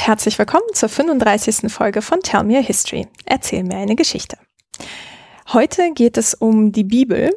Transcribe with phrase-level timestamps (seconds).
[0.00, 1.70] und herzlich willkommen zur 35.
[1.70, 3.06] Folge von Tell Me a History.
[3.26, 4.38] Erzähl mir eine Geschichte.
[5.52, 7.30] Heute geht es um die Bibel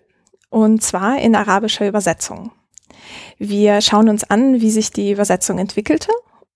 [0.49, 2.51] und zwar in arabischer Übersetzung.
[3.37, 6.09] Wir schauen uns an, wie sich die Übersetzung entwickelte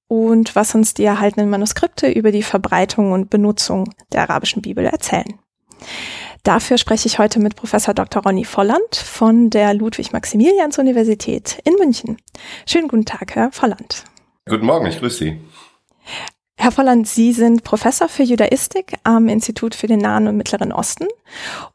[0.07, 5.39] und was uns die erhaltenen Manuskripte über die Verbreitung und Benutzung der arabischen Bibel erzählen.
[6.43, 8.23] Dafür spreche ich heute mit Professor Dr.
[8.23, 12.17] Ronny Volland von der Ludwig-Maximilians-Universität in München.
[12.65, 14.05] Schönen guten Tag, Herr Volland.
[14.47, 15.41] Guten Morgen, ich grüße Sie.
[16.59, 21.07] Herr Volland, Sie sind Professor für Judaistik am Institut für den Nahen und Mittleren Osten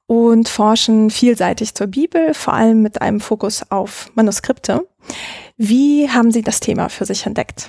[0.06, 4.87] und forschen vielseitig zur Bibel, vor allem mit einem Fokus auf Manuskripte.
[5.56, 7.68] Wie haben Sie das Thema für sich entdeckt?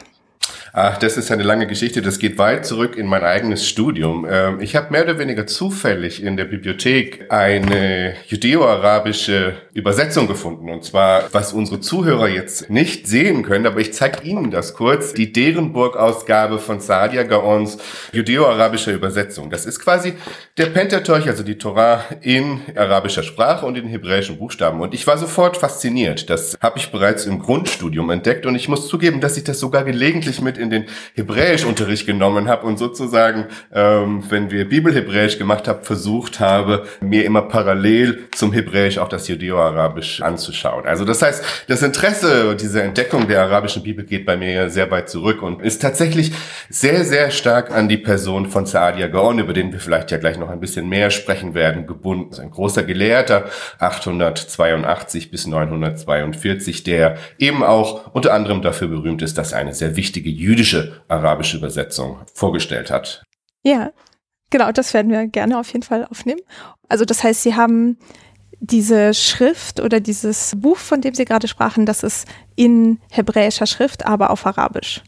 [0.76, 2.02] Ach, das ist eine lange Geschichte.
[2.02, 4.26] Das geht weit zurück in mein eigenes Studium.
[4.28, 10.72] Ähm, ich habe mehr oder weniger zufällig in der Bibliothek eine judeo-arabische Übersetzung gefunden.
[10.72, 15.14] Und zwar, was unsere Zuhörer jetzt nicht sehen können, aber ich zeige Ihnen das kurz.
[15.14, 17.78] Die Derenburg-Ausgabe von Saadia Gaons
[18.12, 19.52] judeo-arabischer Übersetzung.
[19.52, 20.14] Das ist quasi
[20.58, 24.82] der Pentateuch, also die Torah in arabischer Sprache und in hebräischen Buchstaben.
[24.82, 26.32] Und ich war sofort fasziniert.
[26.32, 28.48] Das habe ich bereits im Grundstudium entdeckt.
[28.48, 32.66] Und ich muss zugeben, dass ich das sogar gelegentlich mit in den Hebräischunterricht genommen habe
[32.66, 38.98] und sozusagen, ähm, wenn wir Bibelhebräisch gemacht haben, versucht habe, mir immer parallel zum Hebräisch
[38.98, 40.86] auch das Judeo-Arabisch anzuschauen.
[40.86, 45.10] Also das heißt, das Interesse, diese Entdeckung der arabischen Bibel geht bei mir sehr weit
[45.10, 46.32] zurück und ist tatsächlich
[46.70, 50.38] sehr, sehr stark an die Person von Saadia Gaon, über den wir vielleicht ja gleich
[50.38, 52.40] noch ein bisschen mehr sprechen werden, gebunden.
[52.40, 53.46] Ein großer Gelehrter,
[53.80, 59.96] 882 bis 942, der eben auch unter anderem dafür berühmt ist, dass er eine sehr
[59.96, 63.24] wichtige jüdische arabische Übersetzung vorgestellt hat.
[63.64, 63.92] Ja,
[64.50, 66.42] genau, das werden wir gerne auf jeden Fall aufnehmen.
[66.90, 67.98] Also das heißt, Sie haben
[68.60, 74.06] diese Schrift oder dieses Buch, von dem Sie gerade sprachen, das ist in hebräischer Schrift,
[74.06, 75.02] aber auf Arabisch.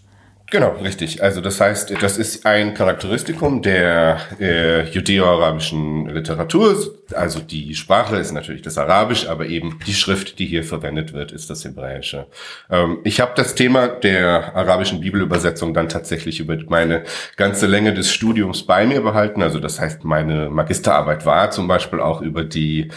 [0.51, 1.23] Genau, richtig.
[1.23, 6.75] Also das heißt, das ist ein Charakteristikum der äh, judeo-arabischen Literatur.
[7.15, 11.31] Also die Sprache ist natürlich das Arabisch, aber eben die Schrift, die hier verwendet wird,
[11.31, 12.27] ist das Hebräische.
[12.69, 17.05] Ähm, ich habe das Thema der arabischen Bibelübersetzung dann tatsächlich über meine
[17.37, 19.41] ganze Länge des Studiums bei mir behalten.
[19.41, 22.91] Also das heißt, meine Magisterarbeit war zum Beispiel auch über die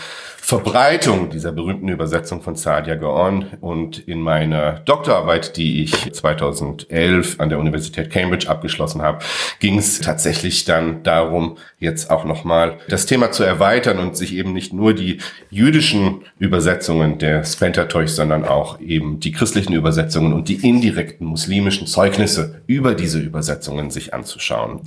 [0.49, 7.49] Verbreitung dieser berühmten Übersetzung von Saadia Gaon und in meiner Doktorarbeit, die ich 2011 an
[7.49, 9.25] der Universität Cambridge abgeschlossen habe,
[9.61, 14.53] ging es tatsächlich dann darum, jetzt auch nochmal das Thema zu erweitern und sich eben
[14.53, 15.19] nicht nur die
[15.51, 22.63] jüdischen Übersetzungen der Pentateuch, sondern auch eben die christlichen Übersetzungen und die indirekten muslimischen Zeugnisse
[22.67, 24.81] über diese Übersetzungen sich anzuschauen.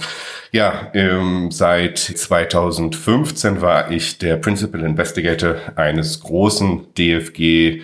[0.52, 7.82] Ja, ähm, seit 2015 war ich der Principal Investigator eines großen DFG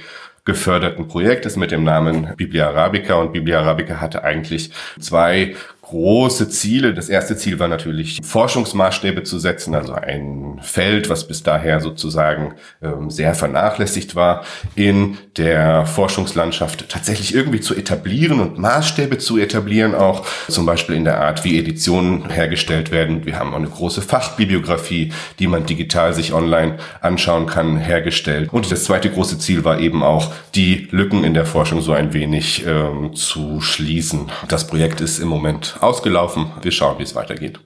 [0.47, 3.15] geförderten Projektes mit dem Namen Biblia Arabica.
[3.15, 5.55] Und Biblia Arabica hatte eigentlich zwei
[5.89, 6.93] große Ziele.
[6.93, 12.55] Das erste Ziel war natürlich, Forschungsmaßstäbe zu setzen, also ein Feld, was bis daher sozusagen
[12.81, 14.43] ähm, sehr vernachlässigt war,
[14.75, 21.05] in der Forschungslandschaft tatsächlich irgendwie zu etablieren und Maßstäbe zu etablieren, auch zum Beispiel in
[21.05, 23.25] der Art, wie Editionen hergestellt werden.
[23.25, 28.51] Wir haben eine große Fachbibliografie, die man digital sich online anschauen kann, hergestellt.
[28.51, 32.13] Und das zweite große Ziel war eben auch, die Lücken in der Forschung so ein
[32.13, 34.31] wenig ähm, zu schließen.
[34.49, 36.51] Das Projekt ist im Moment ausgelaufen.
[36.61, 37.59] Wir schauen, wie es weitergeht.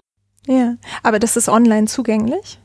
[0.47, 2.59] Ja, aber das ist online zugänglich?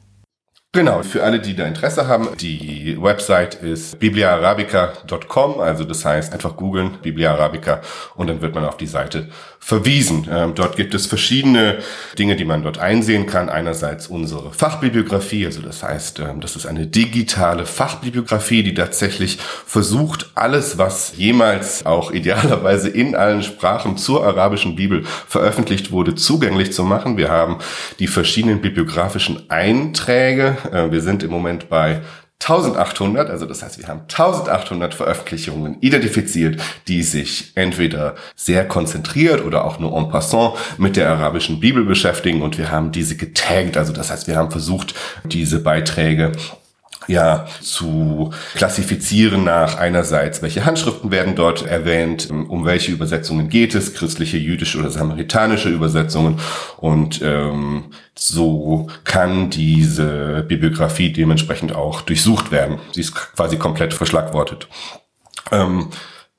[0.72, 6.54] Genau, für alle, die da Interesse haben, die Website ist bibliaarabica.com, also das heißt einfach
[6.54, 7.80] googeln Biblia Arabica
[8.14, 9.30] und dann wird man auf die Seite
[9.66, 10.28] verwiesen.
[10.30, 11.78] Ähm, dort gibt es verschiedene
[12.16, 13.48] Dinge, die man dort einsehen kann.
[13.48, 20.30] Einerseits unsere Fachbibliografie, also das heißt, ähm, das ist eine digitale Fachbibliografie, die tatsächlich versucht,
[20.36, 26.84] alles, was jemals auch idealerweise in allen Sprachen zur arabischen Bibel veröffentlicht wurde, zugänglich zu
[26.84, 27.16] machen.
[27.16, 27.58] Wir haben
[27.98, 32.02] die verschiedenen bibliografischen Einträge äh, wir sind im Moment bei
[32.42, 39.64] 1800, also das heißt, wir haben 1800 Veröffentlichungen identifiziert, die sich entweder sehr konzentriert oder
[39.64, 43.92] auch nur en passant mit der arabischen Bibel beschäftigen und wir haben diese getaggt, also
[43.92, 44.94] das heißt, wir haben versucht,
[45.24, 46.32] diese Beiträge
[47.06, 53.94] ja zu klassifizieren nach einerseits, welche Handschriften werden dort erwähnt, um welche Übersetzungen geht es,
[53.94, 56.40] christliche, jüdische oder samaritanische Übersetzungen
[56.78, 62.78] und ähm, so kann diese Bibliografie dementsprechend auch durchsucht werden.
[62.92, 64.68] Sie ist quasi komplett verschlagwortet.
[65.52, 65.88] Ähm,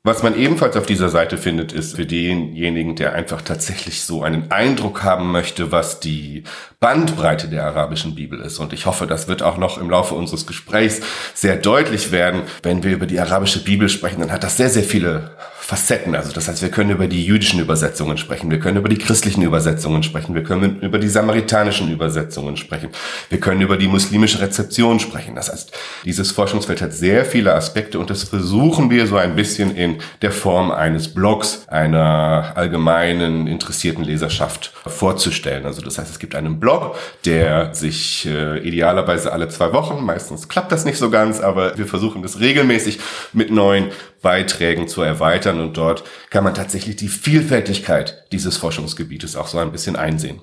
[0.08, 4.52] was man ebenfalls auf dieser Seite findet, ist für denjenigen, der einfach tatsächlich so einen
[4.52, 6.44] Eindruck haben möchte, was die
[6.80, 8.58] Bandbreite der arabischen Bibel ist.
[8.58, 11.02] Und ich hoffe, das wird auch noch im Laufe unseres Gesprächs
[11.34, 12.44] sehr deutlich werden.
[12.64, 15.32] Wenn wir über die arabische Bibel sprechen, dann hat das sehr, sehr viele
[15.68, 16.16] Facetten.
[16.16, 19.42] Also das heißt, wir können über die jüdischen Übersetzungen sprechen, wir können über die christlichen
[19.42, 22.88] Übersetzungen sprechen, wir können über die samaritanischen Übersetzungen sprechen,
[23.28, 25.36] wir können über die muslimische Rezeption sprechen.
[25.36, 25.74] Das heißt,
[26.06, 30.32] dieses Forschungsfeld hat sehr viele Aspekte und das versuchen wir so ein bisschen in der
[30.32, 35.66] Form eines Blogs einer allgemeinen interessierten Leserschaft vorzustellen.
[35.66, 40.48] Also das heißt, es gibt einen Blog, der sich äh, idealerweise alle zwei Wochen, meistens
[40.48, 43.00] klappt das nicht so ganz, aber wir versuchen das regelmäßig
[43.34, 43.92] mit neuen
[44.28, 49.72] Beiträgen zu erweitern und dort kann man tatsächlich die Vielfältigkeit dieses Forschungsgebietes auch so ein
[49.72, 50.42] bisschen einsehen.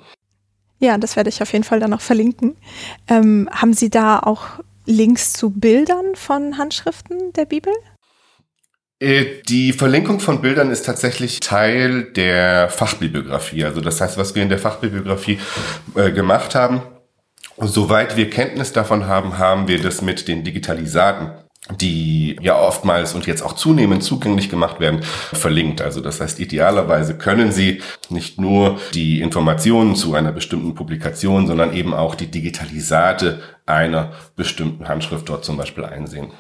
[0.78, 2.56] Ja, das werde ich auf jeden Fall dann noch verlinken.
[3.08, 4.46] Ähm, haben Sie da auch
[4.86, 7.74] Links zu Bildern von Handschriften der Bibel?
[9.00, 13.64] Äh, die Verlinkung von Bildern ist tatsächlich Teil der Fachbibliografie.
[13.64, 15.38] Also das heißt, was wir in der Fachbibliografie
[15.94, 16.80] äh, gemacht haben,
[17.58, 21.43] soweit wir Kenntnis davon haben, haben wir das mit den Digitalisaten
[21.80, 25.00] die ja oftmals und jetzt auch zunehmend zugänglich gemacht werden,
[25.32, 25.80] verlinkt.
[25.80, 27.80] Also das heißt, idealerweise können Sie
[28.10, 34.88] nicht nur die Informationen zu einer bestimmten Publikation, sondern eben auch die Digitalisate einer bestimmten
[34.88, 36.32] Handschrift dort zum Beispiel einsehen.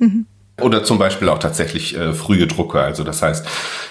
[0.00, 0.26] Mhm.
[0.60, 2.82] Oder zum Beispiel auch tatsächlich äh, frühe Drucker.
[2.82, 3.46] Also das heißt,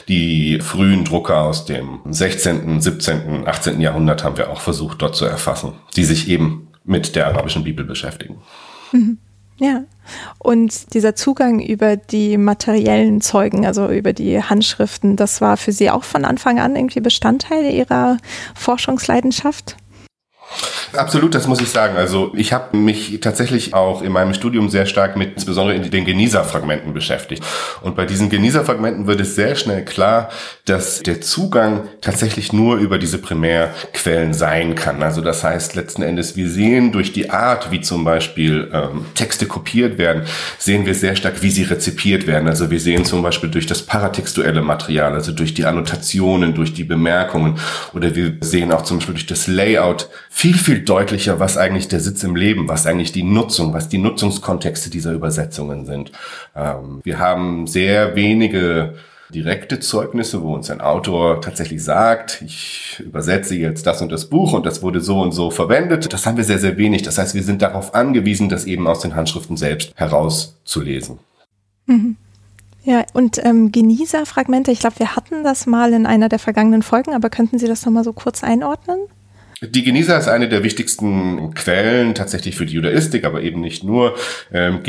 [0.09, 3.81] die frühen Drucker aus dem 16., 17., 18.
[3.81, 7.85] Jahrhundert haben wir auch versucht dort zu erfassen, die sich eben mit der arabischen Bibel
[7.85, 8.37] beschäftigen.
[8.91, 9.17] Mhm.
[9.59, 9.83] Ja.
[10.37, 15.89] Und dieser Zugang über die materiellen Zeugen, also über die Handschriften, das war für Sie
[15.89, 18.17] auch von Anfang an irgendwie Bestandteil Ihrer
[18.55, 19.75] Forschungsleidenschaft?
[20.93, 21.97] Absolut, das muss ich sagen.
[21.97, 26.05] Also ich habe mich tatsächlich auch in meinem Studium sehr stark mit insbesondere in den
[26.05, 27.43] Genießerfragmenten beschäftigt.
[27.81, 30.29] Und bei diesen Genießerfragmenten wird es sehr schnell klar,
[30.65, 35.03] dass der Zugang tatsächlich nur über diese Primärquellen sein kann.
[35.03, 39.45] Also das heißt letzten Endes, wir sehen durch die Art, wie zum Beispiel ähm, Texte
[39.45, 40.23] kopiert werden,
[40.57, 42.47] sehen wir sehr stark, wie sie rezipiert werden.
[42.47, 46.85] Also wir sehen zum Beispiel durch das paratextuelle Material, also durch die Annotationen, durch die
[46.85, 47.59] Bemerkungen
[47.93, 51.99] oder wir sehen auch zum Beispiel durch das Layout viel, viel deutlicher, was eigentlich der
[51.99, 56.11] Sitz im Leben, was eigentlich die Nutzung, was die Nutzungskontexte dieser Übersetzungen sind.
[56.55, 58.95] Ähm, wir haben sehr wenige
[59.29, 64.53] direkte Zeugnisse, wo uns ein Autor tatsächlich sagt, ich übersetze jetzt das und das Buch
[64.53, 66.11] und das wurde so und so verwendet.
[66.13, 67.01] Das haben wir sehr, sehr wenig.
[67.01, 71.19] Das heißt, wir sind darauf angewiesen, das eben aus den Handschriften selbst herauszulesen.
[71.87, 72.15] Mhm.
[72.83, 77.13] Ja, und ähm, Genießer-Fragmente, ich glaube, wir hatten das mal in einer der vergangenen Folgen,
[77.13, 78.99] aber könnten Sie das nochmal so kurz einordnen?
[79.61, 84.15] Die Genießer ist eine der wichtigsten Quellen tatsächlich für die Judaistik, aber eben nicht nur.
[84.53, 84.83] Ähm,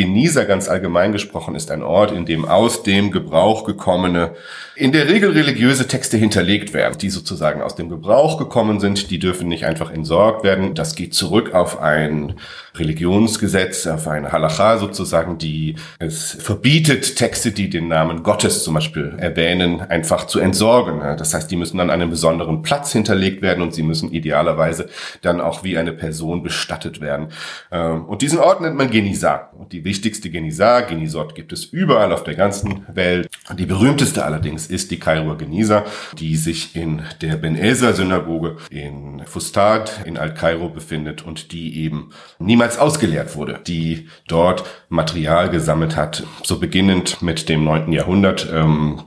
[0.44, 4.34] ganz allgemein gesprochen ist ein Ort, in dem aus dem Gebrauch gekommene,
[4.76, 9.10] in der Regel religiöse Texte hinterlegt werden, die sozusagen aus dem Gebrauch gekommen sind.
[9.10, 10.74] Die dürfen nicht einfach entsorgt werden.
[10.74, 12.34] Das geht zurück auf ein
[12.78, 19.14] Religionsgesetz, auf eine Halacha sozusagen, die es verbietet, Texte, die den Namen Gottes zum Beispiel
[19.18, 21.00] erwähnen, einfach zu entsorgen.
[21.16, 24.88] Das heißt, die müssen an einem besonderen Platz hinterlegt werden und sie müssen idealerweise
[25.22, 27.28] dann auch wie eine Person bestattet werden.
[27.70, 29.52] Ähm, und diesen Ort nennt man Genisar.
[29.56, 33.28] Und die wichtigste Genisar, Genisort gibt es überall auf der ganzen Welt.
[33.56, 35.84] Die berühmteste allerdings ist die Kairoer Genisar,
[36.18, 42.10] die sich in der Ben Elsa Synagoge in Fustad in Al-Kairo befindet und die eben
[42.38, 47.92] niemals ausgeleert wurde, die dort Material gesammelt hat, so beginnend mit dem 9.
[47.92, 49.04] Jahrhundert, ähm,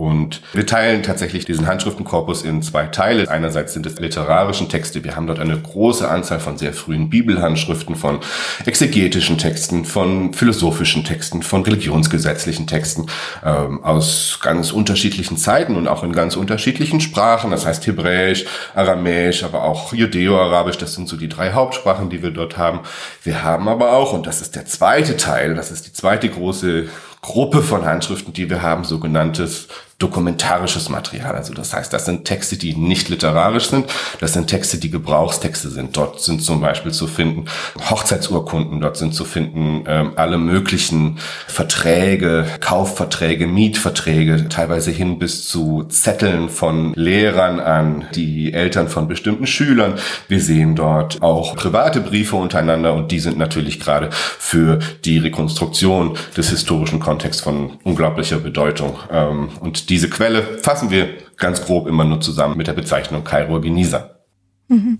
[0.00, 3.30] und wir teilen tatsächlich diesen Handschriftenkorpus in zwei Teile.
[3.30, 5.04] Einerseits sind es literarischen Texte.
[5.04, 8.20] Wir haben dort eine große Anzahl von sehr frühen Bibelhandschriften, von
[8.64, 13.08] exegetischen Texten, von philosophischen Texten, von religionsgesetzlichen Texten
[13.44, 17.50] ähm, aus ganz unterschiedlichen Zeiten und auch in ganz unterschiedlichen Sprachen.
[17.50, 20.78] Das heißt Hebräisch, Aramäisch, aber auch Judäo-Arabisch.
[20.78, 22.80] Das sind so die drei Hauptsprachen, die wir dort haben.
[23.22, 26.88] Wir haben aber auch, und das ist der zweite Teil, das ist die zweite große
[27.22, 29.68] Gruppe von Handschriften, die wir haben, sogenanntes
[30.00, 31.36] dokumentarisches Material.
[31.36, 33.86] Also das heißt, das sind Texte, die nicht literarisch sind.
[34.18, 35.96] Das sind Texte, die Gebrauchstexte sind.
[35.96, 37.44] Dort sind zum Beispiel zu finden
[37.90, 38.80] Hochzeitsurkunden.
[38.80, 46.48] Dort sind zu finden ähm, alle möglichen Verträge, Kaufverträge, Mietverträge, teilweise hin bis zu Zetteln
[46.48, 49.94] von Lehrern an die Eltern von bestimmten Schülern.
[50.28, 56.16] Wir sehen dort auch private Briefe untereinander und die sind natürlich gerade für die Rekonstruktion
[56.38, 58.98] des historischen Kontexts von unglaublicher Bedeutung.
[59.12, 63.60] Ähm, und diese Quelle fassen wir ganz grob immer nur zusammen mit der Bezeichnung Kairoer
[63.60, 64.20] Genisa.
[64.68, 64.98] Mhm.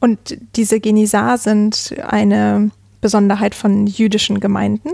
[0.00, 2.70] Und diese Genisa sind eine
[3.00, 4.90] Besonderheit von jüdischen Gemeinden?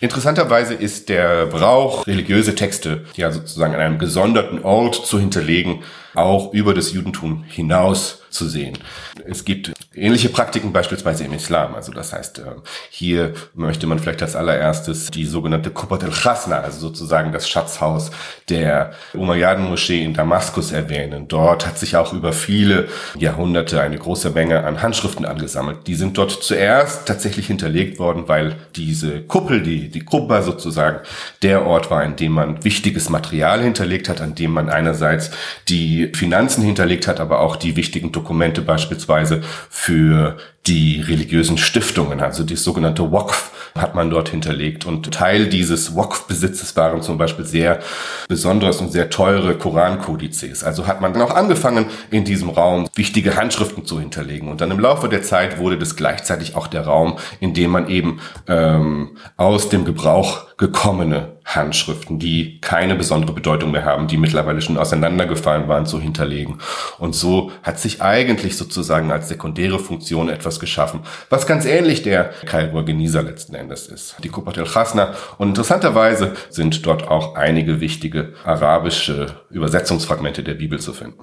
[0.00, 5.82] Interessanterweise ist der Brauch, religiöse Texte ja sozusagen an einem gesonderten Ort zu hinterlegen,
[6.14, 8.78] auch über das Judentum hinaus zu sehen.
[9.26, 11.74] Es gibt ähnliche Praktiken beispielsweise im Islam.
[11.74, 16.78] Also das heißt, ähm, hier möchte man vielleicht als allererstes die sogenannte Kubat el-Khasna, also
[16.78, 18.10] sozusagen das Schatzhaus
[18.48, 21.26] der Umayyaden-Moschee in Damaskus erwähnen.
[21.26, 22.88] Dort hat sich auch über viele
[23.18, 25.86] Jahrhunderte eine große Menge an Handschriften angesammelt.
[25.88, 31.00] Die sind dort zuerst tatsächlich hinterlegt worden, weil diese Kuppel, die, die Kubba sozusagen,
[31.42, 35.32] der Ort war, in dem man wichtiges Material hinterlegt hat, an dem man einerseits
[35.68, 42.44] die Finanzen hinterlegt hat, aber auch die wichtigen Dokumente beispielsweise für die religiösen Stiftungen, also
[42.44, 44.84] die sogenannte Waqf hat man dort hinterlegt.
[44.84, 47.80] Und Teil dieses Waqf-Besitzes waren zum Beispiel sehr
[48.28, 50.64] besonderes und sehr teure Korankodizes.
[50.64, 54.48] Also hat man dann auch angefangen, in diesem Raum wichtige Handschriften zu hinterlegen.
[54.48, 57.88] Und dann im Laufe der Zeit wurde das gleichzeitig auch der Raum, in dem man
[57.88, 64.62] eben ähm, aus dem Gebrauch gekommene Handschriften, die keine besondere Bedeutung mehr haben, die mittlerweile
[64.62, 66.58] schon auseinandergefallen waren, zu hinterlegen.
[66.98, 72.30] Und so hat sich eigentlich sozusagen als sekundäre Funktion etwas geschaffen, was ganz ähnlich der
[72.46, 74.16] Kairur Genieser letzten Endes ist.
[74.22, 75.14] Die Kupat el-Khasna.
[75.38, 81.20] Und interessanterweise sind dort auch einige wichtige arabische Übersetzungsfragmente der Bibel zu finden.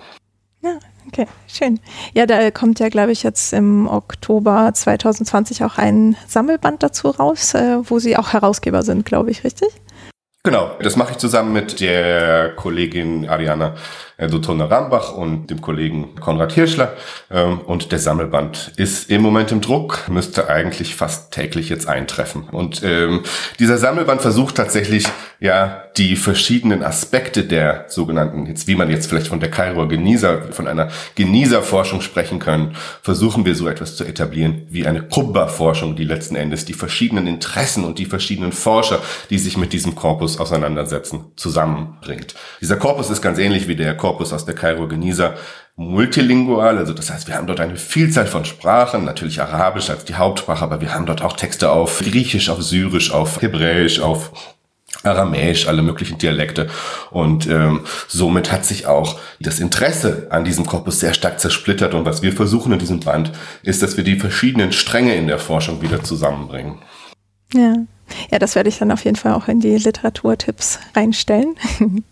[0.61, 1.79] Ja, okay, schön.
[2.13, 7.53] Ja, da kommt ja, glaube ich, jetzt im Oktober 2020 auch ein Sammelband dazu raus,
[7.53, 9.69] äh, wo Sie auch Herausgeber sind, glaube ich, richtig?
[10.47, 13.75] Genau, das mache ich zusammen mit der Kollegin Ariana
[14.17, 16.93] Dutona Rambach und dem Kollegen Konrad Hirschler.
[17.29, 22.49] Ähm, und der Sammelband ist im Moment im Druck, müsste eigentlich fast täglich jetzt eintreffen.
[22.51, 23.21] Und ähm,
[23.59, 25.05] dieser Sammelband versucht tatsächlich
[25.39, 30.51] ja die verschiedenen Aspekte der sogenannten, jetzt wie man jetzt vielleicht von der Kairoer Genießer,
[30.51, 36.05] von einer Genießerforschung sprechen können, versuchen wir so etwas zu etablieren wie eine Kubba-Forschung, die
[36.05, 41.25] letzten Endes die verschiedenen Interessen und die verschiedenen Forscher, die sich mit diesem Korpus auseinandersetzen,
[41.35, 42.33] zusammenbringt.
[42.61, 45.33] Dieser Korpus ist ganz ähnlich wie der Korpus Korpus aus der Kairo Geniza
[45.75, 50.15] multilingual, also das heißt, wir haben dort eine Vielzahl von Sprachen, natürlich Arabisch als die
[50.15, 54.31] Hauptsprache, aber wir haben dort auch Texte auf Griechisch, auf Syrisch, auf Hebräisch, auf
[55.03, 56.67] Aramäisch, alle möglichen Dialekte.
[57.11, 61.93] Und ähm, somit hat sich auch das Interesse an diesem Korpus sehr stark zersplittert.
[61.93, 65.37] Und was wir versuchen in diesem Band, ist, dass wir die verschiedenen Stränge in der
[65.37, 66.79] Forschung wieder zusammenbringen.
[67.53, 67.75] Ja.
[68.31, 71.55] Ja, das werde ich dann auf jeden Fall auch in die Literaturtipps reinstellen.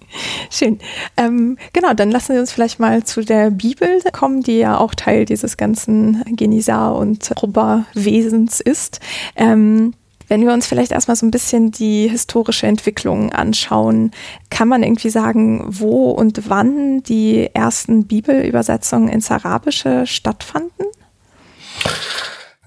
[0.49, 0.79] Schön.
[1.17, 4.95] Ähm, genau, dann lassen Sie uns vielleicht mal zu der Bibel kommen, die ja auch
[4.95, 8.99] Teil dieses ganzen Genisar- und Robber-Wesens ist.
[9.35, 9.93] Ähm,
[10.27, 14.11] wenn wir uns vielleicht erstmal so ein bisschen die historische Entwicklung anschauen,
[14.49, 20.87] kann man irgendwie sagen, wo und wann die ersten Bibelübersetzungen ins Arabische stattfanden?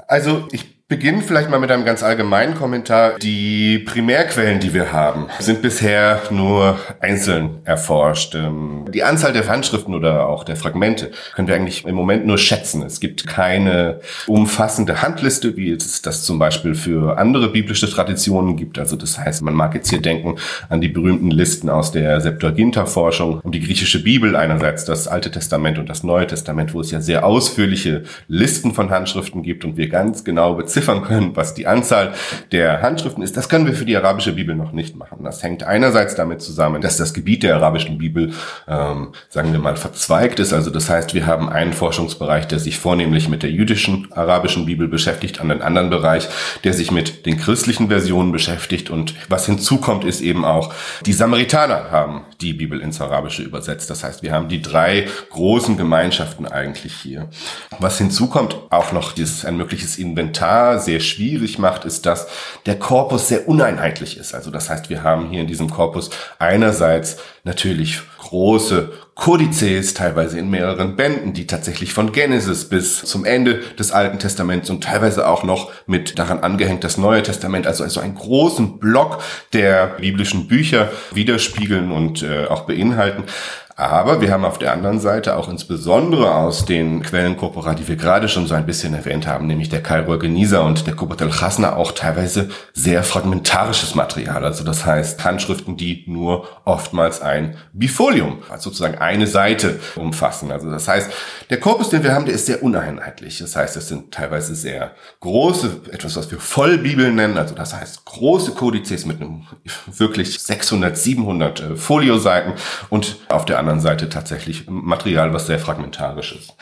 [0.06, 3.18] Also ich beginnen vielleicht mal mit einem ganz allgemeinen Kommentar.
[3.18, 8.34] Die Primärquellen, die wir haben, sind bisher nur einzeln erforscht.
[8.34, 12.38] Ähm, die Anzahl der Handschriften oder auch der Fragmente können wir eigentlich im Moment nur
[12.38, 12.82] schätzen.
[12.82, 18.78] Es gibt keine umfassende Handliste, wie es das zum Beispiel für andere biblische Traditionen gibt.
[18.78, 20.36] Also das heißt, man mag jetzt hier denken
[20.70, 25.78] an die berühmten Listen aus der Septuaginta-Forschung um die griechische Bibel, einerseits das Alte Testament
[25.78, 29.90] und das Neue Testament, wo es ja sehr ausführliche Listen von Handschriften gibt und wir
[29.90, 32.12] ganz genau beziffern beziffern können, was die Anzahl
[32.52, 35.24] der Handschriften ist, das können wir für die arabische Bibel noch nicht machen.
[35.24, 38.32] Das hängt einerseits damit zusammen, dass das Gebiet der arabischen Bibel,
[38.68, 40.52] ähm, sagen wir mal, verzweigt ist.
[40.52, 44.86] Also das heißt, wir haben einen Forschungsbereich, der sich vornehmlich mit der jüdischen arabischen Bibel
[44.86, 46.28] beschäftigt, einen anderen Bereich,
[46.62, 48.90] der sich mit den christlichen Versionen beschäftigt.
[48.90, 50.72] Und was hinzukommt, ist eben auch,
[51.06, 53.90] die Samaritaner haben die Bibel ins Arabische übersetzt.
[53.90, 57.28] Das heißt, wir haben die drei großen Gemeinschaften eigentlich hier.
[57.80, 62.26] Was hinzukommt, auch noch dieses ein mögliches Inventar sehr schwierig macht, ist, dass
[62.66, 64.34] der Korpus sehr uneinheitlich ist.
[64.34, 70.48] Also das heißt, wir haben hier in diesem Korpus einerseits natürlich große Kodizes, teilweise in
[70.48, 75.42] mehreren Bänden, die tatsächlich von Genesis bis zum Ende des Alten Testaments und teilweise auch
[75.42, 79.18] noch mit daran angehängt das Neue Testament, also, also einen großen Block
[79.52, 83.24] der biblischen Bücher widerspiegeln und äh, auch beinhalten.
[83.78, 87.94] Aber wir haben auf der anderen Seite auch insbesondere aus den Quellen Corpora, die wir
[87.94, 91.76] gerade schon so ein bisschen erwähnt haben, nämlich der Kairur Genieser und der Kubat el-Chasna,
[91.76, 94.44] auch teilweise sehr fragmentarisches Material.
[94.44, 100.50] Also das heißt Handschriften, die nur oftmals ein Bifolium, also sozusagen eine Seite umfassen.
[100.50, 101.12] Also das heißt,
[101.48, 103.38] der Korpus, den wir haben, der ist sehr uneinheitlich.
[103.38, 107.38] Das heißt, es sind teilweise sehr große, etwas, was wir Vollbibeln nennen.
[107.38, 109.46] Also das heißt große Kodizes mit einem
[109.86, 112.54] wirklich 600, 700 äh, Folioseiten
[112.90, 116.54] und auf der anderen Seite tatsächlich Material, was sehr fragmentarisch ist.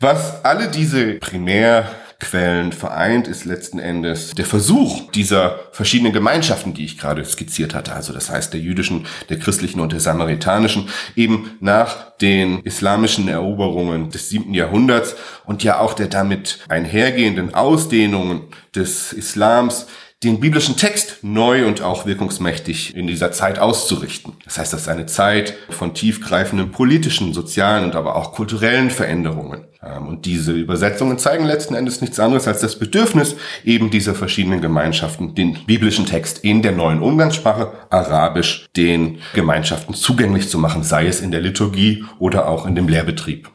[0.00, 6.84] Was alle diese primär Quellen vereint, ist letzten Endes der Versuch dieser verschiedenen Gemeinschaften, die
[6.84, 11.50] ich gerade skizziert hatte, also das heißt der jüdischen, der christlichen und der samaritanischen, eben
[11.60, 18.42] nach den islamischen Eroberungen des siebten Jahrhunderts und ja auch der damit einhergehenden Ausdehnungen
[18.74, 19.86] des Islams
[20.24, 24.32] den biblischen Text neu und auch wirkungsmächtig in dieser Zeit auszurichten.
[24.44, 29.64] Das heißt, das ist eine Zeit von tiefgreifenden politischen, sozialen und aber auch kulturellen Veränderungen.
[29.82, 34.60] Ähm, und diese Übersetzungen zeigen letzten Endes nichts anderes als das Bedürfnis eben dieser verschiedenen
[34.60, 41.06] Gemeinschaften, den biblischen Text in der neuen Umgangssprache Arabisch den Gemeinschaften zugänglich zu machen, sei
[41.06, 43.50] es in der Liturgie oder auch in dem Lehrbetrieb.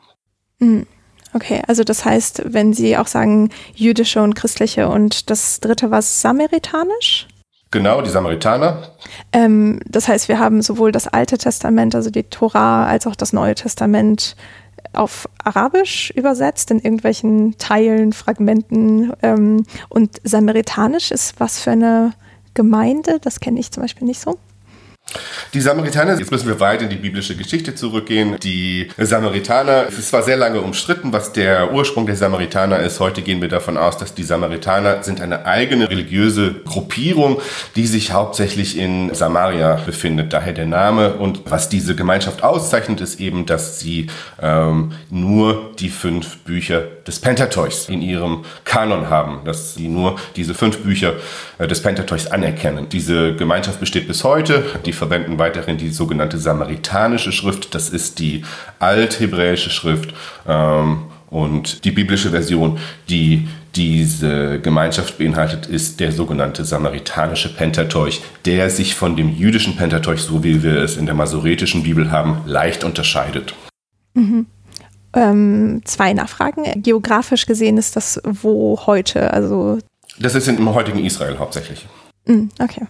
[0.59, 0.85] Mhm.
[1.33, 6.01] Okay, also das heißt, wenn Sie auch sagen jüdische und christliche und das dritte war
[6.01, 7.27] samaritanisch?
[7.71, 8.89] Genau, die Samaritaner.
[9.31, 13.31] Ähm, das heißt, wir haben sowohl das Alte Testament, also die Tora, als auch das
[13.31, 14.35] Neue Testament
[14.93, 19.13] auf Arabisch übersetzt, in irgendwelchen Teilen, Fragmenten.
[19.21, 22.13] Ähm, und Samaritanisch ist was für eine
[22.55, 23.19] Gemeinde?
[23.21, 24.39] Das kenne ich zum Beispiel nicht so.
[25.53, 28.37] Die Samaritaner, jetzt müssen wir weit in die biblische Geschichte zurückgehen.
[28.43, 32.99] Die Samaritaner, es war sehr lange umstritten, was der Ursprung der Samaritaner ist.
[32.99, 37.41] Heute gehen wir davon aus, dass die Samaritaner sind eine eigene religiöse Gruppierung,
[37.75, 40.33] die sich hauptsächlich in Samaria befindet.
[40.33, 41.15] Daher der Name.
[41.15, 44.07] Und was diese Gemeinschaft auszeichnet, ist eben, dass sie
[44.41, 50.53] ähm, nur die fünf Bücher des Pentateuchs in ihrem Kanon haben, dass sie nur diese
[50.53, 51.13] fünf Bücher
[51.57, 52.87] äh, des Pentateuchs anerkennen.
[52.89, 54.63] Diese Gemeinschaft besteht bis heute.
[54.85, 57.73] Die verwenden weiterhin die sogenannte samaritanische Schrift.
[57.73, 58.43] Das ist die
[58.77, 60.13] althebräische Schrift
[60.47, 62.77] ähm, und die biblische Version,
[63.09, 70.19] die diese Gemeinschaft beinhaltet, ist der sogenannte samaritanische Pentateuch, der sich von dem jüdischen Pentateuch,
[70.19, 73.55] so wie wir es in der masoretischen Bibel haben, leicht unterscheidet.
[74.13, 74.45] Mhm.
[75.13, 76.81] Ähm, zwei Nachfragen.
[76.81, 79.33] Geografisch gesehen ist das wo heute?
[79.33, 79.79] Also
[80.19, 81.87] das ist im heutigen Israel hauptsächlich.
[82.25, 82.85] Mm, okay.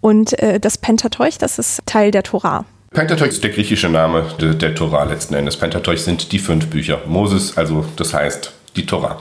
[0.00, 2.64] Und äh, das Pentateuch, das ist Teil der Torah.
[2.90, 5.56] Pentateuch ist der griechische Name der, der Torah letzten Endes.
[5.56, 7.00] Pentateuch sind die fünf Bücher.
[7.06, 9.18] Moses, also das heißt die Torah.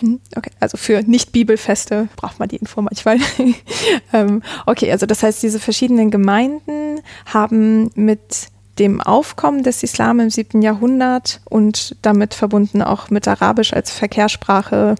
[0.00, 3.18] Mm, okay, also für Nicht-Bibelfeste braucht man die Info manchmal.
[4.12, 10.30] ähm, okay, also das heißt, diese verschiedenen Gemeinden haben mit dem Aufkommen des Islam im
[10.30, 14.94] siebten Jahrhundert und damit verbunden auch mit Arabisch als Verkehrssprache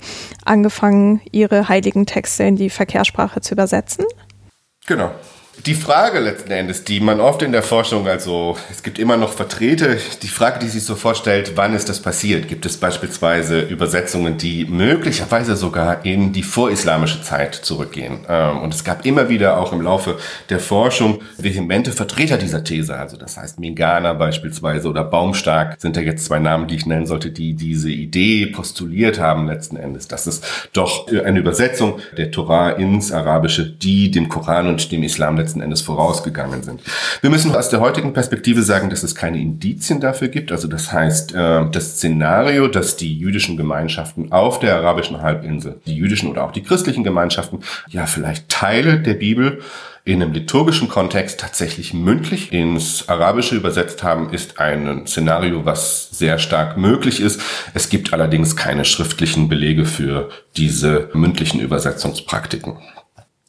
[0.44, 4.04] angefangen, ihre heiligen Texte in die Verkehrssprache zu übersetzen?
[4.87, 5.11] Genau.
[5.66, 9.34] Die Frage letzten Endes, die man oft in der Forschung, also es gibt immer noch
[9.34, 12.48] Vertreter, die Frage, die sich so vorstellt, wann ist das passiert?
[12.48, 18.20] Gibt es beispielsweise Übersetzungen, die möglicherweise sogar in die vorislamische Zeit zurückgehen?
[18.26, 20.16] Ähm, und es gab immer wieder auch im Laufe
[20.48, 22.96] der Forschung vehemente Vertreter dieser These.
[22.96, 27.06] Also das heißt Mingana beispielsweise oder Baumstark sind ja jetzt zwei Namen, die ich nennen
[27.06, 30.40] sollte, die diese Idee postuliert haben letzten Endes, dass es
[30.72, 35.60] doch eine Übersetzung der Torah ins Arabische, die dem Koran und dem Islam letzten letzten
[35.62, 36.80] Endes vorausgegangen sind.
[37.20, 40.52] Wir müssen aus der heutigen Perspektive sagen, dass es keine Indizien dafür gibt.
[40.52, 45.96] Also das heißt, äh, das Szenario, dass die jüdischen Gemeinschaften auf der arabischen Halbinsel, die
[45.96, 49.60] jüdischen oder auch die christlichen Gemeinschaften, ja vielleicht Teile der Bibel
[50.04, 56.38] in einem liturgischen Kontext tatsächlich mündlich ins Arabische übersetzt haben, ist ein Szenario, was sehr
[56.38, 57.40] stark möglich ist.
[57.74, 62.78] Es gibt allerdings keine schriftlichen Belege für diese mündlichen Übersetzungspraktiken.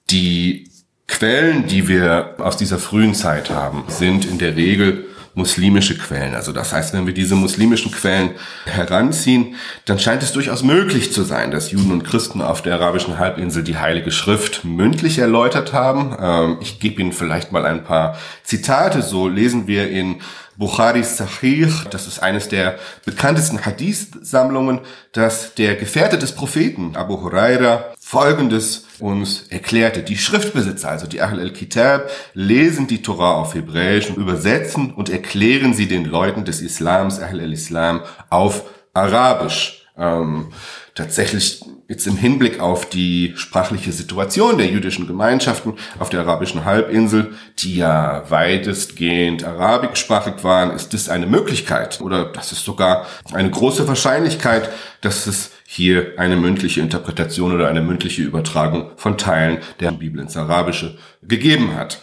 [0.09, 0.70] Die
[1.11, 6.35] Quellen, die wir aus dieser frühen Zeit haben, sind in der Regel muslimische Quellen.
[6.35, 8.31] Also das heißt, wenn wir diese muslimischen Quellen
[8.65, 13.19] heranziehen, dann scheint es durchaus möglich zu sein, dass Juden und Christen auf der arabischen
[13.19, 16.15] Halbinsel die Heilige Schrift mündlich erläutert haben.
[16.19, 19.01] Ähm, ich gebe Ihnen vielleicht mal ein paar Zitate.
[19.01, 20.21] So lesen wir in
[20.57, 24.81] Bukhari Sahih, das ist eines der bekanntesten Hadith-Sammlungen,
[25.13, 30.03] dass der Gefährte des Propheten Abu Huraira Folgendes uns erklärte.
[30.03, 35.73] Die Schriftbesitzer, also die Ahl al-Kitab, lesen die Torah auf Hebräisch und übersetzen und erklären
[35.73, 39.87] sie den Leuten des Islams, Ahl al-Islam, auf Arabisch.
[39.97, 40.51] Ähm,
[40.95, 47.33] tatsächlich jetzt im Hinblick auf die sprachliche Situation der jüdischen Gemeinschaften auf der arabischen Halbinsel,
[47.59, 53.89] die ja weitestgehend arabischsprachig waren, ist das eine Möglichkeit oder das ist sogar eine große
[53.89, 54.69] Wahrscheinlichkeit,
[55.01, 60.37] dass es hier eine mündliche Interpretation oder eine mündliche Übertragung von Teilen der Bibel ins
[60.37, 61.99] Arabische gegeben hat.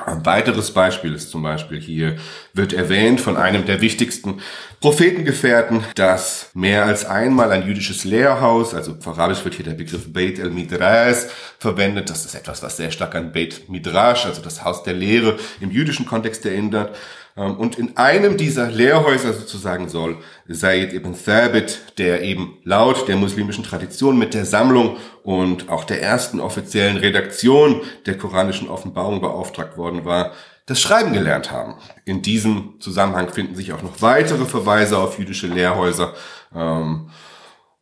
[0.00, 2.16] Ein weiteres Beispiel ist zum Beispiel hier,
[2.52, 4.40] wird erwähnt von einem der wichtigsten
[4.80, 10.40] Prophetengefährten, dass mehr als einmal ein jüdisches Lehrhaus, also auf wird hier der Begriff Beit
[10.40, 11.26] el-Midrash
[11.60, 15.38] verwendet, das ist etwas, was sehr stark an Beit Midrash, also das Haus der Lehre
[15.60, 16.96] im jüdischen Kontext erinnert,
[17.36, 23.64] und in einem dieser Lehrhäuser sozusagen soll Said ibn Thabit, der eben laut der muslimischen
[23.64, 30.04] Tradition mit der Sammlung und auch der ersten offiziellen Redaktion der koranischen Offenbarung beauftragt worden
[30.04, 30.30] war,
[30.66, 31.74] das Schreiben gelernt haben.
[32.04, 36.14] In diesem Zusammenhang finden sich auch noch weitere Verweise auf jüdische Lehrhäuser.
[36.54, 37.10] Ähm,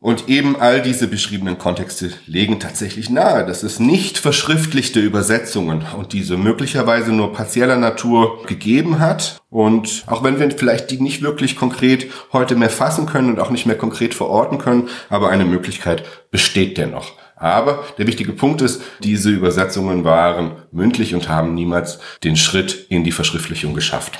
[0.03, 6.11] und eben all diese beschriebenen Kontexte legen tatsächlich nahe, dass es nicht verschriftlichte Übersetzungen und
[6.11, 9.41] diese möglicherweise nur partieller Natur gegeben hat.
[9.49, 13.49] Und auch wenn wir vielleicht die nicht wirklich konkret heute mehr fassen können und auch
[13.49, 17.13] nicht mehr konkret verorten können, aber eine Möglichkeit besteht dennoch.
[17.37, 23.05] Aber der wichtige Punkt ist, diese Übersetzungen waren mündlich und haben niemals den Schritt in
[23.05, 24.19] die Verschriftlichung geschafft.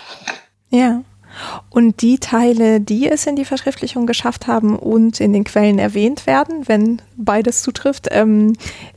[0.70, 1.04] Ja.
[1.74, 6.28] Und die Teile, die es in die Verschriftlichung geschafft haben und in den Quellen erwähnt
[6.28, 8.54] werden, wenn beides zutrifft, ähm,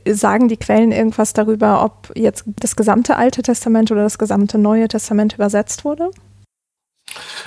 [0.07, 4.87] sagen die Quellen irgendwas darüber, ob jetzt das gesamte Alte Testament oder das gesamte Neue
[4.87, 6.11] Testament übersetzt wurde?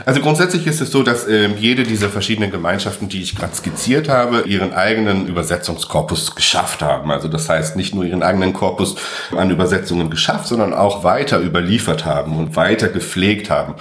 [0.06, 4.08] Also grundsätzlich ist es so, dass äh, jede dieser verschiedenen Gemeinschaften, die ich gerade skizziert
[4.08, 7.10] habe, ihren eigenen Übersetzungskorpus geschafft haben.
[7.10, 8.96] Also das heißt, nicht nur ihren eigenen Korpus
[9.36, 13.74] an Übersetzungen geschafft, sondern auch weiter überliefert haben und weiter gepflegt haben.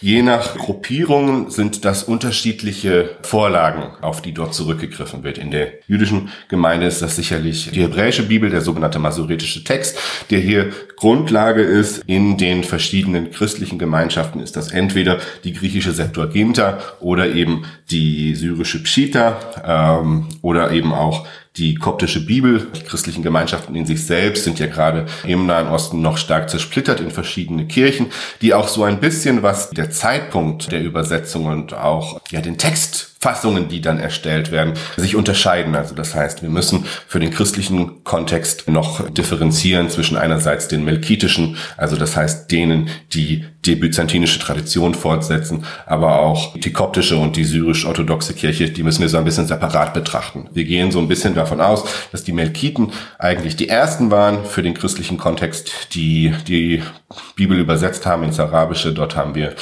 [0.00, 5.38] Je nach Gruppierungen sind das unterschiedliche Vorlagen, auf die dort zurückgegriffen wird.
[5.38, 9.98] In der jüdischen Gemeinde ist das sicherlich die hebräische Bibel, der sogenannte masoretische Text,
[10.30, 12.04] der hier Grundlage ist.
[12.06, 18.82] In den verschiedenen christlichen Gemeinschaften ist das entweder die griechische Septuaginta oder eben die syrische
[18.82, 22.66] Pschita ähm, oder eben auch die koptische Bibel.
[22.76, 27.00] Die christlichen Gemeinschaften in sich selbst sind ja gerade im Nahen Osten noch stark zersplittert
[27.00, 28.06] in verschiedene Kirchen,
[28.42, 33.13] die auch so ein bisschen, was der Zeitpunkt der Übersetzung und auch ja den Text
[33.24, 35.74] Fassungen, die dann erstellt werden, sich unterscheiden.
[35.74, 41.56] Also das heißt, wir müssen für den christlichen Kontext noch differenzieren zwischen einerseits den melkitischen,
[41.78, 47.44] also das heißt denen, die die byzantinische Tradition fortsetzen, aber auch die koptische und die
[47.44, 50.50] syrisch-orthodoxe Kirche, die müssen wir so ein bisschen separat betrachten.
[50.52, 54.62] Wir gehen so ein bisschen davon aus, dass die Melkiten eigentlich die ersten waren für
[54.62, 56.82] den christlichen Kontext, die die
[57.36, 58.92] Bibel übersetzt haben ins Arabische.
[58.92, 59.54] Dort haben wir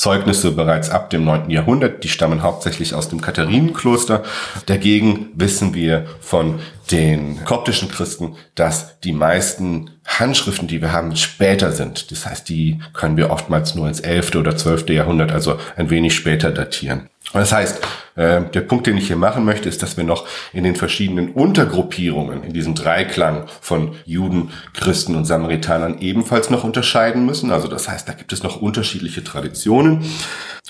[0.00, 1.50] Zeugnisse bereits ab dem 9.
[1.50, 4.22] Jahrhundert, die stammen hauptsächlich aus dem Katharinenkloster.
[4.64, 6.60] Dagegen wissen wir von
[6.90, 12.10] den koptischen Christen, dass die meisten Handschriften, die wir haben, später sind.
[12.10, 14.36] Das heißt, die können wir oftmals nur ins 11.
[14.36, 14.88] oder 12.
[14.88, 17.10] Jahrhundert, also ein wenig später datieren.
[17.32, 17.80] Das heißt,
[18.16, 21.30] äh, der Punkt, den ich hier machen möchte, ist, dass wir noch in den verschiedenen
[21.32, 27.52] Untergruppierungen, in diesem Dreiklang von Juden, Christen und Samaritanern ebenfalls noch unterscheiden müssen.
[27.52, 30.04] Also das heißt, da gibt es noch unterschiedliche Traditionen.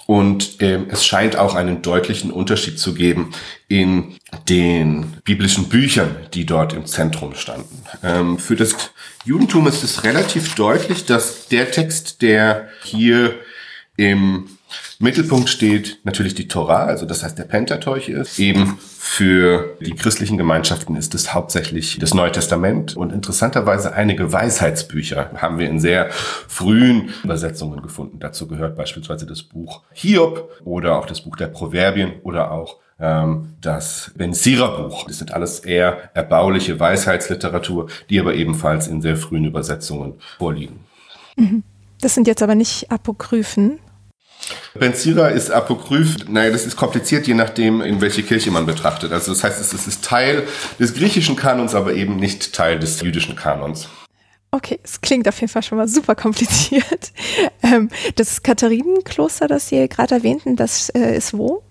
[0.06, 3.32] Und äh, es scheint auch einen deutlichen Unterschied zu geben
[3.68, 4.16] in
[4.48, 7.84] den biblischen Büchern, die dort im Zentrum standen.
[8.02, 8.74] Ähm, für das
[9.24, 13.34] Judentum ist es relativ deutlich, dass der Text, der hier
[13.96, 14.48] im
[14.98, 18.38] Mittelpunkt steht natürlich die Torah, also das heißt der Pentateuch ist.
[18.38, 25.30] Eben für die christlichen Gemeinschaften ist es hauptsächlich das Neue Testament und interessanterweise einige Weisheitsbücher
[25.36, 28.18] haben wir in sehr frühen Übersetzungen gefunden.
[28.20, 33.54] Dazu gehört beispielsweise das Buch Hiob oder auch das Buch der Proverbien oder auch ähm,
[33.60, 35.06] das Ben Sira Buch.
[35.06, 40.80] Das sind alles eher erbauliche Weisheitsliteratur, die aber ebenfalls in sehr frühen Übersetzungen vorliegen.
[41.36, 41.62] Mhm.
[42.00, 43.78] Das sind jetzt aber nicht Apokryphen,
[44.78, 46.28] Ben Sira ist apokryph.
[46.28, 49.12] Naja, das ist kompliziert, je nachdem, in welche Kirche man betrachtet.
[49.12, 50.46] Also das heißt, es ist Teil
[50.78, 53.88] des griechischen Kanons, aber eben nicht Teil des jüdischen Kanons.
[54.52, 57.12] Okay, es klingt auf jeden Fall schon mal super kompliziert.
[57.62, 61.62] Ähm, das Katharinenkloster, das Sie gerade erwähnten, das äh, ist wo?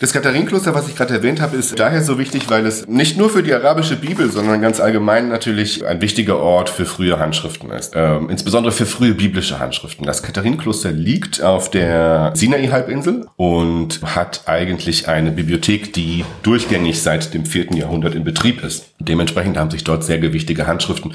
[0.00, 3.30] Das Katharinenkloster, was ich gerade erwähnt habe, ist daher so wichtig, weil es nicht nur
[3.30, 7.92] für die arabische Bibel, sondern ganz allgemein natürlich ein wichtiger Ort für frühe Handschriften ist.
[7.94, 10.06] Ähm, insbesondere für frühe biblische Handschriften.
[10.06, 17.46] Das Katharinenkloster liegt auf der Sinai-Halbinsel und hat eigentlich eine Bibliothek, die durchgängig seit dem
[17.46, 18.86] vierten Jahrhundert in Betrieb ist.
[18.98, 21.14] Dementsprechend haben sich dort sehr gewichtige Handschriften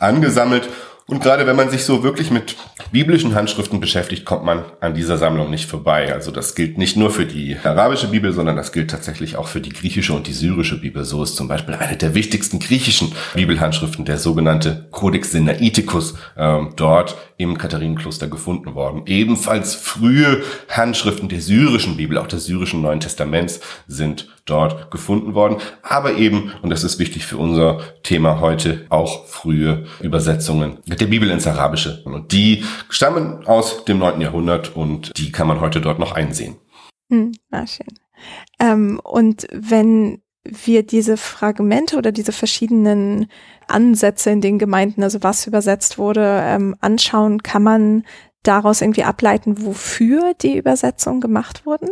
[0.00, 0.68] angesammelt
[1.08, 2.56] und gerade wenn man sich so wirklich mit
[2.90, 6.12] biblischen Handschriften beschäftigt, kommt man an dieser Sammlung nicht vorbei.
[6.12, 9.60] Also das gilt nicht nur für die arabische Bibel, sondern das gilt tatsächlich auch für
[9.60, 11.04] die griechische und die syrische Bibel.
[11.04, 17.16] So ist zum Beispiel eine der wichtigsten griechischen Bibelhandschriften, der sogenannte Codex Sinaiticus, ähm, dort
[17.36, 19.02] im Katharinenkloster gefunden worden.
[19.06, 25.58] Ebenfalls frühe Handschriften der syrischen Bibel, auch des syrischen Neuen Testaments, sind dort gefunden worden.
[25.82, 31.30] Aber eben, und das ist wichtig für unser Thema heute, auch frühe Übersetzungen der Bibel
[31.30, 32.02] ins Arabische.
[32.04, 34.20] Und die stammen aus dem 9.
[34.20, 36.56] Jahrhundert und die kann man heute dort noch einsehen.
[37.10, 37.86] Hm, ah, schön.
[38.58, 43.26] Ähm, und wenn wir diese Fragmente oder diese verschiedenen
[43.66, 48.04] Ansätze in den Gemeinden, also was übersetzt wurde, ähm, anschauen, kann man
[48.42, 51.88] daraus irgendwie ableiten, wofür die Übersetzungen gemacht wurden?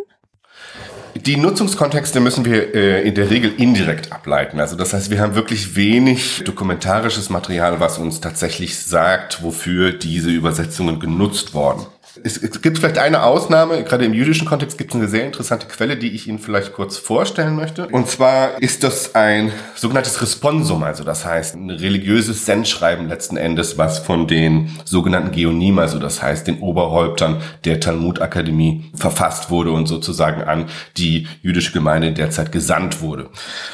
[1.17, 4.59] Die Nutzungskontexte müssen wir äh, in der Regel indirekt ableiten.
[4.59, 10.31] Also das heißt, wir haben wirklich wenig dokumentarisches Material, was uns tatsächlich sagt, wofür diese
[10.31, 11.87] Übersetzungen genutzt worden
[12.23, 15.67] es, es gibt vielleicht eine Ausnahme, gerade im jüdischen Kontext gibt es eine sehr interessante
[15.67, 17.89] Quelle, die ich Ihnen vielleicht kurz vorstellen möchte.
[17.89, 23.79] Und zwar ist das ein sogenanntes Responsum, also das heißt ein religiöses Sendschreiben letzten Endes,
[23.79, 29.87] was von den sogenannten Geonim, also das heißt den Oberhäuptern der Talmudakademie verfasst wurde und
[29.87, 33.31] sozusagen an die jüdische Gemeinde derzeit gesandt wurde.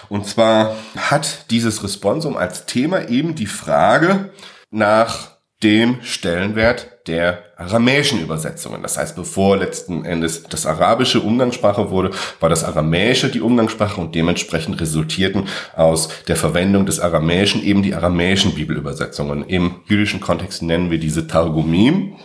[0.09, 4.31] Und zwar hat dieses Responsum als Thema eben die Frage
[4.71, 8.83] nach dem Stellenwert der aramäischen Übersetzungen.
[8.83, 14.15] Das heißt, bevor letzten Endes das Arabische Umgangssprache wurde, war das Aramäische die Umgangssprache und
[14.15, 19.45] dementsprechend resultierten aus der Verwendung des Aramäischen eben die aramäischen Bibelübersetzungen.
[19.47, 22.17] Im jüdischen Kontext nennen wir diese Targumim.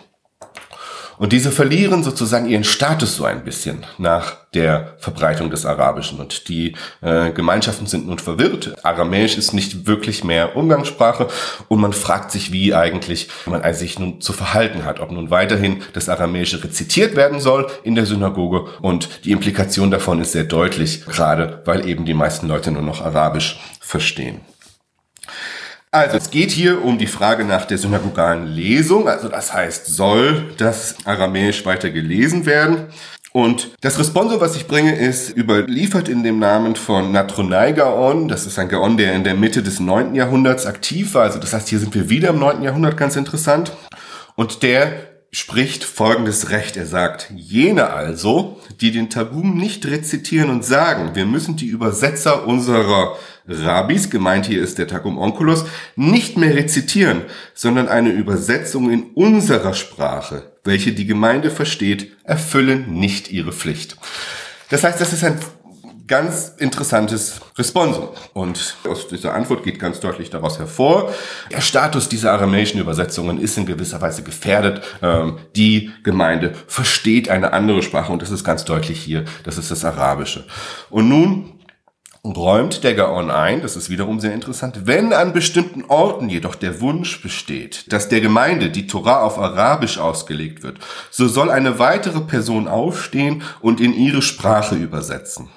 [1.18, 6.20] Und diese verlieren sozusagen ihren Status so ein bisschen nach der Verbreitung des Arabischen.
[6.20, 8.76] Und die äh, Gemeinschaften sind nun verwirrt.
[8.84, 11.28] Aramäisch ist nicht wirklich mehr Umgangssprache
[11.68, 15.00] und man fragt sich, wie eigentlich man sich nun zu verhalten hat.
[15.00, 18.66] Ob nun weiterhin das Aramäische rezitiert werden soll in der Synagoge.
[18.82, 23.02] Und die Implikation davon ist sehr deutlich, gerade weil eben die meisten Leute nur noch
[23.02, 24.42] Arabisch verstehen.
[25.96, 29.08] Also es geht hier um die Frage nach der synagogalen Lesung.
[29.08, 32.88] Also das heißt, soll das Aramäisch weiter gelesen werden?
[33.32, 38.28] Und das Responsum, was ich bringe, ist überliefert in dem Namen von Natronai Gaon.
[38.28, 40.16] Das ist ein Gaon, der in der Mitte des 9.
[40.16, 41.24] Jahrhunderts aktiv war.
[41.24, 42.62] Also das heißt, hier sind wir wieder im 9.
[42.62, 43.72] Jahrhundert, ganz interessant.
[44.36, 44.92] Und der
[45.32, 46.76] spricht folgendes Recht.
[46.76, 52.48] Er sagt, jene also, die den Tabum nicht rezitieren und sagen, wir müssen die Übersetzer
[52.48, 57.22] unserer Rabbis, gemeint hier ist der Tagum Onkelos, nicht mehr rezitieren,
[57.54, 63.98] sondern eine Übersetzung in unserer Sprache, welche die Gemeinde versteht, erfüllen nicht ihre Pflicht.
[64.70, 65.38] Das heißt, das ist ein
[66.08, 68.10] ganz interessantes Responsum.
[68.34, 71.12] Und aus dieser Antwort geht ganz deutlich daraus hervor,
[71.52, 74.82] der Status dieser aramäischen Übersetzungen ist in gewisser Weise gefährdet.
[75.02, 79.72] Ähm, die Gemeinde versteht eine andere Sprache und das ist ganz deutlich hier, das ist
[79.72, 80.46] das Arabische.
[80.90, 81.52] Und nun
[82.24, 86.82] räumt der Gaon ein, das ist wiederum sehr interessant, wenn an bestimmten Orten jedoch der
[86.82, 90.80] Wunsch besteht, dass der Gemeinde die Torah auf Arabisch ausgelegt wird,
[91.12, 95.50] so soll eine weitere Person aufstehen und in ihre Sprache übersetzen.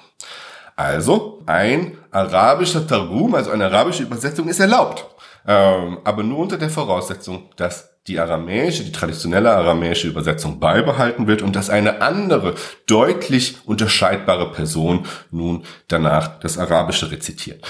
[0.79, 5.05] Also ein arabischer Targum, also eine arabische Übersetzung ist erlaubt,
[5.45, 11.41] ähm, aber nur unter der Voraussetzung, dass die aramäische, die traditionelle aramäische Übersetzung beibehalten wird
[11.41, 12.55] und dass eine andere,
[12.87, 17.61] deutlich unterscheidbare Person nun danach das Arabische rezitiert.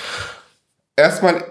[0.95, 1.43] Erstmal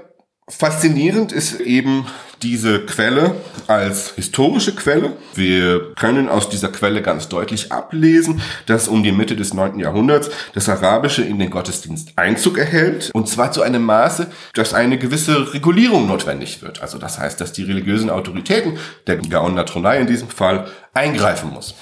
[0.48, 2.06] faszinierend ist eben
[2.42, 3.34] diese Quelle
[3.66, 5.12] als historische Quelle.
[5.34, 9.78] Wir können aus dieser Quelle ganz deutlich ablesen, dass um die Mitte des 9.
[9.80, 13.10] Jahrhunderts das Arabische in den Gottesdienst Einzug erhält.
[13.12, 16.80] Und zwar zu einem Maße, dass eine gewisse Regulierung notwendig wird.
[16.80, 21.74] Also das heißt, dass die religiösen Autoritäten, der Gaon Natronai in diesem Fall, eingreifen muss.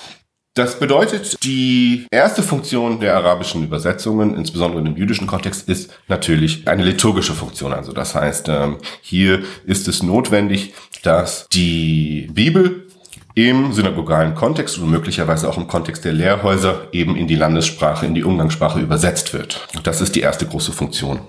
[0.56, 6.82] Das bedeutet, die erste Funktion der arabischen Übersetzungen, insbesondere im jüdischen Kontext, ist natürlich eine
[6.82, 7.74] liturgische Funktion.
[7.74, 12.86] Also das heißt, ähm, hier ist es notwendig, dass die Bibel
[13.34, 18.14] im synagogalen Kontext und möglicherweise auch im Kontext der Lehrhäuser eben in die Landessprache, in
[18.14, 19.68] die Umgangssprache übersetzt wird.
[19.82, 21.20] Das ist die erste große Funktion.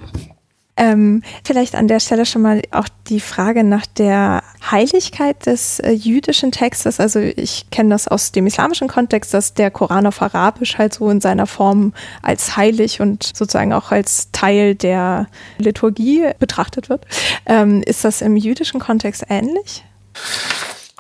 [0.77, 5.91] Ähm, vielleicht an der Stelle schon mal auch die Frage nach der Heiligkeit des äh,
[5.91, 6.99] jüdischen Textes.
[6.99, 11.09] Also ich kenne das aus dem islamischen Kontext, dass der Koran auf Arabisch halt so
[11.09, 17.05] in seiner Form als heilig und sozusagen auch als Teil der Liturgie betrachtet wird.
[17.47, 19.83] Ähm, ist das im jüdischen Kontext ähnlich?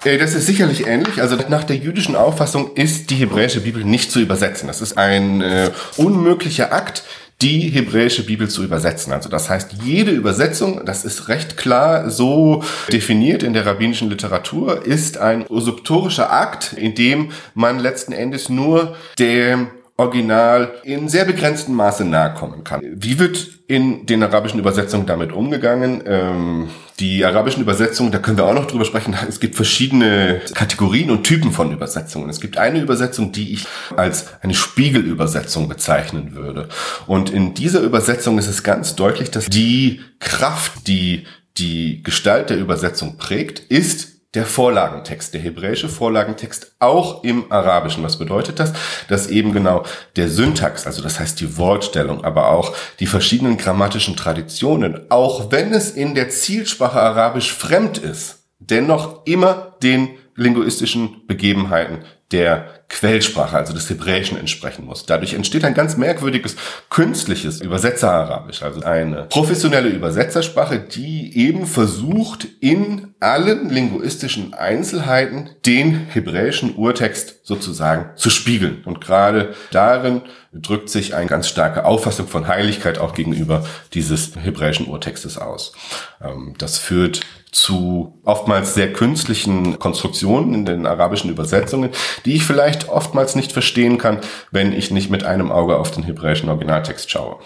[0.03, 1.21] Äh, das ist sicherlich ähnlich.
[1.21, 4.67] Also nach der jüdischen Auffassung ist die hebräische Bibel nicht zu übersetzen.
[4.67, 7.03] Das ist ein äh, unmöglicher Akt,
[7.41, 9.13] die hebräische Bibel zu übersetzen.
[9.13, 14.85] Also das heißt, jede Übersetzung, das ist recht klar so definiert in der rabbinischen Literatur,
[14.85, 21.73] ist ein usurptorischer Akt, in dem man letzten Endes nur dem Original in sehr begrenztem
[21.73, 22.81] Maße nahe kommen kann.
[22.83, 26.03] Wie wird in den arabischen Übersetzungen damit umgegangen?
[26.05, 29.15] Ähm, die arabischen Übersetzungen, da können wir auch noch drüber sprechen.
[29.27, 32.29] Es gibt verschiedene Kategorien und Typen von Übersetzungen.
[32.29, 36.69] Es gibt eine Übersetzung, die ich als eine Spiegelübersetzung bezeichnen würde.
[37.07, 41.25] Und in dieser Übersetzung ist es ganz deutlich, dass die Kraft, die
[41.57, 48.03] die Gestalt der Übersetzung prägt, ist der Vorlagentext, der hebräische Vorlagentext auch im Arabischen.
[48.03, 48.73] Was bedeutet das?
[49.07, 49.83] Dass eben genau
[50.15, 55.73] der Syntax, also das heißt die Wortstellung, aber auch die verschiedenen grammatischen Traditionen, auch wenn
[55.73, 61.99] es in der Zielsprache Arabisch fremd ist, dennoch immer den linguistischen Begebenheiten
[62.31, 65.05] der Quellsprache, also des Hebräischen entsprechen muss.
[65.05, 66.55] Dadurch entsteht ein ganz merkwürdiges
[66.89, 76.75] künstliches Übersetzerarabisch, also eine professionelle Übersetzersprache, die eben versucht, in allen linguistischen Einzelheiten den hebräischen
[76.75, 78.83] Urtext sozusagen zu spiegeln.
[78.85, 80.21] Und gerade darin
[80.53, 85.73] drückt sich eine ganz starke Auffassung von Heiligkeit auch gegenüber dieses hebräischen Urtextes aus.
[86.21, 87.21] Ähm, das führt
[87.51, 91.89] zu oftmals sehr künstlichen Konstruktionen in den arabischen Übersetzungen,
[92.25, 94.19] die ich vielleicht oftmals nicht verstehen kann,
[94.51, 97.37] wenn ich nicht mit einem Auge auf den hebräischen Originaltext schaue.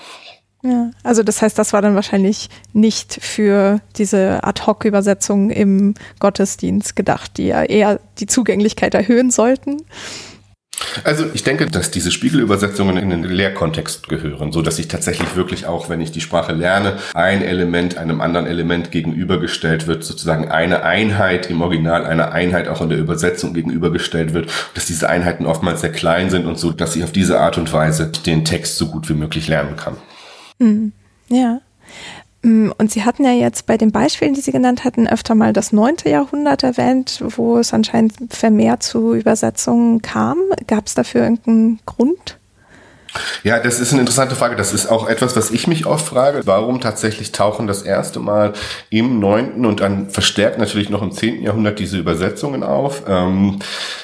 [0.63, 7.37] Ja, also das heißt, das war dann wahrscheinlich nicht für diese Ad-Hoc-Übersetzung im Gottesdienst gedacht,
[7.37, 9.77] die ja eher die Zugänglichkeit erhöhen sollten.
[11.03, 15.65] Also ich denke, dass diese Spiegelübersetzungen in den Lehrkontext gehören, so dass ich tatsächlich wirklich
[15.65, 20.83] auch, wenn ich die Sprache lerne, ein Element einem anderen Element gegenübergestellt wird, sozusagen eine
[20.83, 25.81] Einheit im Original, eine Einheit auch in der Übersetzung gegenübergestellt wird, dass diese Einheiten oftmals
[25.81, 28.87] sehr klein sind und so, dass ich auf diese Art und Weise den Text so
[28.87, 29.97] gut wie möglich lernen kann.
[30.59, 30.91] Mhm.
[31.29, 31.61] Ja.
[32.43, 35.53] Mm, und Sie hatten ja jetzt bei den Beispielen, die Sie genannt hatten, öfter mal
[35.53, 40.37] das neunte Jahrhundert erwähnt, wo es anscheinend vermehrt zu Übersetzungen kam.
[40.67, 42.40] Gab es dafür irgendeinen Grund?
[43.43, 44.55] Ja, das ist eine interessante Frage.
[44.55, 46.41] Das ist auch etwas, was ich mich oft frage.
[46.45, 48.53] Warum tatsächlich tauchen das erste Mal
[48.89, 53.03] im neunten und dann verstärkt natürlich noch im zehnten Jahrhundert diese Übersetzungen auf?
[53.07, 53.59] Ähm,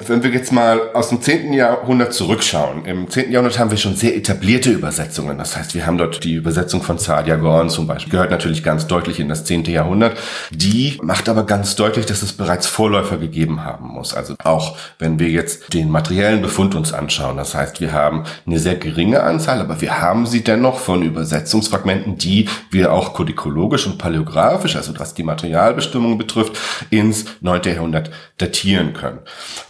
[0.05, 2.85] wenn wir jetzt mal aus dem zehnten Jahrhundert zurückschauen.
[2.85, 5.37] Im zehnten Jahrhundert haben wir schon sehr etablierte Übersetzungen.
[5.37, 8.11] Das heißt, wir haben dort die Übersetzung von Saadia Gorn zum Beispiel.
[8.11, 10.17] Gehört natürlich ganz deutlich in das zehnte Jahrhundert.
[10.51, 14.13] Die macht aber ganz deutlich, dass es bereits Vorläufer gegeben haben muss.
[14.13, 17.37] Also auch wenn wir jetzt den materiellen Befund uns anschauen.
[17.37, 22.17] Das heißt, wir haben eine sehr geringe Anzahl, aber wir haben sie dennoch von Übersetzungsfragmenten,
[22.17, 26.57] die wir auch kodikologisch und paläografisch, also was die Materialbestimmung betrifft,
[26.89, 27.61] ins 9.
[27.63, 29.19] Jahrhundert datieren können.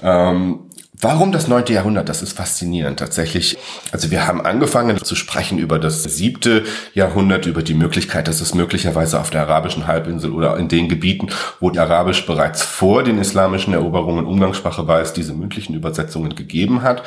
[0.02, 0.67] Ähm,
[1.00, 2.10] Warum das neunte Jahrhundert?
[2.10, 3.56] Das ist faszinierend tatsächlich.
[3.92, 6.64] Also wir haben angefangen zu sprechen über das siebte
[6.96, 11.28] Jahrhundert, über die Möglichkeit, dass es möglicherweise auf der arabischen Halbinsel oder in den Gebieten,
[11.60, 16.82] wo die Arabisch bereits vor den islamischen Eroberungen Umgangssprache war, es diese mündlichen Übersetzungen gegeben
[16.82, 17.04] hat.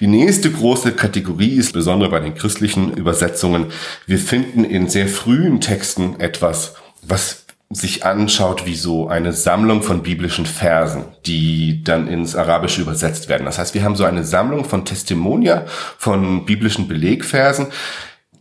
[0.00, 3.72] Die nächste große Kategorie ist besonders bei den christlichen Übersetzungen.
[4.06, 10.02] Wir finden in sehr frühen Texten etwas, was sich anschaut wie so eine Sammlung von
[10.02, 13.44] biblischen Versen, die dann ins Arabische übersetzt werden.
[13.44, 15.64] Das heißt, wir haben so eine Sammlung von Testimonia,
[15.98, 17.68] von biblischen Belegversen,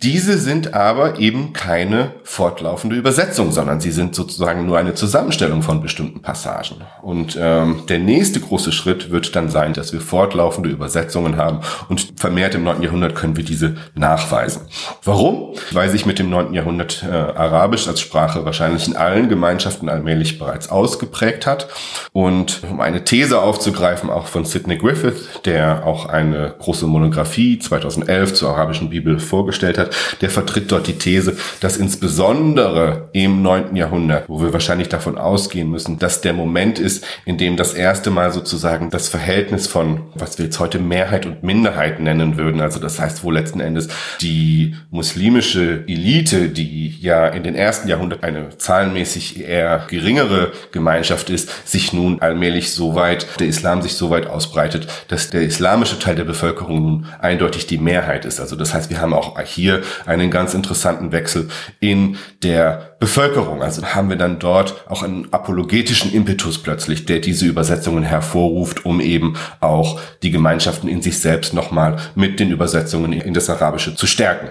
[0.04, 5.82] diese sind aber eben keine fortlaufende Übersetzung, sondern sie sind sozusagen nur eine Zusammenstellung von
[5.82, 6.78] bestimmten Passagen.
[7.04, 12.14] Und ähm, der nächste große Schritt wird dann sein, dass wir fortlaufende Übersetzungen haben und
[12.16, 12.82] vermehrt im 9.
[12.82, 14.64] Jahrhundert können wir diese nachweisen.
[15.04, 15.54] Warum?
[15.72, 16.54] Weil sich mit dem 9.
[16.54, 21.68] Jahrhundert äh, Arabisch als Sprache wahrscheinlich in allen Gemeinschaften allmählich bereits ausgeprägt hat.
[22.12, 28.34] Und um eine These aufzugreifen, auch von Sidney Griffith, der auch eine große Monographie 2011
[28.34, 29.91] zur arabischen Bibel vorgestellt hat,
[30.22, 35.70] der vertritt dort die These, dass insbesondere im neunten Jahrhundert, wo wir wahrscheinlich davon ausgehen
[35.70, 40.38] müssen, dass der Moment ist, in dem das erste Mal sozusagen das Verhältnis von, was
[40.38, 43.88] wir jetzt heute Mehrheit und Minderheit nennen würden, also das heißt, wo letzten Endes
[44.22, 51.68] die muslimische Elite, die ja in den ersten Jahrhunderten eine zahlenmäßig eher geringere Gemeinschaft ist,
[51.68, 56.16] sich nun allmählich so weit, der Islam sich so weit ausbreitet, dass der islamische Teil
[56.16, 58.40] der Bevölkerung nun eindeutig die Mehrheit ist.
[58.40, 63.64] Also das heißt, wir haben auch hier einen ganz interessanten Wechsel in der Bevölkerung.
[63.64, 69.02] Also haben wir dann dort auch einen apologetischen Impetus plötzlich, der diese Übersetzungen hervorruft, um
[69.02, 74.08] eben auch die Gemeinschaften in sich selbst nochmal mit den Übersetzungen in das Arabische zu
[74.08, 74.50] stärken.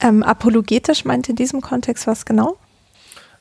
[0.00, 2.56] Ähm, apologetisch meint in diesem Kontext was genau?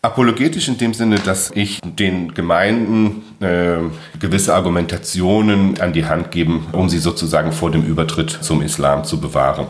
[0.01, 3.80] Apologetisch in dem Sinne, dass ich den Gemeinden äh,
[4.19, 9.19] gewisse Argumentationen an die Hand geben, um sie sozusagen vor dem Übertritt zum Islam zu
[9.19, 9.67] bewahren.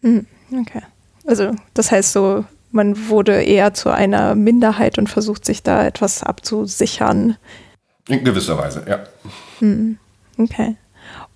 [0.00, 0.26] Mhm.
[0.52, 0.82] Okay.
[1.26, 6.22] Also das heißt so, man wurde eher zu einer Minderheit und versucht sich da etwas
[6.22, 7.36] abzusichern.
[8.08, 9.00] In gewisser Weise, ja.
[9.60, 9.98] Hm.
[10.38, 10.76] Okay.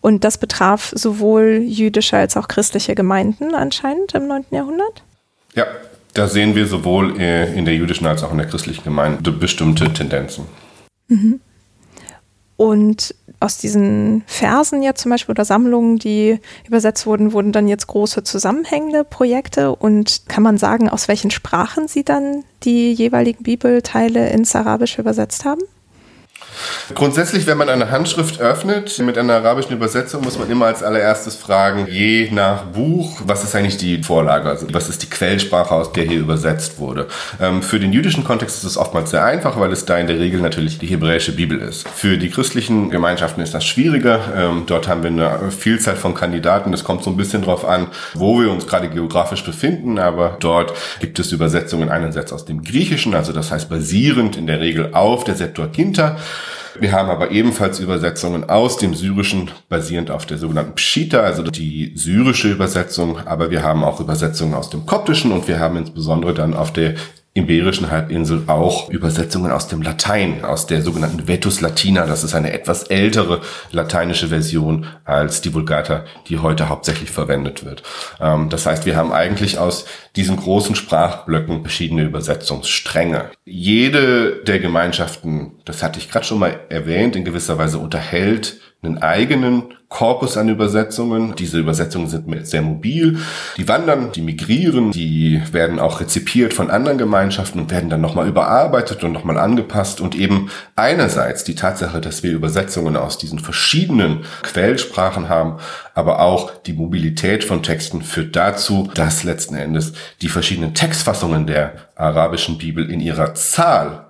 [0.00, 4.46] Und das betraf sowohl jüdische als auch christliche Gemeinden anscheinend im 9.
[4.50, 5.02] Jahrhundert?
[5.54, 5.66] Ja,
[6.14, 9.92] da sehen wir sowohl äh, in der jüdischen als auch in der christlichen Gemeinde bestimmte
[9.92, 10.46] Tendenzen.
[11.08, 11.40] Mhm.
[12.56, 13.14] Und
[13.46, 18.24] aus diesen Versen jetzt zum Beispiel oder Sammlungen, die übersetzt wurden, wurden dann jetzt große
[18.24, 19.74] zusammenhängende Projekte.
[19.74, 25.44] Und kann man sagen, aus welchen Sprachen Sie dann die jeweiligen Bibelteile ins Arabische übersetzt
[25.44, 25.62] haben?
[26.94, 31.34] Grundsätzlich, wenn man eine Handschrift öffnet mit einer arabischen Übersetzung, muss man immer als allererstes
[31.34, 35.92] fragen, je nach Buch, was ist eigentlich die Vorlage, also was ist die Quellsprache, aus
[35.92, 37.08] der hier übersetzt wurde.
[37.40, 40.20] Ähm, für den jüdischen Kontext ist es oftmals sehr einfach, weil es da in der
[40.20, 41.88] Regel natürlich die hebräische Bibel ist.
[41.88, 44.20] Für die christlichen Gemeinschaften ist das schwieriger.
[44.36, 46.70] Ähm, dort haben wir eine Vielzahl von Kandidaten.
[46.70, 50.72] Das kommt so ein bisschen drauf an, wo wir uns gerade geografisch befinden, aber dort
[51.00, 55.24] gibt es Übersetzungen einerseits aus dem Griechischen, also das heißt basierend in der Regel auf
[55.24, 56.16] der Septuaginta.
[56.78, 61.92] Wir haben aber ebenfalls Übersetzungen aus dem Syrischen, basierend auf der sogenannten Pshita, also die
[61.94, 63.18] syrische Übersetzung.
[63.24, 66.94] Aber wir haben auch Übersetzungen aus dem Koptischen und wir haben insbesondere dann auf der
[67.36, 72.06] Iberischen Halbinsel auch Übersetzungen aus dem Latein, aus der sogenannten Vetus Latina.
[72.06, 77.82] Das ist eine etwas ältere lateinische Version als die Vulgata, die heute hauptsächlich verwendet wird.
[78.20, 79.84] Ähm, das heißt, wir haben eigentlich aus
[80.16, 83.30] diesen großen Sprachblöcken verschiedene Übersetzungsstränge.
[83.44, 88.98] Jede der Gemeinschaften, das hatte ich gerade schon mal erwähnt, in gewisser Weise unterhält einen
[88.98, 91.34] eigenen Korpus an Übersetzungen.
[91.36, 93.18] Diese Übersetzungen sind sehr mobil.
[93.56, 98.26] Die wandern, die migrieren, die werden auch rezipiert von anderen Gemeinschaften und werden dann nochmal
[98.26, 100.00] überarbeitet und nochmal angepasst.
[100.00, 105.58] Und eben einerseits die Tatsache, dass wir Übersetzungen aus diesen verschiedenen Quellsprachen haben,
[105.94, 111.74] aber auch die Mobilität von Texten führt dazu, dass letzten Endes die verschiedenen Textfassungen der
[111.94, 114.06] arabischen Bibel in ihrer Zahl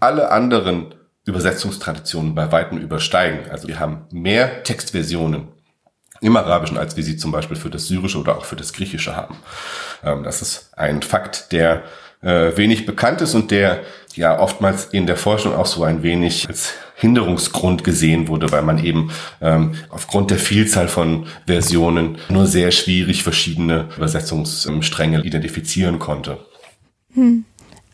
[0.00, 0.94] alle anderen
[1.28, 3.50] Übersetzungstraditionen bei Weitem übersteigen.
[3.50, 5.48] Also wir haben mehr Textversionen
[6.20, 9.14] im Arabischen, als wir sie zum Beispiel für das Syrische oder auch für das Griechische
[9.14, 9.36] haben.
[10.02, 11.84] Ähm, das ist ein Fakt, der
[12.22, 13.80] äh, wenig bekannt ist und der
[14.14, 18.84] ja oftmals in der Forschung auch so ein wenig als Hinderungsgrund gesehen wurde, weil man
[18.84, 26.38] eben ähm, aufgrund der Vielzahl von Versionen nur sehr schwierig verschiedene Übersetzungsstränge identifizieren konnte.
[27.14, 27.44] Hm.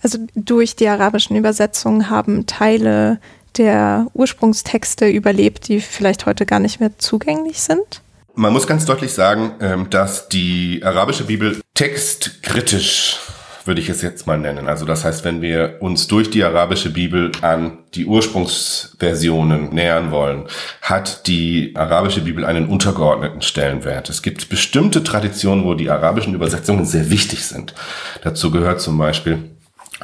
[0.04, 3.18] Also durch die arabischen Übersetzungen haben Teile
[3.56, 8.02] der Ursprungstexte überlebt, die vielleicht heute gar nicht mehr zugänglich sind?
[8.34, 13.18] Man muss ganz deutlich sagen, ähm, dass die arabische Bibel textkritisch
[13.64, 14.68] würde ich es jetzt mal nennen.
[14.68, 20.48] Also das heißt, wenn wir uns durch die arabische Bibel an die Ursprungsversionen nähern wollen,
[20.82, 24.10] hat die arabische Bibel einen untergeordneten Stellenwert.
[24.10, 27.72] Es gibt bestimmte Traditionen, wo die arabischen Übersetzungen sehr wichtig sind.
[28.22, 29.53] Dazu gehört zum Beispiel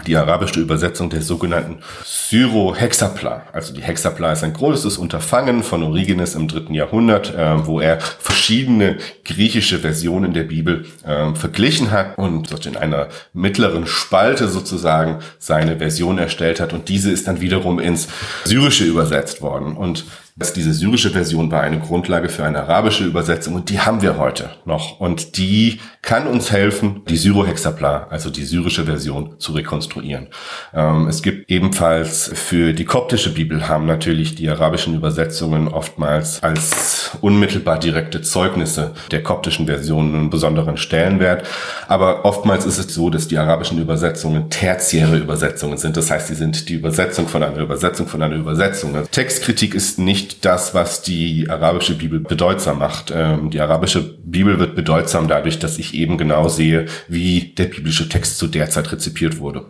[0.07, 3.45] die arabische Übersetzung der sogenannten Syro-Hexapla.
[3.53, 8.01] Also die Hexapla ist ein großes Unterfangen von Origenes im dritten Jahrhundert, äh, wo er
[8.01, 15.19] verschiedene griechische Versionen der Bibel äh, verglichen hat und dort in einer mittleren Spalte sozusagen
[15.39, 18.09] seine Version erstellt hat und diese ist dann wiederum ins
[18.45, 19.77] Syrische übersetzt worden.
[19.77, 20.05] Und
[20.37, 24.19] dass diese syrische Version war eine Grundlage für eine arabische Übersetzung und die haben wir
[24.19, 25.01] heute noch.
[25.01, 30.29] Und die kann uns helfen, die Syrohexapla, also die syrische Version, zu rekonstruieren.
[30.75, 37.11] Ähm, es gibt ebenfalls für die koptische Bibel haben natürlich die arabischen Übersetzungen oftmals als
[37.21, 41.47] unmittelbar direkte Zeugnisse der koptischen Version einen besonderen Stellenwert.
[41.89, 45.97] Aber oftmals ist es so, dass die arabischen Übersetzungen tertiäre Übersetzungen sind.
[45.97, 48.95] Das heißt, sie sind die Übersetzung von einer Übersetzung von einer Übersetzung.
[48.95, 53.13] Also Textkritik ist nicht das, was die arabische Bibel bedeutsam macht.
[53.15, 58.09] Ähm, die arabische Bibel wird bedeutsam dadurch, dass ich eben genau sehe, wie der biblische
[58.09, 59.67] Text zu der Zeit rezipiert wurde.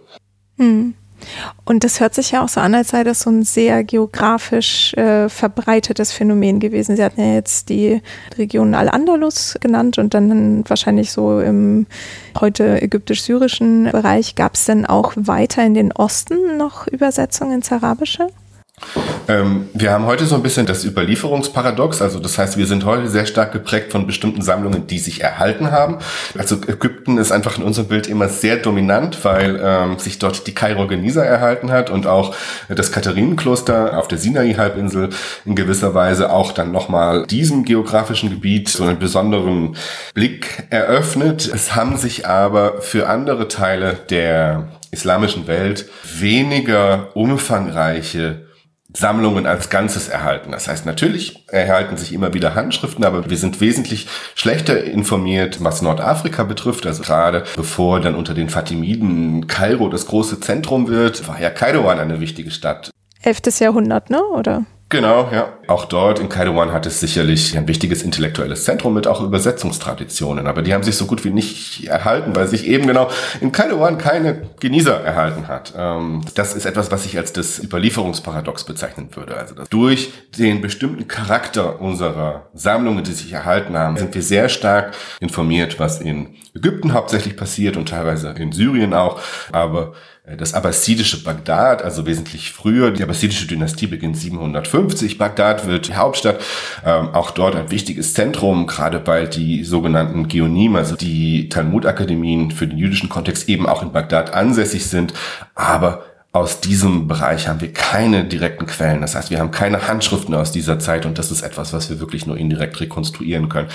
[0.59, 0.95] Hm.
[1.65, 4.95] Und das hört sich ja auch so an, als sei das so ein sehr geografisch
[4.95, 6.97] äh, verbreitetes Phänomen gewesen.
[6.97, 8.01] Sie hatten ja jetzt die
[8.39, 11.87] Region Al-Andalus genannt und dann wahrscheinlich so im
[12.41, 14.35] heute ägyptisch-syrischen Bereich.
[14.35, 18.29] Gab es denn auch weiter in den Osten noch Übersetzungen ins Arabische?
[19.31, 22.03] Ähm, wir haben heute so ein bisschen das Überlieferungsparadox.
[22.03, 25.71] Also das heißt, wir sind heute sehr stark geprägt von bestimmten Sammlungen, die sich erhalten
[25.71, 25.99] haben.
[26.37, 30.55] Also Ägypten ist einfach in unserem Bild immer sehr dominant, weil ähm, sich dort die
[30.55, 32.35] Kairo Geniza erhalten hat und auch
[32.69, 35.11] das Katharinenkloster auf der Sinai-Halbinsel
[35.45, 39.77] in gewisser Weise auch dann nochmal diesem geografischen Gebiet so einen besonderen
[40.15, 41.49] Blick eröffnet.
[41.53, 45.87] Es haben sich aber für andere Teile der islamischen Welt
[46.19, 48.50] weniger umfangreiche
[48.95, 50.53] Sammlungen als Ganzes erhalten.
[50.53, 55.83] Das heißt, natürlich erhalten sich immer wieder Handschriften, aber wir sind wesentlich schlechter informiert, was
[55.83, 56.87] Nordafrika betrifft.
[56.87, 61.99] Also gerade bevor dann unter den Fatimiden Kairo das große Zentrum wird, war ja Kairouan
[61.99, 62.91] eine wichtige Stadt.
[63.23, 63.61] 11.
[63.61, 64.23] Jahrhundert, ne?
[64.25, 64.65] Oder?
[64.91, 65.53] Genau, ja.
[65.69, 70.63] auch dort in Kairouan hat es sicherlich ein wichtiges intellektuelles Zentrum mit auch Übersetzungstraditionen, aber
[70.63, 73.09] die haben sich so gut wie nicht erhalten, weil sich eben genau
[73.41, 75.75] in Kairouan keine Genießer erhalten hat.
[75.77, 79.37] Ähm, das ist etwas, was ich als das Überlieferungsparadox bezeichnen würde.
[79.37, 84.97] Also durch den bestimmten Charakter unserer Sammlungen, die sich erhalten haben, sind wir sehr stark
[85.21, 89.21] informiert, was in Ägypten hauptsächlich passiert und teilweise in Syrien auch,
[89.53, 89.93] aber
[90.37, 92.91] das abbasidische Bagdad, also wesentlich früher.
[92.91, 95.19] Die abbasidische Dynastie beginnt 750.
[95.19, 96.41] Bagdad wird die Hauptstadt.
[96.85, 102.67] Ähm, auch dort ein wichtiges Zentrum, gerade weil die sogenannten Geonim, also die Talmud-Akademien für
[102.67, 105.15] den jüdischen Kontext eben auch in Bagdad ansässig sind.
[105.55, 109.01] Aber aus diesem Bereich haben wir keine direkten Quellen.
[109.01, 111.99] Das heißt, wir haben keine Handschriften aus dieser Zeit und das ist etwas, was wir
[111.99, 113.69] wirklich nur indirekt rekonstruieren können.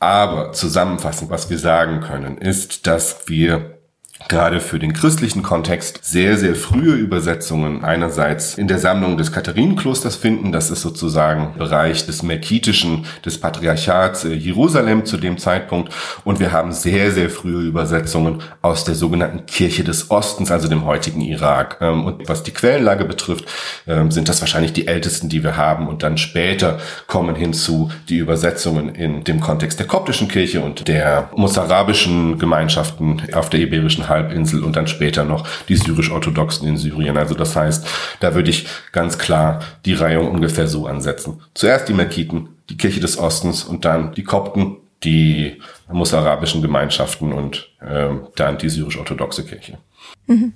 [0.00, 3.79] Aber zusammenfassend, was wir sagen können, ist, dass wir
[4.28, 10.16] gerade für den christlichen Kontext sehr, sehr frühe Übersetzungen einerseits in der Sammlung des Katharienklosters
[10.16, 10.52] finden.
[10.52, 15.92] Das ist sozusagen Bereich des Melkitischen, des Patriarchats äh, Jerusalem zu dem Zeitpunkt.
[16.24, 20.84] Und wir haben sehr, sehr frühe Übersetzungen aus der sogenannten Kirche des Ostens, also dem
[20.84, 21.78] heutigen Irak.
[21.80, 23.46] Ähm, und was die Quellenlage betrifft,
[23.86, 25.88] ähm, sind das wahrscheinlich die ältesten, die wir haben.
[25.88, 31.30] Und dann später kommen hinzu die Übersetzungen in dem Kontext der koptischen Kirche und der
[31.34, 37.16] mosarabischen Gemeinschaften auf der iberischen Halbinsel und dann später noch die syrisch-orthodoxen in Syrien.
[37.16, 37.86] Also das heißt,
[38.20, 41.40] da würde ich ganz klar die Reihung ungefähr so ansetzen.
[41.54, 47.70] Zuerst die Melkiten, die Kirche des Ostens und dann die Kopten, die mosarabischen Gemeinschaften und
[47.80, 49.78] äh, dann die syrisch-orthodoxe Kirche.
[50.26, 50.52] Mhm.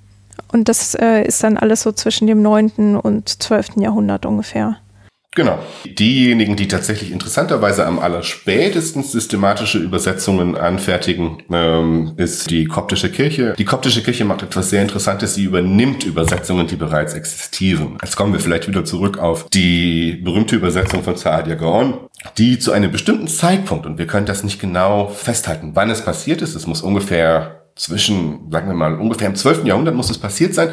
[0.51, 2.97] Und das äh, ist dann alles so zwischen dem 9.
[2.97, 3.77] und 12.
[3.77, 4.77] Jahrhundert ungefähr.
[5.35, 5.59] Genau.
[5.85, 13.53] Diejenigen, die tatsächlich interessanterweise am allerspätesten systematische Übersetzungen anfertigen, ähm, ist die koptische Kirche.
[13.57, 15.35] Die koptische Kirche macht etwas sehr Interessantes.
[15.35, 17.97] Sie übernimmt Übersetzungen, die bereits existieren.
[18.01, 21.99] Jetzt kommen wir vielleicht wieder zurück auf die berühmte Übersetzung von Saadia Gaon,
[22.37, 26.41] die zu einem bestimmten Zeitpunkt, und wir können das nicht genau festhalten, wann es passiert
[26.41, 29.65] ist, es muss ungefähr zwischen, sagen wir mal, ungefähr im 12.
[29.65, 30.69] Jahrhundert muss es passiert sein,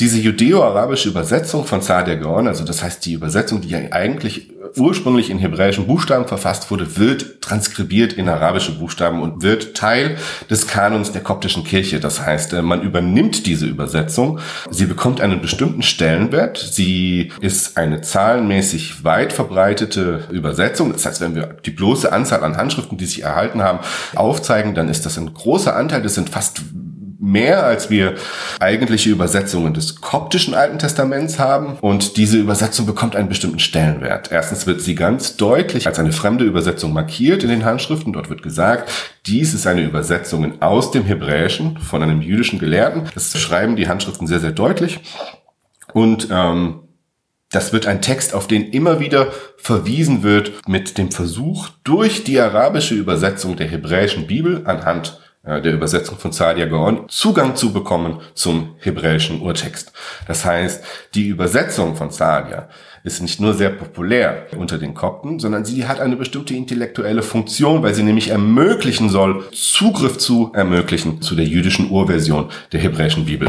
[0.00, 5.30] diese judäo-arabische Übersetzung von Sa'd Gaon, also das heißt die Übersetzung, die ja eigentlich ursprünglich
[5.30, 10.16] in hebräischen Buchstaben verfasst wurde, wird transkribiert in arabische Buchstaben und wird Teil
[10.50, 12.00] des Kanons der koptischen Kirche.
[12.00, 14.40] Das heißt, äh, man übernimmt diese Übersetzung,
[14.70, 20.92] sie bekommt einen bestimmten Stellenwert, sie ist eine zahlenmäßig weit verbreitete Übersetzung.
[20.92, 23.78] Das heißt, wenn wir die bloße Anzahl an Handschriften, die sich erhalten haben,
[24.14, 26.62] aufzeigen, dann ist das ein großer Anteil, das sind fast
[27.26, 28.14] mehr, als wir
[28.60, 31.76] eigentliche Übersetzungen des koptischen Alten Testaments haben.
[31.80, 34.30] Und diese Übersetzung bekommt einen bestimmten Stellenwert.
[34.32, 38.12] Erstens wird sie ganz deutlich als eine fremde Übersetzung markiert in den Handschriften.
[38.12, 38.90] Dort wird gesagt,
[39.26, 43.02] dies ist eine Übersetzung aus dem Hebräischen von einem jüdischen Gelehrten.
[43.14, 45.00] Das schreiben die Handschriften sehr, sehr deutlich.
[45.92, 46.80] Und ähm,
[47.50, 52.40] das wird ein Text, auf den immer wieder verwiesen wird mit dem Versuch, durch die
[52.40, 58.74] arabische Übersetzung der hebräischen Bibel anhand der Übersetzung von Sadia Gaon Zugang zu bekommen zum
[58.78, 59.92] hebräischen Urtext.
[60.26, 60.82] Das heißt,
[61.14, 62.68] die Übersetzung von Sadia
[63.04, 67.84] ist nicht nur sehr populär unter den Kopten, sondern sie hat eine bestimmte intellektuelle Funktion,
[67.84, 73.48] weil sie nämlich ermöglichen soll, Zugriff zu ermöglichen zu der jüdischen Urversion der hebräischen Bibel.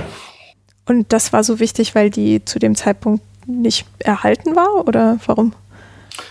[0.85, 5.53] Und das war so wichtig, weil die zu dem Zeitpunkt nicht erhalten war oder warum?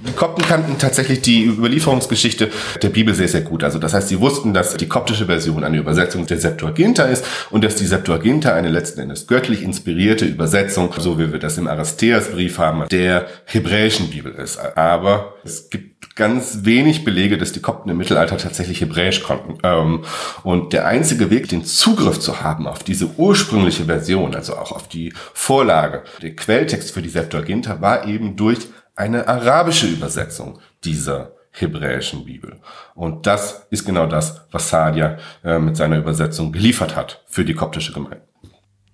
[0.06, 2.50] Die Kopten kannten tatsächlich die Überlieferungsgeschichte
[2.82, 3.64] der Bibel sehr, sehr gut.
[3.64, 7.64] Also das heißt, sie wussten, dass die koptische Version eine Übersetzung der Septuaginta ist und
[7.64, 12.58] dass die Septuaginta eine letzten Endes göttlich inspirierte Übersetzung, so wie wir das im Aristeas-Brief
[12.58, 14.58] haben, der hebräischen Bibel ist.
[14.76, 19.58] Aber es gibt ganz wenig Belege, dass die Kopten im Mittelalter tatsächlich Hebräisch konnten.
[19.62, 20.04] Ähm,
[20.42, 24.88] und der einzige Weg, den Zugriff zu haben auf diese ursprüngliche Version, also auch auf
[24.88, 32.24] die Vorlage, der Quelltext für die Septuaginta, war eben durch eine arabische Übersetzung dieser hebräischen
[32.24, 32.60] Bibel.
[32.94, 37.54] Und das ist genau das, was Sadia äh, mit seiner Übersetzung geliefert hat für die
[37.54, 38.26] koptische Gemeinde.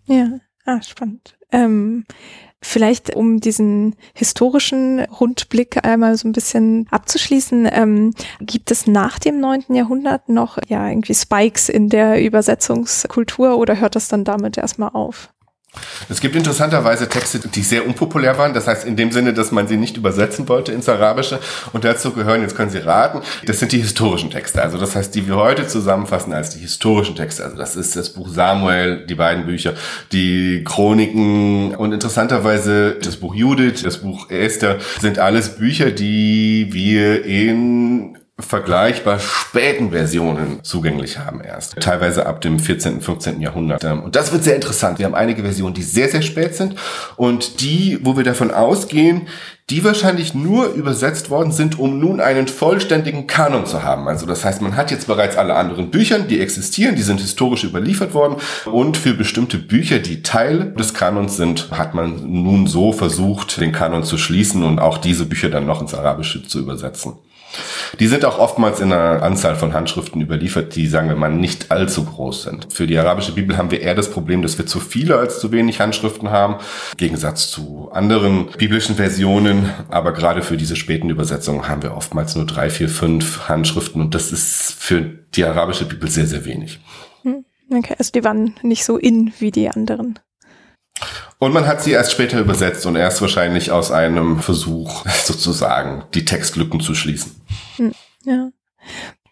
[0.06, 1.36] Ja, ah, spannend.
[1.50, 2.04] Ähm,
[2.60, 9.40] vielleicht, um diesen historischen Rundblick einmal so ein bisschen abzuschließen, ähm, gibt es nach dem
[9.40, 14.90] neunten Jahrhundert noch ja irgendwie Spikes in der Übersetzungskultur oder hört das dann damit erstmal
[14.90, 15.32] auf?
[16.08, 18.52] Es gibt interessanterweise Texte, die sehr unpopulär waren.
[18.52, 21.38] Das heißt in dem Sinne, dass man sie nicht übersetzen wollte ins Arabische.
[21.72, 24.62] Und dazu gehören, jetzt können Sie raten, das sind die historischen Texte.
[24.62, 27.44] Also das heißt, die wir heute zusammenfassen als die historischen Texte.
[27.44, 29.74] Also das ist das Buch Samuel, die beiden Bücher,
[30.12, 37.24] die Chroniken und interessanterweise das Buch Judith, das Buch Esther sind alles Bücher, die wir
[37.24, 41.76] in vergleichbar späten Versionen zugänglich haben erst.
[41.80, 43.40] Teilweise ab dem 14., 15.
[43.40, 43.84] Jahrhundert.
[43.84, 44.98] Ähm, und das wird sehr interessant.
[44.98, 46.76] Wir haben einige Versionen, die sehr, sehr spät sind
[47.16, 49.28] und die, wo wir davon ausgehen,
[49.70, 54.08] die wahrscheinlich nur übersetzt worden sind, um nun einen vollständigen Kanon zu haben.
[54.08, 57.64] Also das heißt, man hat jetzt bereits alle anderen Bücher, die existieren, die sind historisch
[57.64, 58.36] überliefert worden
[58.66, 63.72] und für bestimmte Bücher, die Teil des Kanons sind, hat man nun so versucht, den
[63.72, 67.14] Kanon zu schließen und auch diese Bücher dann noch ins Arabische zu übersetzen.
[68.00, 71.70] Die sind auch oftmals in einer Anzahl von Handschriften überliefert, die, sagen wir mal, nicht
[71.70, 72.72] allzu groß sind.
[72.72, 75.52] Für die arabische Bibel haben wir eher das Problem, dass wir zu viele als zu
[75.52, 79.70] wenig Handschriften haben, im Gegensatz zu anderen biblischen Versionen.
[79.90, 84.14] Aber gerade für diese späten Übersetzungen haben wir oftmals nur drei, vier, fünf Handschriften und
[84.14, 86.80] das ist für die arabische Bibel sehr, sehr wenig.
[87.22, 90.18] Hm, okay, also die waren nicht so in wie die anderen.
[91.42, 96.24] Und man hat sie erst später übersetzt und erst wahrscheinlich aus einem Versuch, sozusagen, die
[96.24, 97.34] Textlücken zu schließen.
[97.78, 97.92] Hm,
[98.24, 98.50] ja.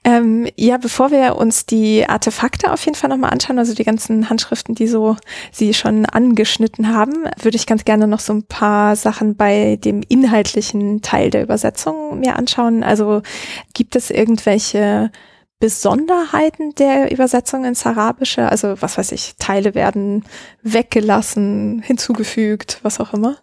[0.03, 4.29] Ähm, ja, bevor wir uns die Artefakte auf jeden Fall nochmal anschauen, also die ganzen
[4.29, 5.19] Handschriften, die so
[5.53, 10.03] Sie schon angeschnitten haben, würde ich ganz gerne noch so ein paar Sachen bei dem
[10.09, 12.83] inhaltlichen Teil der Übersetzung mir anschauen.
[12.83, 13.23] Also
[13.73, 15.13] gibt es irgendwelche
[15.61, 18.51] Besonderheiten der Übersetzung ins Arabische?
[18.51, 20.25] Also was weiß ich, Teile werden
[20.63, 23.37] weggelassen, hinzugefügt, was auch immer?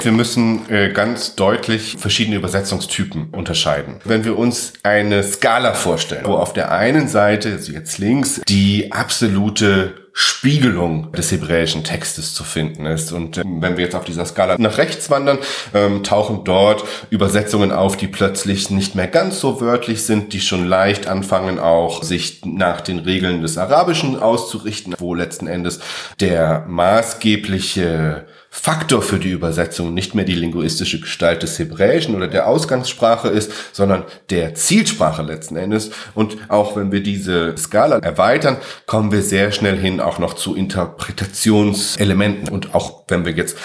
[0.00, 4.00] Wir müssen äh, ganz deutlich verschiedene Übersetzungstypen unterscheiden.
[4.04, 8.90] Wenn wir uns eine Skala vorstellen, wo auf der einen Seite, also jetzt links, die
[8.90, 13.10] absolute Spiegelung des hebräischen Textes zu finden ist.
[13.10, 15.38] Und äh, wenn wir jetzt auf dieser Skala nach rechts wandern,
[15.74, 20.66] ähm, tauchen dort Übersetzungen auf, die plötzlich nicht mehr ganz so wörtlich sind, die schon
[20.66, 25.80] leicht anfangen auch sich nach den Regeln des Arabischen auszurichten, wo letzten Endes
[26.20, 28.24] der maßgebliche
[28.56, 33.50] Faktor für die Übersetzung nicht mehr die linguistische Gestalt des Hebräischen oder der Ausgangssprache ist,
[33.72, 35.90] sondern der Zielsprache letzten Endes.
[36.14, 40.54] Und auch wenn wir diese Skala erweitern, kommen wir sehr schnell hin auch noch zu
[40.54, 42.48] Interpretationselementen.
[42.48, 43.58] Und auch wenn wir jetzt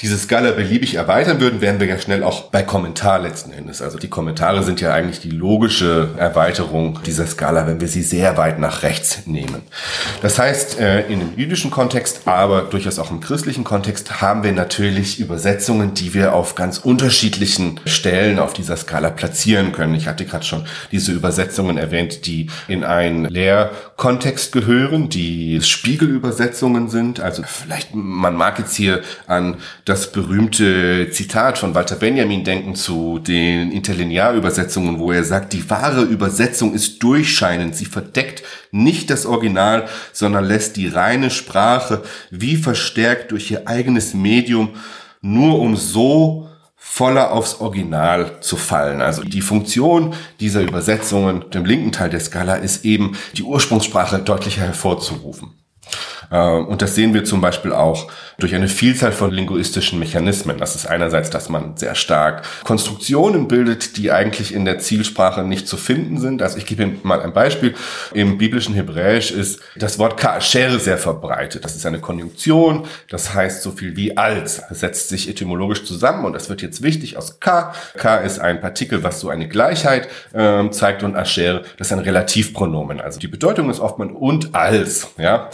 [0.00, 3.80] diese Skala beliebig erweitern würden, wären wir ja schnell auch bei Kommentar letzten Endes.
[3.80, 8.36] Also die Kommentare sind ja eigentlich die logische Erweiterung dieser Skala, wenn wir sie sehr
[8.36, 9.62] weit nach rechts nehmen.
[10.20, 14.52] Das heißt, äh, in dem jüdischen Kontext, aber durchaus auch im christlichen Kontext haben wir
[14.52, 19.94] natürlich Übersetzungen, die wir auf ganz unterschiedlichen Stellen auf dieser Skala platzieren können.
[19.94, 27.20] Ich hatte gerade schon diese Übersetzungen erwähnt, die in einen Lehrkontext gehören, die Spiegelübersetzungen sind.
[27.20, 33.18] Also vielleicht, man mag jetzt hier an das berühmte Zitat von Walter Benjamin denken zu
[33.18, 37.76] den Interlinearübersetzungen, wo er sagt, die wahre Übersetzung ist durchscheinend.
[37.76, 38.42] Sie verdeckt
[38.74, 44.70] nicht das Original, sondern lässt die reine Sprache wie verstärkt durch ihr eigenes Medium
[45.20, 49.00] nur um so voller aufs Original zu fallen.
[49.00, 54.62] Also die Funktion dieser Übersetzungen, dem linken Teil der Skala, ist eben die Ursprungssprache deutlicher
[54.62, 55.63] hervorzurufen.
[56.34, 60.58] Ähm, und das sehen wir zum Beispiel auch durch eine Vielzahl von linguistischen Mechanismen.
[60.58, 65.68] Das ist einerseits, dass man sehr stark Konstruktionen bildet, die eigentlich in der Zielsprache nicht
[65.68, 66.42] zu finden sind.
[66.42, 67.74] Also ich gebe Ihnen mal ein Beispiel.
[68.12, 71.64] Im biblischen Hebräisch ist das Wort ka'asher sehr verbreitet.
[71.64, 74.60] Das ist eine Konjunktion, das heißt so viel wie als.
[74.70, 77.72] Es setzt sich etymologisch zusammen und das wird jetzt wichtig aus ka.
[77.96, 82.00] Ka ist ein Partikel, was so eine Gleichheit äh, zeigt und asher, das ist ein
[82.00, 83.00] Relativpronomen.
[83.00, 85.08] Also die Bedeutung ist oft man und als.
[85.16, 85.50] Ja,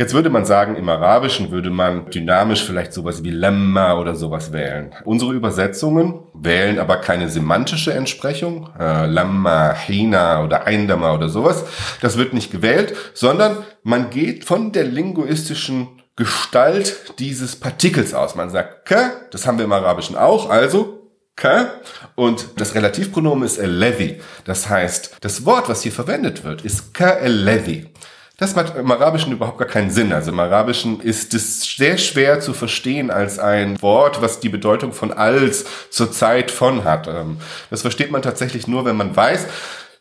[0.00, 4.52] Jetzt würde man sagen, im Arabischen würde man dynamisch vielleicht sowas wie Lemma oder sowas
[4.52, 4.92] wählen.
[5.06, 11.64] Unsere Übersetzungen wählen aber keine semantische Entsprechung, äh, Lemma, Hina oder Eindama oder sowas.
[12.02, 18.34] Das wird nicht gewählt, sondern man geht von der linguistischen Gestalt dieses Partikels aus.
[18.34, 21.70] Man sagt ke, das haben wir im Arabischen auch, also ke
[22.14, 24.20] und das Relativpronomen ist elevi.
[24.44, 27.90] Das heißt, das Wort, was hier verwendet wird, ist ke elevi.
[28.40, 30.14] Das macht im Arabischen überhaupt gar keinen Sinn.
[30.14, 34.94] Also im Arabischen ist es sehr schwer zu verstehen als ein Wort, was die Bedeutung
[34.94, 37.06] von als zur Zeit von hat.
[37.06, 37.36] Ähm,
[37.68, 39.46] das versteht man tatsächlich nur, wenn man weiß,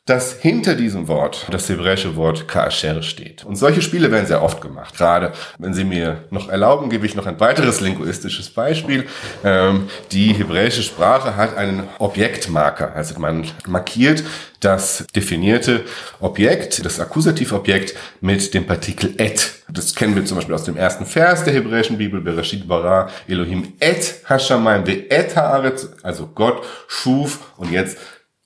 [0.09, 3.45] dass hinter diesem Wort das hebräische Wort Kasher steht.
[3.45, 4.97] Und solche Spiele werden sehr oft gemacht.
[4.97, 9.05] Gerade wenn Sie mir noch erlauben, gebe ich noch ein weiteres linguistisches Beispiel.
[9.43, 12.95] Ähm, die hebräische Sprache hat einen Objektmarker.
[12.95, 14.23] Also man markiert
[14.61, 15.85] das definierte
[16.19, 19.51] Objekt, das Akkusativobjekt mit dem Partikel et.
[19.71, 23.73] Das kennen wir zum Beispiel aus dem ersten Vers der hebräischen Bibel, Bereshit bara Elohim
[23.79, 27.97] et hashamayim ve et haaretz, also Gott schuf und jetzt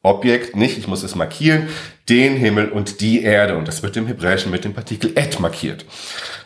[0.04, 1.70] Objekt nicht, ich muss es markieren.
[2.10, 3.58] den Himmel und die Erde.
[3.58, 5.86] Und das wird im Hebräischen mit dem Partikel et markiert.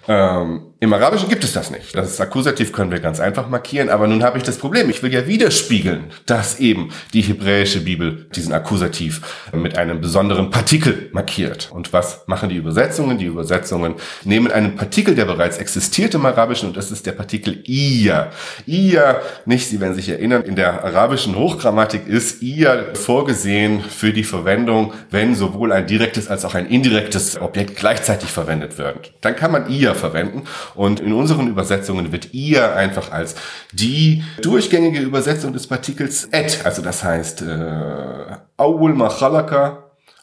[0.08, 1.95] Ähm, Im Arabischen gibt es das nicht.
[1.95, 5.11] Das Akkusativ können wir ganz einfach markieren, aber nun habe ich das Problem, ich will
[5.11, 9.21] ja widerspiegeln, dass eben die hebräische Bibel diesen Akkusativ
[9.53, 11.71] mit einem besonderen Partikel markiert.
[11.71, 13.17] Und was machen die Übersetzungen?
[13.17, 17.63] Die Übersetzungen nehmen einen Partikel, der bereits existiert im Arabischen, und das ist der Partikel
[17.65, 18.30] ia.
[18.67, 24.23] Ia, nicht, Sie werden sich erinnern, in der arabischen Hochgrammatik ist ia vorgesehen für die
[24.23, 29.13] Verwendung, wenn sowohl ein direktes als auch ein indirektes Objekt gleichzeitig verwendet wird.
[29.21, 30.43] Dann kann man ia verwenden.
[30.76, 33.36] Und in unseren Übersetzungen wird ihr einfach als
[33.72, 38.38] die durchgängige Übersetzung des Partikels et, also das heißt, äh,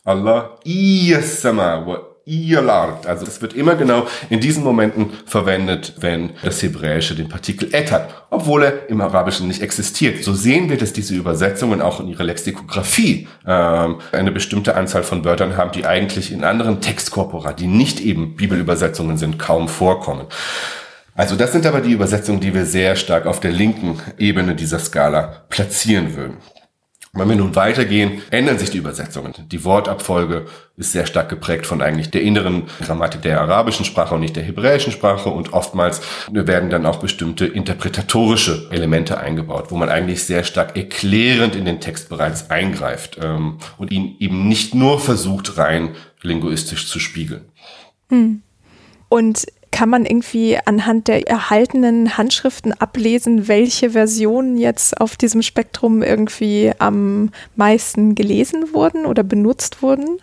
[0.05, 1.87] Allah, ihr sama
[2.27, 3.07] Lard.
[3.07, 7.93] Also es wird immer genau in diesen Momenten verwendet, wenn das Hebräische den Partikel et
[7.93, 10.25] hat, obwohl er im Arabischen nicht existiert.
[10.25, 15.25] So sehen wir, dass diese Übersetzungen auch in ihrer Lexikographie ähm, eine bestimmte Anzahl von
[15.25, 20.27] Wörtern haben, die eigentlich in anderen Textkorpora, die nicht eben Bibelübersetzungen sind, kaum vorkommen.
[21.15, 24.81] Also das sind aber die Übersetzungen, die wir sehr stark auf der linken Ebene dieser
[24.81, 26.39] Skala platzieren würden.
[27.17, 29.33] Wenn wir nun weitergehen, ändern sich die Übersetzungen.
[29.39, 30.47] Die Wortabfolge
[30.77, 34.43] ist sehr stark geprägt von eigentlich der inneren Grammatik der arabischen Sprache und nicht der
[34.43, 36.01] hebräischen Sprache und oftmals
[36.33, 41.81] werden dann auch bestimmte interpretatorische Elemente eingebaut, wo man eigentlich sehr stark erklärend in den
[41.81, 47.43] Text bereits eingreift ähm, und ihn eben nicht nur versucht, rein linguistisch zu spiegeln.
[48.09, 48.43] Hm.
[49.09, 56.01] Und kann man irgendwie anhand der erhaltenen Handschriften ablesen, welche Versionen jetzt auf diesem Spektrum
[56.01, 60.21] irgendwie am meisten gelesen wurden oder benutzt wurden?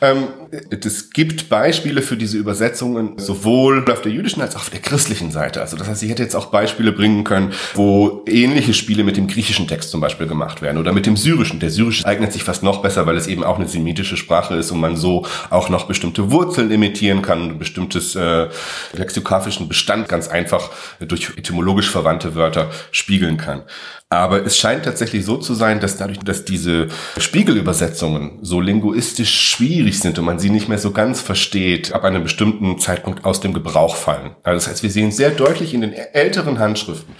[0.00, 0.28] Ähm,
[0.70, 5.30] es gibt Beispiele für diese Übersetzungen sowohl auf der jüdischen als auch auf der christlichen
[5.30, 5.60] Seite.
[5.60, 9.26] Also das heißt, ich hätte jetzt auch Beispiele bringen können, wo ähnliche Spiele mit dem
[9.26, 11.60] griechischen Text zum Beispiel gemacht werden oder mit dem syrischen.
[11.60, 14.70] Der syrische eignet sich fast noch besser, weil es eben auch eine semitische Sprache ist
[14.70, 18.48] und man so auch noch bestimmte Wurzeln imitieren kann, bestimmtes äh,
[18.92, 23.62] lexikografischen Bestand ganz einfach durch etymologisch verwandte Wörter spiegeln kann.
[24.10, 26.88] Aber es scheint tatsächlich so zu sein, dass dadurch, dass diese
[27.18, 32.22] Spiegelübersetzungen so linguistisch schwierig sind und man sie nicht mehr so ganz versteht, ab einem
[32.22, 34.34] bestimmten Zeitpunkt aus dem Gebrauch fallen.
[34.42, 37.14] Also das heißt, wir sehen sehr deutlich in den älteren Handschriften,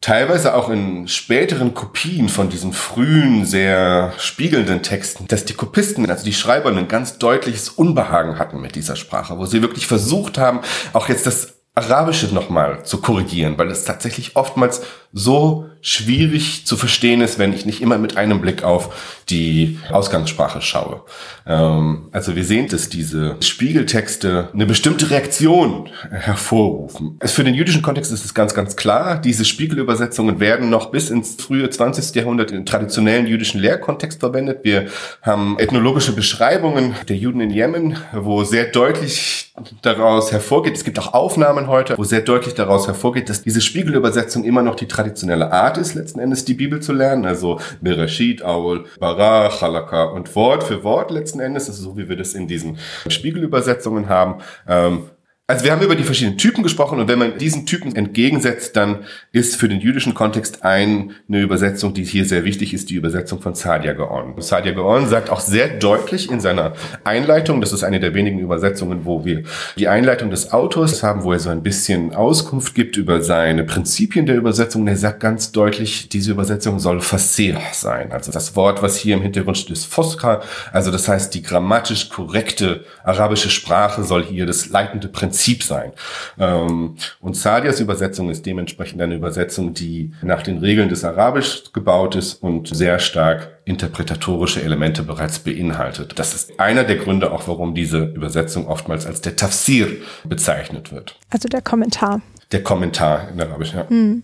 [0.00, 6.24] teilweise auch in späteren Kopien von diesen frühen, sehr spiegelnden Texten, dass die Kopisten, also
[6.24, 10.60] die Schreiber, ein ganz deutliches Unbehagen hatten mit dieser Sprache, wo sie wirklich versucht haben,
[10.94, 17.20] auch jetzt das Arabische nochmal zu korrigieren, weil es tatsächlich oftmals so schwierig zu verstehen
[17.20, 21.02] ist, wenn ich nicht immer mit einem Blick auf die Ausgangssprache schaue.
[21.46, 27.18] Ähm, also wir sehen, dass diese Spiegeltexte eine bestimmte Reaktion hervorrufen.
[27.22, 31.36] Für den jüdischen Kontext ist es ganz, ganz klar, diese Spiegelübersetzungen werden noch bis ins
[31.36, 32.14] frühe 20.
[32.14, 34.60] Jahrhundert in traditionellen jüdischen Lehrkontext verwendet.
[34.62, 34.86] Wir
[35.22, 39.52] haben ethnologische Beschreibungen der Juden in Jemen, wo sehr deutlich
[39.82, 44.44] daraus hervorgeht, es gibt auch Aufnahmen heute, wo sehr deutlich daraus hervorgeht, dass diese Spiegelübersetzung
[44.44, 47.26] immer noch die traditionelle Art ist, letzten Endes die Bibel zu lernen.
[47.26, 52.16] Also Bereshit, Aul, Bara, Chalaka und Wort für Wort letzten Endes, also so wie wir
[52.16, 54.42] das in diesen Spiegelübersetzungen haben.
[54.68, 55.10] Ähm,
[55.48, 59.04] also wir haben über die verschiedenen Typen gesprochen und wenn man diesen Typen entgegensetzt, dann
[59.30, 63.54] ist für den jüdischen Kontext eine Übersetzung, die hier sehr wichtig ist, die Übersetzung von
[63.54, 64.34] Sadia Gaon.
[64.42, 66.72] Sadia Gaon sagt auch sehr deutlich in seiner
[67.04, 69.44] Einleitung, das ist eine der wenigen Übersetzungen, wo wir
[69.78, 74.26] die Einleitung des Autors haben, wo er so ein bisschen Auskunft gibt über seine Prinzipien
[74.26, 74.88] der Übersetzung.
[74.88, 78.10] Er sagt ganz deutlich, diese Übersetzung soll Fasir sein.
[78.10, 80.42] Also das Wort, was hier im Hintergrund steht, ist Foska.
[80.72, 85.92] Also das heißt, die grammatisch korrekte arabische Sprache soll hier das leitende Prinzip Prinzip sein.
[86.38, 92.16] Ähm, und Sadias Übersetzung ist dementsprechend eine Übersetzung, die nach den Regeln des Arabisch gebaut
[92.16, 96.18] ist und sehr stark interpretatorische Elemente bereits beinhaltet.
[96.18, 99.88] Das ist einer der Gründe auch, warum diese Übersetzung oftmals als der Tafsir
[100.24, 101.18] bezeichnet wird.
[101.28, 102.22] Also der Kommentar.
[102.52, 103.84] Der Kommentar in Arabisch, ja.
[103.90, 104.22] Mhm.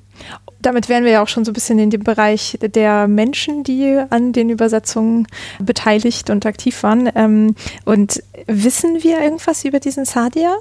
[0.61, 4.01] Damit wären wir ja auch schon so ein bisschen in dem Bereich der Menschen, die
[4.11, 5.27] an den Übersetzungen
[5.59, 7.11] beteiligt und aktiv waren.
[7.17, 10.55] Ähm, und wissen wir irgendwas über diesen Sadia?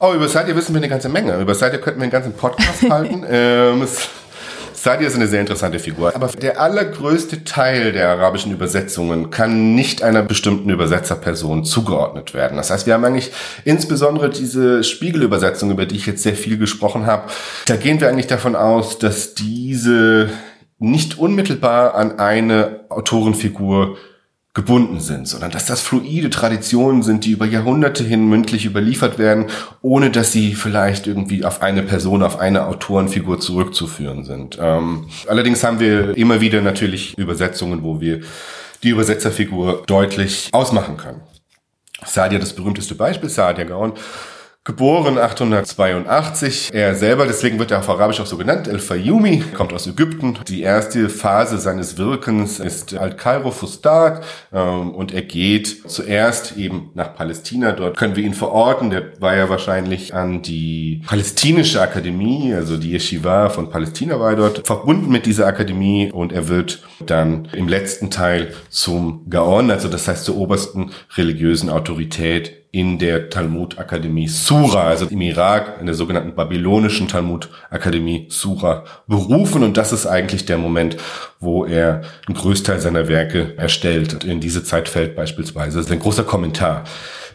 [0.00, 1.36] Oh, über Sadia wissen wir eine ganze Menge.
[1.40, 3.24] Über Sadia könnten wir einen ganzen Podcast halten.
[3.28, 3.86] Ähm,
[4.72, 6.14] Sadia ist eine sehr interessante Figur.
[6.14, 12.56] Aber der allergrößte Teil der arabischen Übersetzungen kann nicht einer bestimmten Übersetzerperson zugeordnet werden.
[12.58, 13.32] Das heißt, wir haben eigentlich
[13.64, 17.30] insbesondere diese Spiegelübersetzung, über die ich jetzt sehr viel gesprochen habe.
[17.66, 20.28] Da gehen wir eigentlich davon aus, dass diese
[20.78, 23.96] nicht unmittelbar an eine Autorenfigur
[24.54, 29.46] gebunden sind, sondern dass das fluide Traditionen sind, die über Jahrhunderte hin mündlich überliefert werden,
[29.82, 34.56] ohne dass sie vielleicht irgendwie auf eine Person, auf eine Autorenfigur zurückzuführen sind.
[34.60, 38.20] Ähm, allerdings haben wir immer wieder natürlich Übersetzungen, wo wir
[38.84, 41.20] die Übersetzerfigur deutlich ausmachen können.
[42.06, 43.94] Sadia, das berühmteste Beispiel, Sadia Gaon,
[44.66, 46.70] Geboren 882.
[46.72, 50.38] Er selber, deswegen wird er auf Arabisch auch so genannt, El-Fayoumi, kommt aus Ägypten.
[50.48, 57.14] Die erste Phase seines Wirkens ist Al-Kairo Fustat ähm, und er geht zuerst eben nach
[57.14, 57.72] Palästina.
[57.72, 58.88] Dort können wir ihn verorten.
[58.88, 64.66] Der war ja wahrscheinlich an die Palästinische Akademie, also die Yeshiva von Palästina war dort
[64.66, 70.08] verbunden mit dieser Akademie und er wird dann im letzten Teil zum Gaon, also das
[70.08, 76.34] heißt zur obersten religiösen Autorität in der Talmud-Akademie Sura, also im Irak, in der sogenannten
[76.34, 79.62] babylonischen Talmud-Akademie Sura berufen.
[79.62, 80.96] Und das ist eigentlich der Moment,
[81.38, 84.14] wo er einen Größteil seiner Werke erstellt.
[84.14, 86.82] Und in diese Zeit fällt beispielsweise ein großer Kommentar.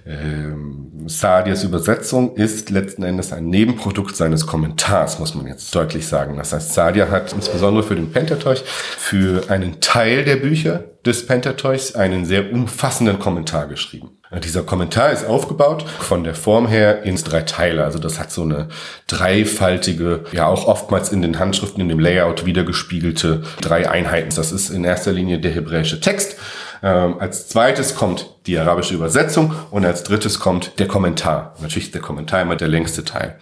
[0.10, 6.38] Ähm, Sadias Übersetzung ist letzten Endes ein Nebenprodukt seines Kommentars, muss man jetzt deutlich sagen.
[6.38, 11.94] Das heißt, Sadia hat insbesondere für den Pentateuch, für einen Teil der Bücher des Pentateuchs
[11.96, 14.18] einen sehr umfassenden Kommentar geschrieben.
[14.44, 17.84] Dieser Kommentar ist aufgebaut von der Form her ins drei Teile.
[17.84, 18.68] Also das hat so eine
[19.08, 24.36] dreifaltige, ja auch oftmals in den Handschriften, in dem Layout wiedergespiegelte drei Einheiten.
[24.36, 26.36] Das ist in erster Linie der hebräische Text.
[26.82, 31.54] Ähm, als zweites kommt die arabische Übersetzung und als drittes kommt der Kommentar.
[31.60, 33.38] Natürlich ist der Kommentar immer der längste Teil.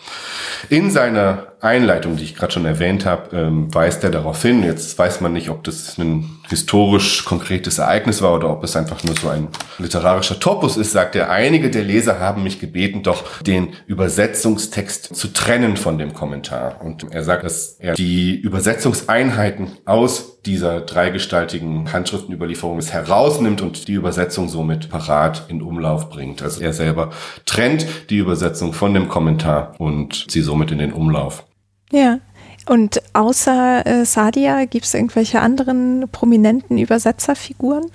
[0.70, 4.98] In seiner Einleitung, die ich gerade schon erwähnt habe, ähm, weist er darauf hin, jetzt
[4.98, 9.16] weiß man nicht, ob das ein historisch konkretes Ereignis war oder ob es einfach nur
[9.16, 9.48] so ein
[9.80, 15.30] literarischer Topos ist, sagt er, einige der Leser haben mich gebeten, doch den Übersetzungstext zu
[15.34, 16.82] trennen von dem Kommentar.
[16.84, 24.48] Und er sagt, dass er die Übersetzungseinheiten aus dieser dreigestaltigen Handschriftenüberlieferung herausnimmt und die Übersetzung
[24.48, 26.42] somit parat in Umlauf bringt.
[26.42, 27.12] Also er selber
[27.46, 31.47] trennt die Übersetzung von dem Kommentar und sie somit in den Umlauf.
[31.92, 32.20] Ja.
[32.68, 37.92] Und außer äh, Sadia gibt es irgendwelche anderen prominenten Übersetzerfiguren?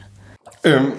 [0.64, 0.92] Ähm,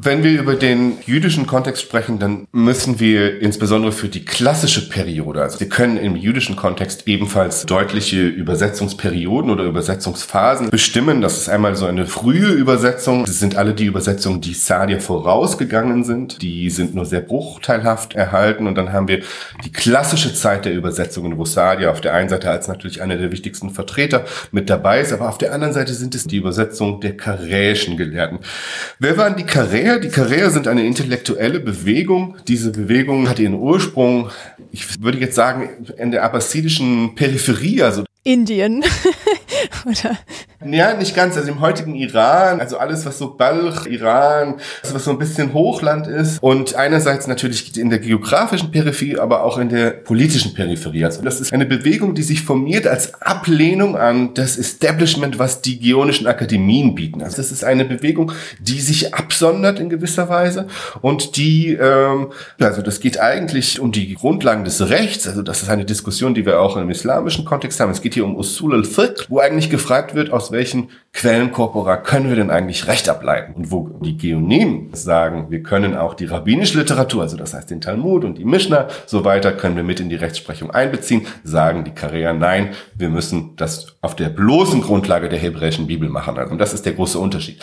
[0.00, 5.42] wenn wir über den jüdischen Kontext sprechen, dann müssen wir insbesondere für die klassische Periode,
[5.42, 11.20] also wir können im jüdischen Kontext ebenfalls deutliche Übersetzungsperioden oder Übersetzungsphasen bestimmen.
[11.20, 13.24] Das ist einmal so eine frühe Übersetzung.
[13.24, 16.42] Das sind alle die Übersetzungen, die Sadia vorausgegangen sind.
[16.42, 18.66] Die sind nur sehr bruchteilhaft erhalten.
[18.66, 19.22] Und dann haben wir
[19.64, 23.32] die klassische Zeit der Übersetzungen, wo Sadia auf der einen Seite als natürlich einer der
[23.32, 27.16] wichtigsten Vertreter mit dabei ist, aber auf der anderen Seite sind es die Übersetzungen der
[27.16, 28.38] karäischen Gelehrten.
[28.98, 29.87] Wer waren die Karäer?
[29.88, 30.00] Carrère.
[30.00, 32.36] Die Carrère sind eine intellektuelle Bewegung.
[32.46, 34.30] Diese Bewegung hat ihren Ursprung,
[34.70, 38.84] ich würde jetzt sagen, in der abbasidischen Peripherie, also Indien.
[39.86, 40.18] Oder?
[40.64, 41.36] Ja, nicht ganz.
[41.36, 45.54] Also im heutigen Iran, also alles, was so Balch, Iran, also was so ein bisschen
[45.54, 46.42] Hochland ist.
[46.42, 51.04] Und einerseits natürlich in der geografischen Peripherie, aber auch in der politischen Peripherie.
[51.04, 55.78] Also das ist eine Bewegung, die sich formiert als Ablehnung an das Establishment, was die
[55.78, 57.22] geonischen Akademien bieten.
[57.22, 60.66] Also das ist eine Bewegung, die sich absondert in gewisser Weise
[61.02, 65.28] und die, ähm, also das geht eigentlich um die Grundlagen des Rechts.
[65.28, 67.92] Also das ist eine Diskussion, die wir auch im islamischen Kontext haben.
[67.92, 72.36] Es geht hier um Usul al-Fiqh, wo eigentlich gefragt wird, aus welchen Quellenkorpora können wir
[72.36, 73.54] denn eigentlich Recht ableiten?
[73.54, 77.80] Und wo die Geonemen sagen, wir können auch die rabbinische Literatur, also das heißt den
[77.80, 81.90] Talmud und die Mishnah, so weiter, können wir mit in die Rechtsprechung einbeziehen, sagen die
[81.90, 86.38] Karriere, nein, wir müssen das auf der bloßen Grundlage der hebräischen Bibel machen.
[86.38, 87.60] Also, und das ist der große Unterschied.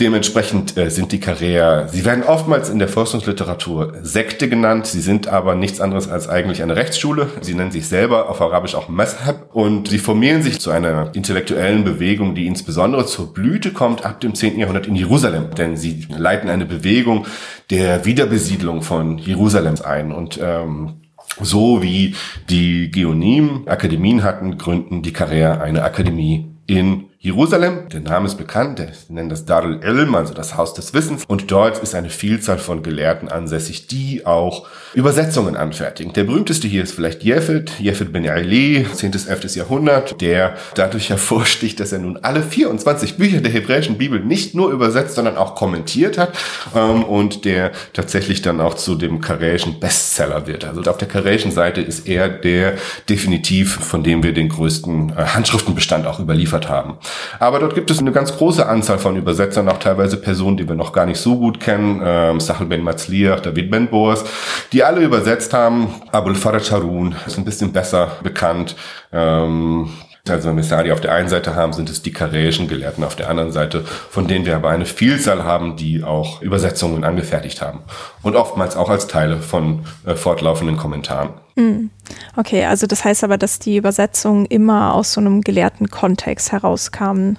[0.00, 5.28] Dementsprechend äh, sind die Karriere, sie werden oftmals in der Forschungsliteratur Sekte genannt, sie sind
[5.28, 7.28] aber nichts anderes als eigentlich eine Rechtsschule.
[7.42, 11.84] Sie nennen sich selber auf Arabisch auch Mazhab und sie formieren sich zu einer intellektuellen
[11.84, 14.58] Bewegung, die insbesondere zur Blüte kommt ab dem 10.
[14.58, 15.54] Jahrhundert in Jerusalem.
[15.56, 17.26] Denn sie leiten eine Bewegung
[17.70, 20.12] der Wiederbesiedlung von Jerusalem ein.
[20.12, 21.00] Und ähm,
[21.40, 22.14] so wie
[22.48, 28.78] die Geonim Akademien hatten, gründen die Karriere eine Akademie in Jerusalem, der Name ist bekannt,
[28.78, 31.24] wir nennen das Darul Ilm, also das Haus des Wissens.
[31.26, 36.12] Und dort ist eine Vielzahl von Gelehrten ansässig, die auch Übersetzungen anfertigen.
[36.12, 39.10] Der berühmteste hier ist vielleicht Jefid, Jefid ben Ali, 10.
[39.10, 39.56] bis 11.
[39.56, 44.70] Jahrhundert, der dadurch hervorsticht, dass er nun alle 24 Bücher der hebräischen Bibel nicht nur
[44.70, 46.38] übersetzt, sondern auch kommentiert hat
[46.76, 50.64] ähm, und der tatsächlich dann auch zu dem karäischen Bestseller wird.
[50.64, 52.74] Also auf der karäischen Seite ist er der
[53.08, 56.96] definitiv, von dem wir den größten äh, Handschriftenbestand auch überliefert haben.
[57.38, 60.74] Aber dort gibt es eine ganz große Anzahl von Übersetzern, auch teilweise Personen, die wir
[60.74, 62.00] noch gar nicht so gut kennen.
[62.04, 64.24] Ähm, Sachel Ben Matzliach, David Ben Boas,
[64.72, 65.94] die alle übersetzt haben.
[66.12, 68.76] Abul Faraj Harun ist ein bisschen besser bekannt.
[69.12, 69.90] Ähm,
[70.30, 73.28] also wir Sadi auf der einen Seite haben, sind es die karäischen Gelehrten auf der
[73.30, 77.80] anderen Seite, von denen wir aber eine Vielzahl haben, die auch Übersetzungen angefertigt haben.
[78.22, 81.30] Und oftmals auch als Teile von äh, fortlaufenden Kommentaren.
[81.56, 81.90] Hm.
[82.36, 87.38] Okay, also das heißt aber, dass die Übersetzungen immer aus so einem gelehrten Kontext herauskamen.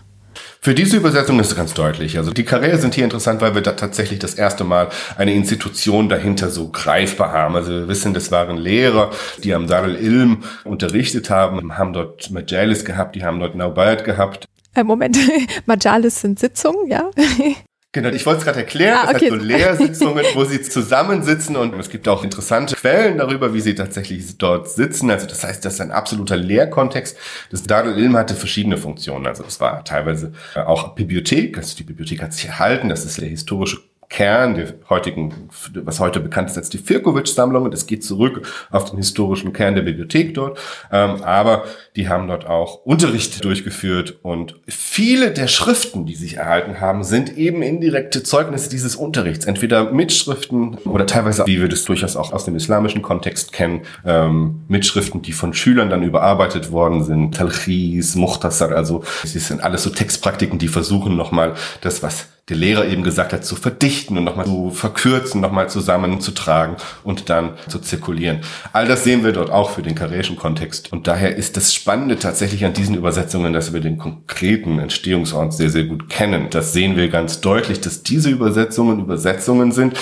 [0.62, 2.18] Für diese Übersetzung ist es ganz deutlich.
[2.18, 6.10] Also die Karriere sind hier interessant, weil wir da tatsächlich das erste Mal eine Institution
[6.10, 7.56] dahinter so greifbar haben.
[7.56, 12.84] Also wir wissen, das waren Lehrer, die am Dar al-Ilm unterrichtet haben, haben dort Majalis
[12.84, 14.48] gehabt, die haben dort Naubayat gehabt.
[14.76, 15.18] Äh, Moment,
[15.66, 17.10] Majalis sind Sitzungen, ja?
[17.92, 19.00] Genau, ich wollte es gerade erklären.
[19.02, 19.30] Ah, okay.
[19.30, 23.62] Das heißt so Lehrsitzungen, wo sie zusammensitzen und es gibt auch interessante Quellen darüber, wie
[23.62, 25.10] sie tatsächlich dort sitzen.
[25.10, 27.18] Also das heißt, das ist ein absoluter Lehrkontext.
[27.50, 29.26] Das Dadel Ilm hatte verschiedene Funktionen.
[29.26, 31.58] Also das war teilweise auch Bibliothek.
[31.58, 32.90] Also die Bibliothek hat sich erhalten.
[32.90, 33.80] Das ist der historische
[34.10, 37.72] Kern der heutigen, was heute bekannt ist als die Firkovic-Sammlung.
[37.72, 38.42] Es geht zurück
[38.72, 40.60] auf den historischen Kern der Bibliothek dort.
[40.92, 44.18] Ähm, aber die haben dort auch Unterricht durchgeführt.
[44.24, 49.46] Und viele der Schriften, die sich erhalten haben, sind eben indirekte Zeugnisse dieses Unterrichts.
[49.46, 54.64] Entweder Mitschriften oder teilweise, wie wir das durchaus auch aus dem islamischen Kontext kennen, ähm,
[54.68, 57.36] Mitschriften, die von Schülern dann überarbeitet worden sind.
[57.36, 62.86] Talchis, Muhtasar, also es sind alles so Textpraktiken, die versuchen nochmal das, was der Lehrer
[62.86, 68.42] eben gesagt hat, zu verdichten und nochmal zu verkürzen, nochmal zusammenzutragen und dann zu zirkulieren.
[68.74, 70.92] All das sehen wir dort auch für den karäischen Kontext.
[70.92, 75.70] Und daher ist das Spannende tatsächlich an diesen Übersetzungen, dass wir den konkreten Entstehungsort sehr,
[75.70, 76.48] sehr gut kennen.
[76.50, 79.96] Das sehen wir ganz deutlich, dass diese Übersetzungen Übersetzungen sind,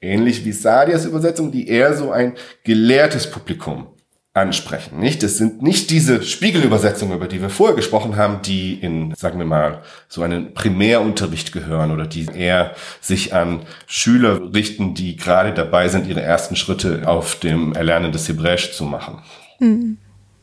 [0.00, 3.86] ähnlich wie Sadias Übersetzung, die eher so ein gelehrtes Publikum
[4.32, 5.00] ansprechen.
[5.00, 5.22] Nicht?
[5.24, 9.46] Es sind nicht diese Spiegelübersetzungen, über die wir vorher gesprochen haben, die in, sagen wir
[9.46, 15.88] mal, so einen Primärunterricht gehören oder die eher sich an Schüler richten, die gerade dabei
[15.88, 19.18] sind, ihre ersten Schritte auf dem Erlernen des Hebräisch zu machen.
[19.58, 19.98] Hm.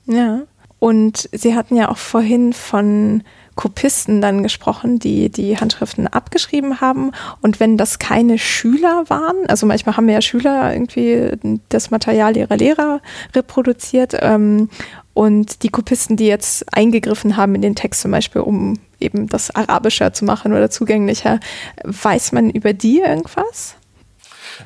[0.05, 0.41] Ja.
[0.79, 3.23] Und Sie hatten ja auch vorhin von
[3.57, 7.11] Kopisten dann gesprochen, die die Handschriften abgeschrieben haben.
[7.41, 11.33] Und wenn das keine Schüler waren, also manchmal haben ja Schüler irgendwie
[11.67, 13.01] das Material ihrer Lehrer
[13.35, 14.69] reproduziert ähm,
[15.13, 19.53] und die Kopisten, die jetzt eingegriffen haben in den Text zum Beispiel, um eben das
[19.53, 21.39] arabischer zu machen oder zugänglicher,
[21.83, 23.75] weiß man über die irgendwas?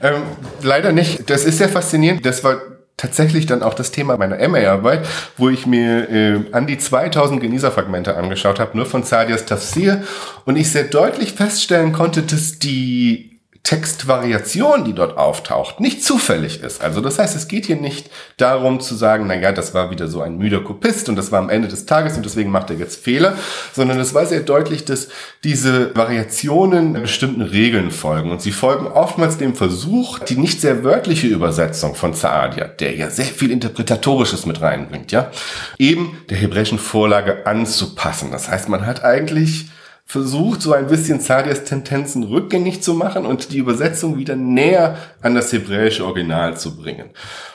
[0.04, 0.24] Ähm,
[0.62, 1.30] leider nicht.
[1.30, 2.26] Das ist sehr faszinierend.
[2.26, 2.62] Das war
[3.02, 8.16] tatsächlich dann auch das Thema meiner MA-Arbeit, wo ich mir äh, an die 2000 Genießerfragmente
[8.16, 10.04] angeschaut habe, nur von Sadias Tafsir,
[10.46, 13.31] und ich sehr deutlich feststellen konnte, dass die
[13.64, 16.82] Textvariation, die dort auftaucht, nicht zufällig ist.
[16.82, 20.08] Also das heißt, es geht hier nicht darum zu sagen, na ja, das war wieder
[20.08, 22.78] so ein müder Kopist und das war am Ende des Tages und deswegen macht er
[22.78, 23.36] jetzt Fehler,
[23.72, 25.10] sondern es war sehr deutlich, dass
[25.44, 31.28] diese Variationen bestimmten Regeln folgen und sie folgen oftmals dem Versuch, die nicht sehr wörtliche
[31.28, 35.30] Übersetzung von Saadia, der ja sehr viel Interpretatorisches mit reinbringt, ja,
[35.78, 38.32] eben der hebräischen Vorlage anzupassen.
[38.32, 39.68] Das heißt, man hat eigentlich
[40.12, 45.36] versucht, so ein bisschen Zadias Tendenzen rückgängig zu machen und die Übersetzung wieder näher an
[45.36, 47.12] das hebräische Original zu bringen.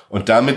[0.09, 0.57] Und damit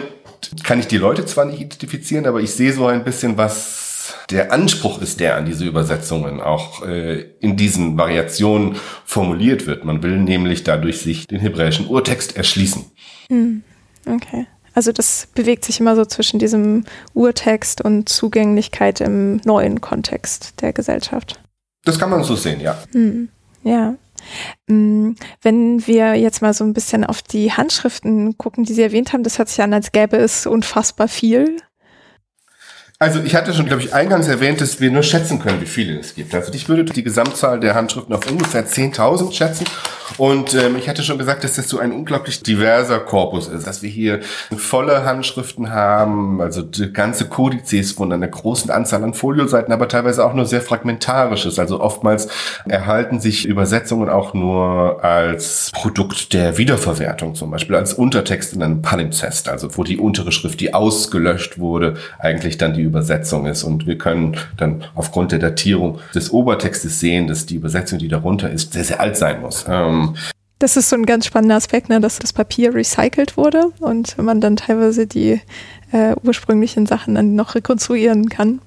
[0.64, 4.54] kann ich die Leute zwar nicht identifizieren, aber ich sehe so ein bisschen, was der
[4.54, 9.84] Anspruch ist, der an diese Übersetzungen auch äh, in diesen Variationen formuliert wird.
[9.84, 12.86] Man will nämlich dadurch sich den hebräischen Urtext erschließen.
[13.28, 13.62] Hm,
[14.06, 14.48] okay.
[14.74, 20.72] Also das bewegt sich immer so zwischen diesem Urtext und Zugänglichkeit im neuen Kontext der
[20.72, 21.42] Gesellschaft.
[21.84, 22.78] Das kann man so sehen, ja.
[22.92, 23.30] Hm,
[23.64, 23.96] ja.
[24.68, 29.14] Hm, wenn wir jetzt mal so ein bisschen auf die Handschriften gucken, die Sie erwähnt
[29.14, 31.58] haben, das hört sich an, als gäbe es unfassbar viel.
[33.02, 35.98] Also ich hatte schon, glaube ich, eingangs erwähnt, dass wir nur schätzen können, wie viele
[35.98, 36.36] es gibt.
[36.36, 39.66] Also ich würde die Gesamtzahl der Handschriften auf ungefähr 10.000 schätzen.
[40.18, 43.66] Und ähm, ich hatte schon gesagt, dass das so ein unglaublich diverser Korpus ist.
[43.66, 44.20] Dass wir hier
[44.58, 50.34] volle Handschriften haben, also ganze Kodizes von einer großen Anzahl an Folioseiten, aber teilweise auch
[50.34, 51.58] nur sehr fragmentarisches.
[51.58, 52.28] Also oftmals
[52.68, 58.82] erhalten sich Übersetzungen auch nur als Produkt der Wiederverwertung, zum Beispiel als Untertext in einem
[58.82, 63.64] Palimpsest, also wo die untere Schrift, die ausgelöscht wurde, eigentlich dann die Übersetzung ist.
[63.64, 68.50] Und wir können dann aufgrund der Datierung des Obertextes sehen, dass die Übersetzung, die darunter
[68.50, 69.66] ist, sehr, sehr alt sein muss.
[69.68, 70.16] Ähm,
[70.60, 74.42] das ist so ein ganz spannender Aspekt, ne, dass das Papier recycelt wurde und man
[74.42, 75.40] dann teilweise die
[75.94, 78.60] äh, ursprünglichen Sachen dann noch rekonstruieren kann.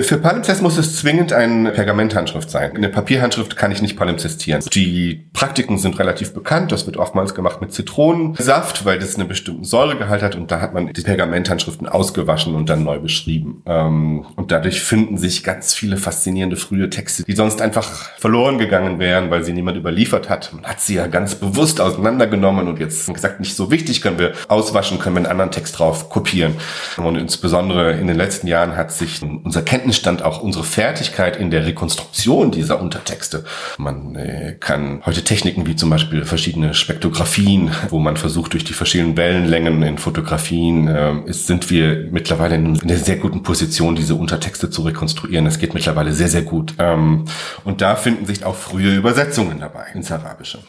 [0.00, 2.74] Für Palimpsest muss es zwingend eine Pergamenthandschrift sein.
[2.74, 4.64] Eine Papierhandschrift kann ich nicht palimpsestieren.
[4.74, 6.72] Die Praktiken sind relativ bekannt.
[6.72, 10.74] Das wird oftmals gemacht mit Zitronensaft, weil das einen bestimmten Säuregehalt hat und da hat
[10.74, 13.62] man die Pergamenthandschriften ausgewaschen und dann neu beschrieben.
[13.66, 18.98] Ähm, und dadurch finden sich ganz viele faszinierende frühe Texte, die sonst einfach verloren gegangen
[18.98, 20.52] wären, weil sie niemand überliefert hat.
[20.52, 24.32] Man hat sie ja ganz bewusst auseinandergenommen und jetzt gesagt, nicht so wichtig, können wir
[24.48, 26.54] auswaschen, können wir einen anderen Text drauf kopieren.
[26.96, 29.20] Und insbesondere in den letzten Jahren hat sich
[29.50, 33.42] unser Kenntnisstand, auch unsere Fertigkeit in der Rekonstruktion dieser Untertexte.
[33.78, 38.74] Man äh, kann heute Techniken wie zum Beispiel verschiedene Spektrographien, wo man versucht, durch die
[38.74, 44.14] verschiedenen Wellenlängen in Fotografien, äh, ist, sind wir mittlerweile in einer sehr guten Position, diese
[44.14, 45.46] Untertexte zu rekonstruieren.
[45.46, 46.74] Das geht mittlerweile sehr, sehr gut.
[46.78, 47.24] Ähm,
[47.64, 50.60] und da finden sich auch frühe Übersetzungen dabei ins Arabische.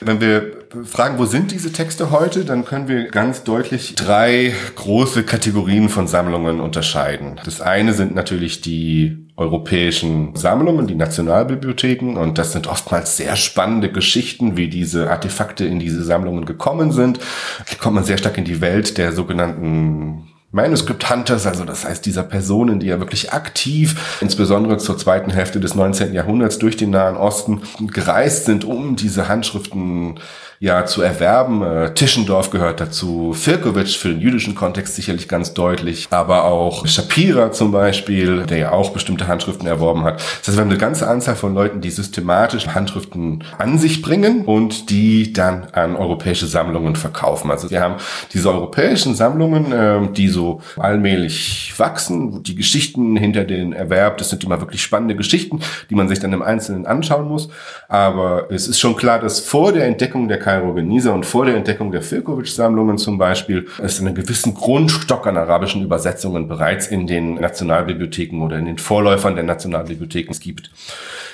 [0.00, 0.52] Wenn wir
[0.84, 6.06] fragen, wo sind diese Texte heute, dann können wir ganz deutlich drei große Kategorien von
[6.06, 7.40] Sammlungen unterscheiden.
[7.44, 13.90] Das eine sind natürlich die europäischen Sammlungen, die Nationalbibliotheken, und das sind oftmals sehr spannende
[13.90, 17.18] Geschichten, wie diese Artefakte in diese Sammlungen gekommen sind.
[17.66, 22.06] Hier kommt man sehr stark in die Welt der sogenannten Manuscript Hunters, also das heißt
[22.06, 26.14] dieser Personen, die ja wirklich aktiv, insbesondere zur zweiten Hälfte des 19.
[26.14, 30.20] Jahrhunderts durch den Nahen Osten gereist sind, um diese Handschriften
[30.58, 31.62] ja zu erwerben.
[31.62, 37.52] Äh, Tischendorf gehört dazu, Firkovic für den jüdischen Kontext sicherlich ganz deutlich, aber auch Shapira
[37.52, 40.16] zum Beispiel, der ja auch bestimmte Handschriften erworben hat.
[40.16, 44.44] Das heißt, wir haben eine ganze Anzahl von Leuten, die systematisch Handschriften an sich bringen
[44.44, 47.50] und die dann an europäische Sammlungen verkaufen.
[47.50, 47.96] Also wir haben
[48.32, 52.42] diese europäischen Sammlungen, äh, die so allmählich wachsen.
[52.42, 56.32] Die Geschichten hinter den Erwerb, das sind immer wirklich spannende Geschichten, die man sich dann
[56.32, 57.48] im Einzelnen anschauen muss.
[57.88, 61.56] Aber es ist schon klar, dass vor der Entdeckung der Kairo Geniza und vor der
[61.56, 67.34] Entdeckung der Firkovic-Sammlungen zum Beispiel es einen gewissen Grundstock an arabischen Übersetzungen bereits in den
[67.34, 70.70] Nationalbibliotheken oder in den Vorläufern der Nationalbibliotheken gibt.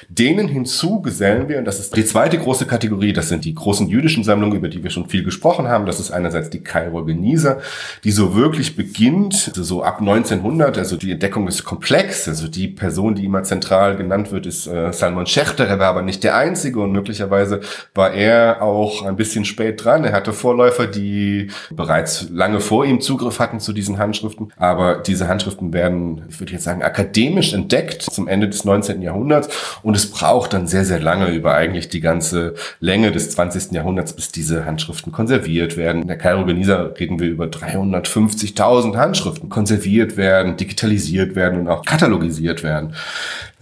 [0.08, 3.88] Denen hinzu gesellen wir, und das ist die zweite große Kategorie, das sind die großen
[3.88, 5.86] jüdischen Sammlungen, über die wir schon viel gesprochen haben.
[5.86, 7.58] Das ist einerseits die Kairo Geniza,
[8.04, 12.68] die so wirklich beginnt, also so ab 1900, also die Entdeckung ist komplex, also die
[12.68, 16.36] Person, die immer zentral genannt wird, ist äh, Salman Schechter, er war aber nicht der
[16.36, 17.60] Einzige und möglicherweise
[17.94, 20.04] war er auch ein bisschen spät dran.
[20.04, 25.28] Er hatte Vorläufer, die bereits lange vor ihm Zugriff hatten zu diesen Handschriften, aber diese
[25.28, 29.02] Handschriften werden, ich würde jetzt sagen, akademisch entdeckt zum Ende des 19.
[29.02, 29.48] Jahrhunderts
[29.82, 33.72] und es braucht dann sehr, sehr lange über eigentlich die ganze Länge des 20.
[33.72, 36.02] Jahrhunderts, bis diese Handschriften konserviert werden.
[36.02, 41.84] In der Kairo Geniza reden wir über 350.000 Handschriften konserviert werden, digitalisiert werden und auch
[41.84, 42.94] katalogisiert werden.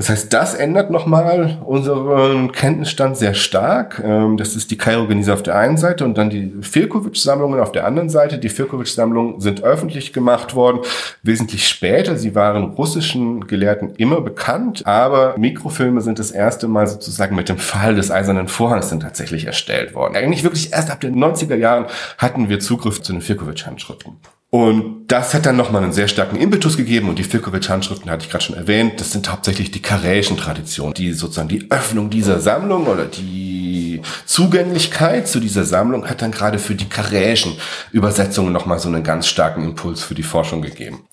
[0.00, 4.00] Das heißt, das ändert nochmal unseren Kenntnisstand sehr stark.
[4.02, 7.70] Ähm, das ist die Kairo Geniza auf der einen Seite und dann die Firkovic-Sammlungen auf
[7.70, 8.38] der anderen Seite.
[8.38, 10.80] Die Firkovic-Sammlungen sind öffentlich gemacht worden,
[11.22, 12.16] wesentlich später.
[12.16, 17.58] Sie waren russischen Gelehrten immer bekannt, aber Mikrofilme sind das erste Mal sozusagen mit dem
[17.58, 20.16] Fall des Eisernen Vorhangs dann tatsächlich erstellt worden.
[20.16, 21.84] Eigentlich wirklich erst ab den 90er Jahren
[22.16, 24.16] hatten wir Zugriff zu den Firkovic-Handschriften.
[24.50, 28.30] Und das hat dann nochmal einen sehr starken Impetus gegeben und die Firkovic-Handschriften hatte ich
[28.30, 29.00] gerade schon erwähnt.
[29.00, 35.28] Das sind hauptsächlich die karäischen Traditionen, die sozusagen die Öffnung dieser Sammlung oder die Zugänglichkeit
[35.28, 37.52] zu dieser Sammlung hat dann gerade für die karäischen
[37.92, 41.04] Übersetzungen nochmal so einen ganz starken Impuls für die Forschung gegeben.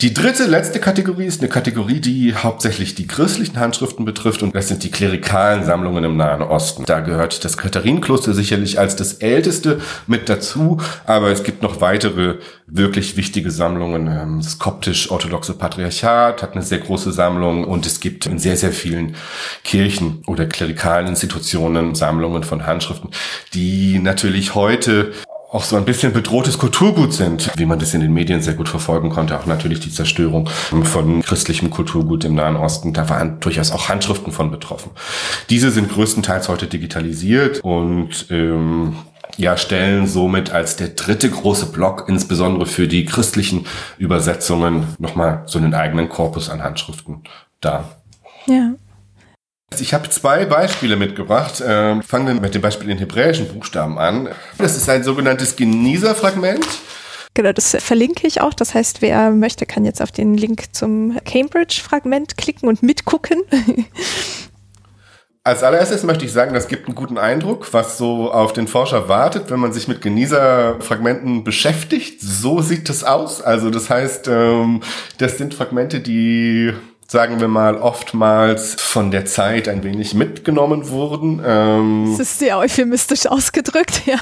[0.00, 4.66] Die dritte, letzte Kategorie ist eine Kategorie, die hauptsächlich die christlichen Handschriften betrifft und das
[4.66, 6.84] sind die klerikalen Sammlungen im Nahen Osten.
[6.84, 12.38] Da gehört das Katharinenkloster sicherlich als das älteste mit dazu, aber es gibt noch weitere
[12.66, 14.08] wirklich wichtige Sammlungen.
[14.08, 18.72] Ähm, das koptisch-orthodoxe Patriarchat hat eine sehr große Sammlung und es gibt in sehr, sehr
[18.72, 19.14] vielen
[19.62, 23.10] Kirchen oder klerikalen Institutionen Sammlungen von Handschriften,
[23.54, 25.12] die natürlich heute
[25.54, 28.68] auch so ein bisschen bedrohtes Kulturgut sind, wie man das in den Medien sehr gut
[28.68, 29.38] verfolgen konnte.
[29.38, 32.92] Auch natürlich die Zerstörung von christlichem Kulturgut im Nahen Osten.
[32.92, 34.90] Da waren durchaus auch Handschriften von betroffen.
[35.50, 38.96] Diese sind größtenteils heute digitalisiert und ähm,
[39.36, 45.60] ja, stellen somit als der dritte große Block, insbesondere für die christlichen Übersetzungen, nochmal so
[45.60, 47.22] einen eigenen Korpus an Handschriften
[47.60, 47.90] dar.
[48.46, 48.74] Ja.
[49.80, 51.62] Ich habe zwei Beispiele mitgebracht.
[51.66, 54.28] Ähm, fangen wir mit dem Beispiel in hebräischen Buchstaben an.
[54.58, 56.66] Das ist ein sogenanntes Genießerfragment.
[57.34, 58.54] Genau, das verlinke ich auch.
[58.54, 63.42] Das heißt, wer möchte, kann jetzt auf den Link zum Cambridge-Fragment klicken und mitgucken.
[65.46, 69.10] Als allererstes möchte ich sagen, das gibt einen guten Eindruck, was so auf den Forscher
[69.10, 72.22] wartet, wenn man sich mit Genießerfragmenten beschäftigt.
[72.22, 73.42] So sieht es aus.
[73.42, 74.80] Also das heißt, ähm,
[75.18, 76.72] das sind Fragmente, die
[77.06, 81.42] sagen wir mal, oftmals von der Zeit ein wenig mitgenommen wurden.
[81.44, 84.18] Ähm, das ist sehr euphemistisch ausgedrückt, ja.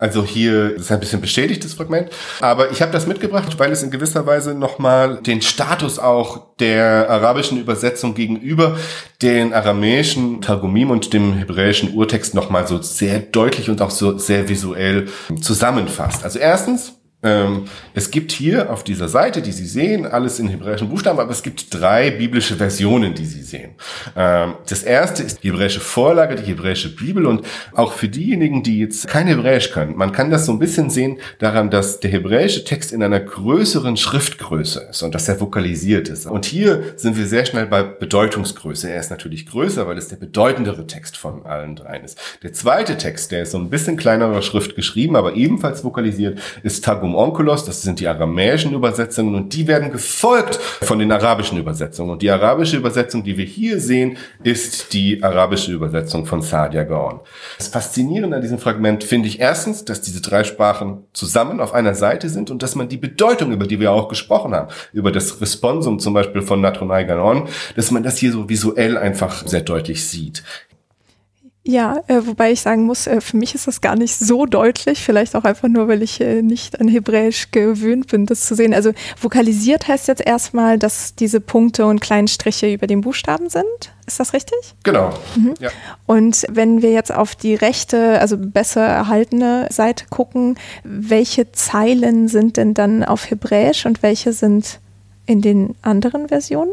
[0.00, 2.10] Also hier ist ein bisschen beschädigtes Fragment.
[2.40, 7.10] Aber ich habe das mitgebracht, weil es in gewisser Weise nochmal den Status auch der
[7.10, 8.78] arabischen Übersetzung gegenüber
[9.22, 14.48] den aramäischen Targumim und dem hebräischen Urtext nochmal so sehr deutlich und auch so sehr
[14.48, 15.08] visuell
[15.40, 16.22] zusammenfasst.
[16.22, 17.64] Also erstens, Ähm,
[17.94, 21.42] es gibt hier auf dieser Seite, die Sie sehen, alles in hebräischen Buchstaben, aber es
[21.42, 23.72] gibt drei biblische Versionen, die Sie sehen.
[24.14, 28.78] Ähm, das erste ist die hebräische Vorlage, die hebräische Bibel und auch für diejenigen, die
[28.78, 32.62] jetzt kein Hebräisch können, man kann das so ein bisschen sehen daran, dass der hebräische
[32.62, 36.26] Text in einer größeren Schriftgröße ist und dass er vokalisiert ist.
[36.26, 38.90] Und hier sind wir sehr schnell bei Bedeutungsgröße.
[38.90, 42.16] Er ist natürlich größer, weil es der bedeutendere Text von allen dreien ist.
[42.44, 46.84] Der zweite Text, der ist so ein bisschen kleinerer Schrift geschrieben, aber ebenfalls vokalisiert, ist
[46.84, 52.10] Tagum Verbum das sind die aramäischen Übersetzungen und die werden gefolgt von den arabischen Übersetzungen.
[52.10, 57.20] Und die arabische Übersetzung, die wir hier sehen, ist die arabische Übersetzung von Sadia Gaon.
[57.56, 61.94] Das Faszinierende an diesem Fragment finde ich erstens, dass diese drei Sprachen zusammen auf einer
[61.94, 65.40] Seite sind und dass man die Bedeutung, über die wir auch gesprochen haben, über das
[65.40, 70.06] Responsum zum Beispiel von Natronai Gaon, dass man das hier so visuell einfach sehr deutlich
[70.06, 70.42] sieht.
[71.68, 75.00] Ja, äh, wobei ich sagen muss, äh, für mich ist das gar nicht so deutlich,
[75.00, 78.72] vielleicht auch einfach nur, weil ich äh, nicht an Hebräisch gewöhnt bin, das zu sehen.
[78.72, 83.66] Also vokalisiert heißt jetzt erstmal, dass diese Punkte und kleinen Striche über den Buchstaben sind.
[84.06, 84.56] Ist das richtig?
[84.82, 85.10] Genau.
[85.36, 85.52] Mhm.
[85.60, 85.68] Ja.
[86.06, 92.56] Und wenn wir jetzt auf die rechte, also besser erhaltene Seite gucken, welche Zeilen sind
[92.56, 94.80] denn dann auf Hebräisch und welche sind
[95.26, 96.72] in den anderen Versionen?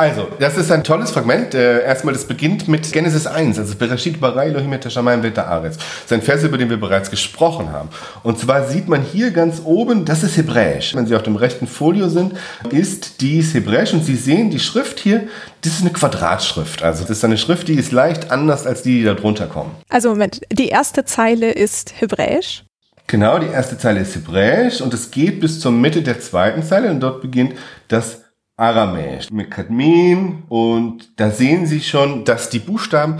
[0.00, 1.52] Also, das ist ein tolles Fragment.
[1.52, 5.76] Äh, erstmal, das beginnt mit Genesis 1, also Bereshit bara Elohim et Hashamayim veta Aretz.
[5.76, 7.90] Das ist ein Vers, über den wir bereits gesprochen haben.
[8.22, 10.94] Und zwar sieht man hier ganz oben, das ist Hebräisch.
[10.94, 12.32] Wenn Sie auf dem rechten Folio sind,
[12.70, 15.28] ist dies Hebräisch und Sie sehen die Schrift hier,
[15.60, 16.82] das ist eine Quadratschrift.
[16.82, 19.72] Also, das ist eine Schrift, die ist leicht anders als die, die da drunter kommen.
[19.90, 22.64] Also, Moment, die erste Zeile ist Hebräisch?
[23.06, 26.90] Genau, die erste Zeile ist Hebräisch und es geht bis zur Mitte der zweiten Zeile
[26.90, 27.52] und dort beginnt
[27.88, 28.19] das
[28.60, 33.16] Aramäisch mit Kadmin und da sehen Sie schon, dass die Buchstaben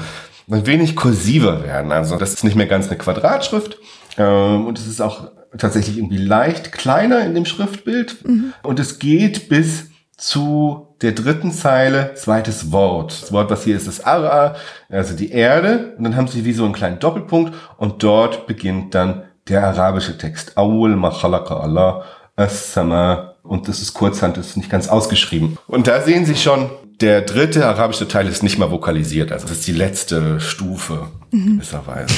[0.51, 1.93] ein wenig kursiver werden.
[1.93, 3.79] Also das ist nicht mehr ganz eine Quadratschrift
[4.19, 8.53] ähm, und es ist auch tatsächlich irgendwie leicht kleiner in dem Schriftbild mhm.
[8.63, 13.23] und es geht bis zu der dritten Zeile, zweites Wort.
[13.23, 14.57] Das Wort, was hier ist, ist Ara,
[14.91, 15.95] also die Erde.
[15.97, 20.19] Und dann haben sie wie so einen kleinen Doppelpunkt und dort beginnt dann der arabische
[20.19, 20.59] Text.
[20.59, 22.05] Awul ma Allah
[22.37, 25.59] as-sama und das ist kurzhand, ist nicht ganz ausgeschrieben.
[25.67, 29.59] Und da sehen Sie schon, der dritte arabische Teil ist nicht mal vokalisiert, also das
[29.59, 31.57] ist die letzte Stufe mhm.
[31.57, 32.15] gewisserweise.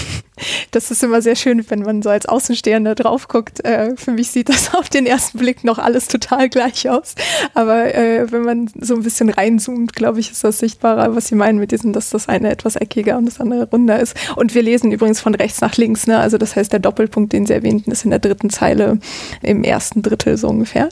[0.71, 3.65] Das ist immer sehr schön, wenn man so als Außenstehender drauf guckt.
[3.65, 7.15] Äh, für mich sieht das auf den ersten Blick noch alles total gleich aus.
[7.55, 11.35] Aber äh, wenn man so ein bisschen reinzoomt, glaube ich, ist das sichtbarer, was Sie
[11.35, 14.17] meinen mit diesem, dass das eine etwas eckiger und das andere runder ist.
[14.37, 16.19] Und wir lesen übrigens von rechts nach links, ne?
[16.19, 18.99] Also das heißt, der Doppelpunkt, den Sie erwähnten, ist in der dritten Zeile
[19.43, 20.89] im ersten Drittel so ungefähr.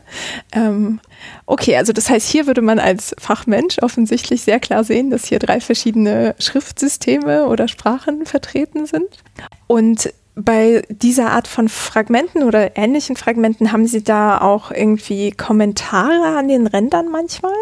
[0.53, 1.01] Ähm,
[1.47, 5.39] Okay, also das heißt, hier würde man als Fachmensch offensichtlich sehr klar sehen, dass hier
[5.39, 9.09] drei verschiedene Schriftsysteme oder Sprachen vertreten sind.
[9.67, 16.37] Und bei dieser Art von Fragmenten oder ähnlichen Fragmenten haben Sie da auch irgendwie Kommentare
[16.39, 17.53] an den Rändern manchmal?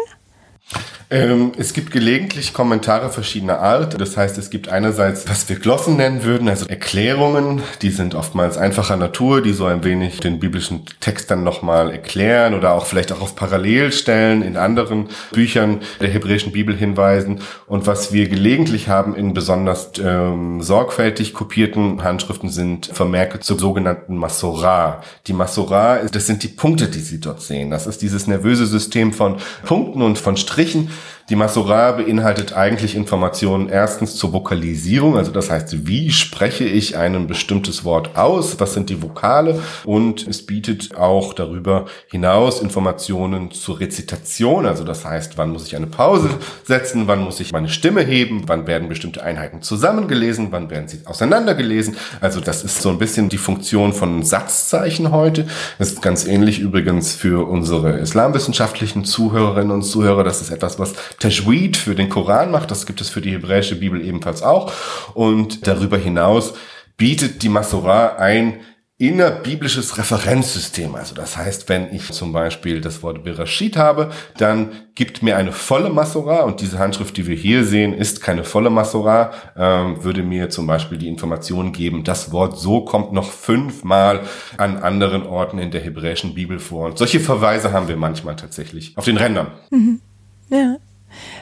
[1.11, 3.99] Ähm, es gibt gelegentlich Kommentare verschiedener Art.
[3.99, 8.57] Das heißt, es gibt einerseits, was wir Glossen nennen würden, also Erklärungen, die sind oftmals
[8.57, 13.11] einfacher Natur, die so ein wenig den biblischen Text dann nochmal erklären oder auch vielleicht
[13.11, 17.41] auch auf Parallelstellen in anderen Büchern der hebräischen Bibel hinweisen.
[17.65, 24.15] Und was wir gelegentlich haben in besonders ähm, sorgfältig kopierten Handschriften sind Vermerke zur sogenannten
[24.15, 25.01] Masorah.
[25.25, 27.71] Die Masorah, das sind die Punkte, die Sie dort sehen.
[27.71, 30.89] Das ist dieses nervöse System von Punkten und von Strichen, Strichen
[31.29, 37.27] die Masorah beinhaltet eigentlich Informationen erstens zur Vokalisierung, also das heißt, wie spreche ich ein
[37.27, 43.79] bestimmtes Wort aus, was sind die Vokale und es bietet auch darüber hinaus Informationen zur
[43.79, 46.29] Rezitation, also das heißt, wann muss ich eine Pause
[46.63, 51.01] setzen, wann muss ich meine Stimme heben, wann werden bestimmte Einheiten zusammengelesen, wann werden sie
[51.05, 51.95] auseinandergelesen.
[52.21, 55.45] Also das ist so ein bisschen die Funktion von Satzzeichen heute.
[55.77, 60.23] Das ist ganz ähnlich übrigens für unsere islamwissenschaftlichen Zuhörerinnen und Zuhörer.
[60.23, 62.71] Das ist etwas, was Tajweed für den Koran macht.
[62.71, 64.71] Das gibt es für die hebräische Bibel ebenfalls auch.
[65.13, 66.53] Und darüber hinaus
[66.97, 68.59] bietet die Masorah ein
[68.99, 70.93] innerbiblisches Referenzsystem.
[70.93, 75.53] Also das heißt, wenn ich zum Beispiel das Wort Bereshit habe, dann gibt mir eine
[75.53, 80.21] volle Masorah und diese Handschrift, die wir hier sehen, ist keine volle Masorah, ähm, würde
[80.21, 84.23] mir zum Beispiel die Information geben, das Wort so kommt noch fünfmal
[84.57, 86.87] an anderen Orten in der hebräischen Bibel vor.
[86.87, 89.47] Und solche Verweise haben wir manchmal tatsächlich auf den Rändern.
[89.69, 90.01] Mhm.
[90.49, 90.75] Ja.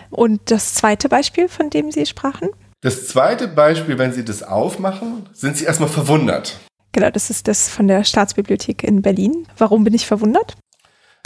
[0.09, 2.49] Und das zweite Beispiel, von dem Sie sprachen?
[2.81, 6.59] Das zweite Beispiel, wenn Sie das aufmachen, sind Sie erstmal verwundert.
[6.91, 9.47] Genau, das ist das von der Staatsbibliothek in Berlin.
[9.57, 10.55] Warum bin ich verwundert?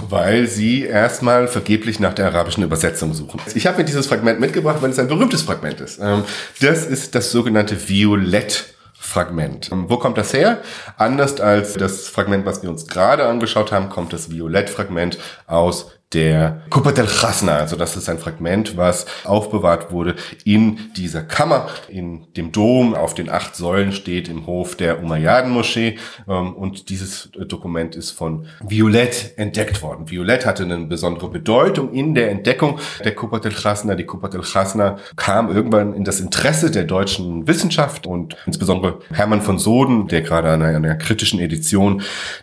[0.01, 3.39] Weil Sie erstmal vergeblich nach der arabischen Übersetzung suchen.
[3.53, 5.99] Ich habe mir dieses Fragment mitgebracht, weil es ein berühmtes Fragment ist.
[6.01, 6.23] Ähm,
[6.59, 9.69] das ist das sogenannte Violett Fragment.
[9.71, 10.61] Wo kommt das her?
[10.95, 16.61] Anders als das Fragment, was wir uns gerade angeschaut haben, kommt das Violettfragment aus der
[16.69, 22.27] Kupat el Chasna, also das ist ein Fragment, was aufbewahrt wurde in dieser Kammer, in
[22.35, 25.97] dem Dom, auf den acht Säulen steht im Hof der Umayyaden-Moschee.
[26.27, 30.09] Ähm, und dieses Dokument ist von Violett entdeckt worden.
[30.09, 33.95] Violett hatte eine besondere Bedeutung in der Entdeckung der Kupat el Chasna.
[33.95, 39.41] Die Kupat el Chasna kam irgendwann in das Interesse der deutschen Wissenschaft und insbesondere Hermann
[39.41, 42.01] von Soden, der gerade an einer, einer kritischen Edition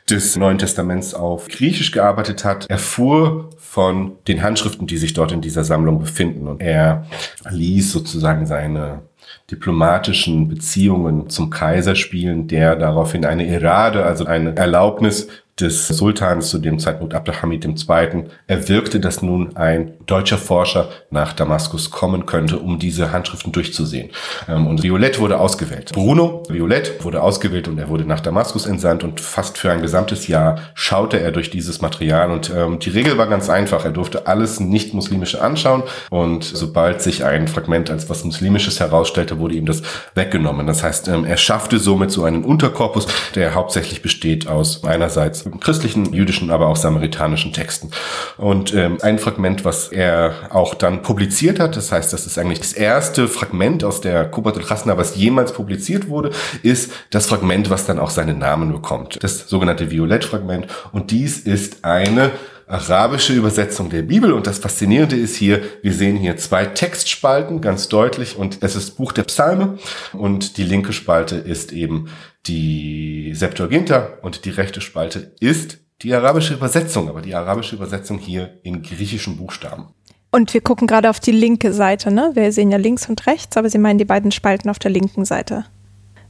[0.09, 5.41] des Neuen Testaments auf Griechisch gearbeitet hat, erfuhr von den Handschriften, die sich dort in
[5.41, 6.47] dieser Sammlung befinden.
[6.47, 7.07] Und er
[7.51, 9.03] ließ sozusagen seine
[9.51, 15.29] diplomatischen Beziehungen zum Kaiser spielen, der daraufhin eine Irade, also eine Erlaubnis
[15.61, 18.25] des Sultans zu dem Zeitpunkt Abdelhamid II.
[18.47, 24.11] erwirkte, dass nun ein deutscher Forscher nach Damaskus kommen könnte, um diese Handschriften durchzusehen.
[24.49, 25.93] Ähm, und Violett wurde ausgewählt.
[25.93, 30.29] Bruno Violett wurde ausgewählt und er wurde nach Damaskus entsandt und fast für ein gesamtes
[30.29, 33.85] Jahr schaute er durch dieses Material und ähm, die Regel war ganz einfach.
[33.85, 39.55] Er durfte alles nicht-muslimische anschauen und sobald sich ein Fragment als was Muslimisches herausstellte, wurde
[39.55, 39.83] ihm das
[40.15, 40.67] weggenommen.
[40.67, 46.12] Das heißt, ähm, er schaffte somit so einen Unterkorpus, der hauptsächlich besteht aus einerseits christlichen,
[46.12, 47.91] jüdischen, aber auch samaritanischen Texten.
[48.37, 52.61] Und ähm, ein Fragment, was er auch dann publiziert hat, das heißt, das ist eigentlich
[52.61, 56.31] das erste Fragment aus der Kubat al-Chasna, was jemals publiziert wurde,
[56.62, 59.19] ist das Fragment, was dann auch seinen Namen bekommt.
[59.23, 60.66] Das sogenannte Violett-Fragment.
[60.93, 62.31] Und dies ist eine
[62.69, 64.33] arabische Übersetzung der Bibel.
[64.33, 68.97] Und das Faszinierende ist hier, wir sehen hier zwei Textspalten ganz deutlich und es ist
[68.97, 69.79] Buch der Psalme
[70.12, 72.11] und die linke Spalte ist eben
[72.49, 78.59] die Septuaginta und die rechte Spalte ist die arabische Übersetzung, aber die arabische Übersetzung hier
[78.62, 79.89] in griechischen Buchstaben.
[80.31, 82.31] Und wir gucken gerade auf die linke Seite, ne?
[82.35, 85.25] Wir sehen ja links und rechts, aber Sie meinen die beiden Spalten auf der linken
[85.25, 85.65] Seite.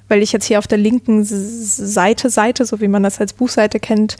[0.06, 3.80] Weil ich jetzt hier auf der linken Seite, Seite, so wie man das als Buchseite
[3.80, 4.16] kennt,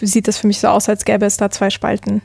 [0.00, 2.22] sieht das für mich so aus, als gäbe es da zwei Spalten.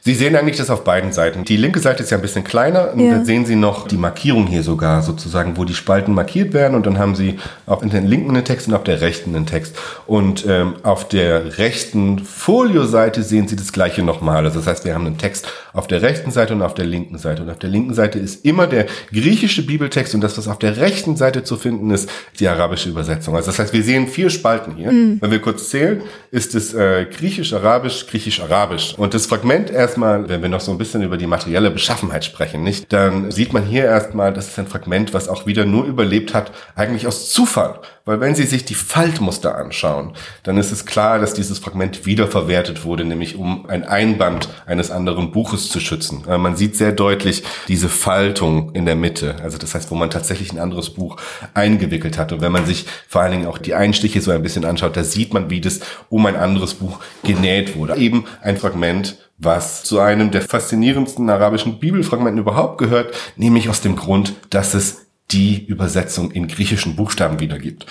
[0.00, 1.44] Sie sehen eigentlich das auf beiden Seiten.
[1.44, 2.96] Die linke Seite ist ja ein bisschen kleiner.
[2.96, 3.18] Ja.
[3.18, 6.74] Da sehen Sie noch die Markierung hier sogar sozusagen, wo die Spalten markiert werden.
[6.74, 9.46] Und dann haben Sie auch in den linken einen Text und auf der rechten einen
[9.46, 9.76] Text.
[10.06, 14.44] Und ähm, auf der rechten Folioseite sehen Sie das gleiche nochmal.
[14.44, 17.18] Also das heißt, wir haben einen Text auf der rechten Seite und auf der linken
[17.18, 17.42] Seite.
[17.42, 20.78] Und auf der linken Seite ist immer der griechische Bibeltext und das, was auf der
[20.78, 22.08] rechten Seite zu finden ist,
[22.40, 23.36] die arabische Übersetzung.
[23.36, 24.90] Also das heißt, wir sehen vier Spalten hier.
[24.90, 25.18] Mhm.
[25.20, 28.94] Wenn wir kurz zählen, ist es äh, griechisch, arabisch, griechisch, arabisch.
[28.96, 32.62] Und das Fragment erstmal, wenn wir noch so ein bisschen über die materielle Beschaffenheit sprechen,
[32.62, 36.34] nicht, dann sieht man hier erstmal, das ist ein Fragment, was auch wieder nur überlebt
[36.34, 37.80] hat, eigentlich aus Zufall.
[38.04, 42.84] Weil wenn Sie sich die Faltmuster anschauen, dann ist es klar, dass dieses Fragment wiederverwertet
[42.84, 46.22] wurde, nämlich um ein Einband eines anderen Buches zu schützen.
[46.26, 49.36] Man sieht sehr deutlich diese Faltung in der Mitte.
[49.42, 51.16] Also das heißt, wo man tatsächlich ein anderes Buch
[51.52, 52.32] eingewickelt hat.
[52.32, 55.04] Und wenn man sich vor allen Dingen auch die Einstiche so ein bisschen anschaut, da
[55.04, 57.96] sieht man, wie das um ein anderes Buch genäht wurde.
[57.96, 63.96] Eben ein Fragment, was zu einem der faszinierendsten arabischen Bibelfragmenten überhaupt gehört, nämlich aus dem
[63.96, 67.84] Grund, dass es die Übersetzung in griechischen Buchstaben wiedergibt.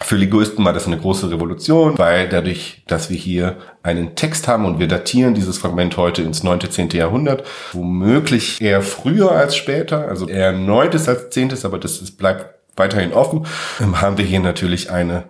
[0.00, 4.66] Für Linguisten war das eine große Revolution, weil dadurch, dass wir hier einen Text haben
[4.66, 6.90] und wir datieren dieses Fragment heute ins 9., 10.
[6.90, 10.90] Jahrhundert, womöglich eher früher als später, also eher 9.
[10.92, 13.46] als 10., aber das, das bleibt weiterhin offen,
[13.80, 15.24] ähm, haben wir hier natürlich eine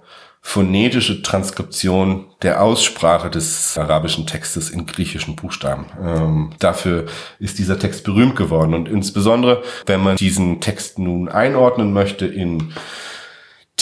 [0.45, 5.87] phonetische Transkription der Aussprache des arabischen Textes in griechischen Buchstaben.
[6.05, 7.07] Ähm, dafür
[7.39, 12.75] ist dieser Text berühmt geworden und insbesondere, wenn man diesen Text nun einordnen möchte in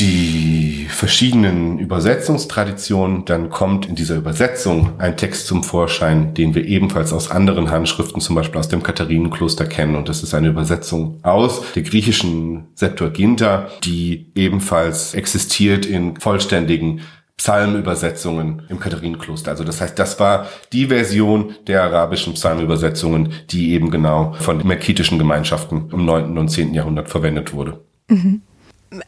[0.00, 7.12] die verschiedenen Übersetzungstraditionen, dann kommt in dieser Übersetzung ein Text zum Vorschein, den wir ebenfalls
[7.12, 9.96] aus anderen Handschriften, zum Beispiel aus dem Katharinenkloster kennen.
[9.96, 17.02] Und das ist eine Übersetzung aus der griechischen Septuaginta, die ebenfalls existiert in vollständigen
[17.36, 19.50] Psalmübersetzungen im Katharinenkloster.
[19.50, 25.18] Also das heißt, das war die Version der arabischen Psalmübersetzungen, die eben genau von merkitischen
[25.18, 26.36] Gemeinschaften im 9.
[26.38, 26.74] und 10.
[26.74, 27.80] Jahrhundert verwendet wurde.
[28.08, 28.42] Mhm.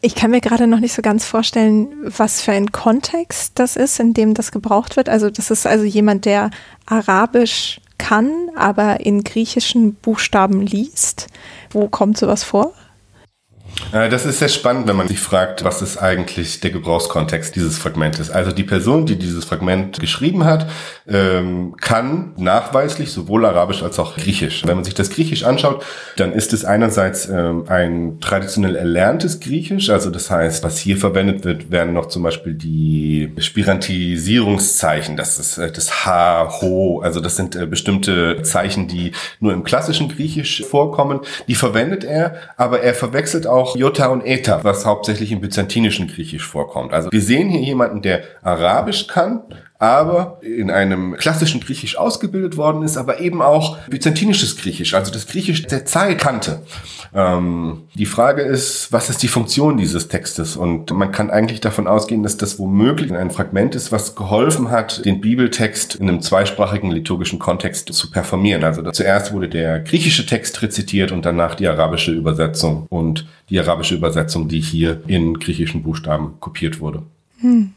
[0.01, 3.99] Ich kann mir gerade noch nicht so ganz vorstellen, was für ein Kontext das ist,
[3.99, 5.09] in dem das gebraucht wird.
[5.09, 6.51] Also das ist also jemand, der
[6.87, 11.29] Arabisch kann, aber in griechischen Buchstaben liest.
[11.71, 12.73] Wo kommt sowas vor?
[13.93, 17.79] Äh, das ist sehr spannend, wenn man sich fragt, was ist eigentlich der Gebrauchskontext dieses
[17.79, 18.31] Fragmentes.
[18.31, 20.69] Also die Person, die dieses Fragment geschrieben hat,
[21.07, 24.67] ähm, kann nachweislich sowohl Arabisch als auch Griechisch.
[24.67, 25.85] Wenn man sich das Griechisch anschaut,
[26.17, 31.45] dann ist es einerseits ähm, ein traditionell erlerntes Griechisch, also das heißt, was hier verwendet
[31.45, 37.37] wird, werden noch zum Beispiel die Spirantisierungszeichen, das ist äh, das H, Ho, also das
[37.37, 41.21] sind äh, bestimmte Zeichen, die nur im klassischen Griechisch vorkommen.
[41.49, 46.47] Die verwendet er, aber er verwechselt auch Jota und Eta, was hauptsächlich im byzantinischen Griechisch
[46.47, 46.93] vorkommt.
[46.93, 49.43] Also wir sehen hier jemanden, der Arabisch kann,
[49.83, 55.27] aber in einem klassischen Griechisch ausgebildet worden ist, aber eben auch byzantinisches Griechisch, also das
[55.27, 56.63] Griechisch der Zeit kannte.
[57.13, 60.57] Ähm, die Frage ist, was ist die Funktion dieses Textes?
[60.57, 65.05] Und man kann eigentlich davon ausgehen, dass das womöglich ein Fragment ist, was geholfen hat,
[65.05, 68.63] den Bibeltext in einem zweisprachigen liturgischen Kontext zu performieren.
[68.63, 73.97] Also zuerst wurde der griechische Text rezitiert und danach die arabische Übersetzung und die arabische
[73.97, 77.03] Übersetzung, die hier in griechischen Buchstaben kopiert wurde.
[77.41, 77.73] Hm.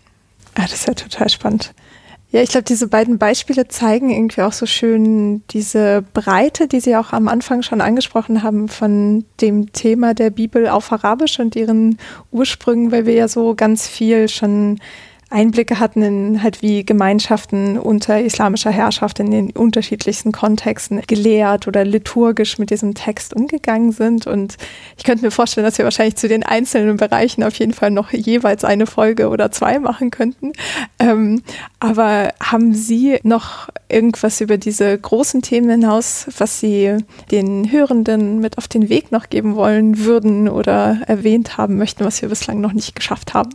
[0.53, 1.73] Ah, das ist ja total spannend.
[2.31, 6.95] Ja, ich glaube, diese beiden Beispiele zeigen irgendwie auch so schön diese Breite, die Sie
[6.97, 11.97] auch am Anfang schon angesprochen haben von dem Thema der Bibel auf Arabisch und ihren
[12.31, 14.79] Ursprüngen, weil wir ja so ganz viel schon
[15.31, 21.83] Einblicke hatten in halt wie Gemeinschaften unter islamischer Herrschaft in den unterschiedlichsten Kontexten gelehrt oder
[21.83, 24.27] liturgisch mit diesem Text umgegangen sind.
[24.27, 24.55] Und
[24.97, 28.11] ich könnte mir vorstellen, dass wir wahrscheinlich zu den einzelnen Bereichen auf jeden Fall noch
[28.11, 30.53] jeweils eine Folge oder zwei machen könnten.
[30.99, 31.41] Ähm,
[31.79, 36.97] aber haben Sie noch irgendwas über diese großen Themen hinaus, was Sie
[37.31, 42.21] den Hörenden mit auf den Weg noch geben wollen würden oder erwähnt haben möchten, was
[42.21, 43.49] wir bislang noch nicht geschafft haben?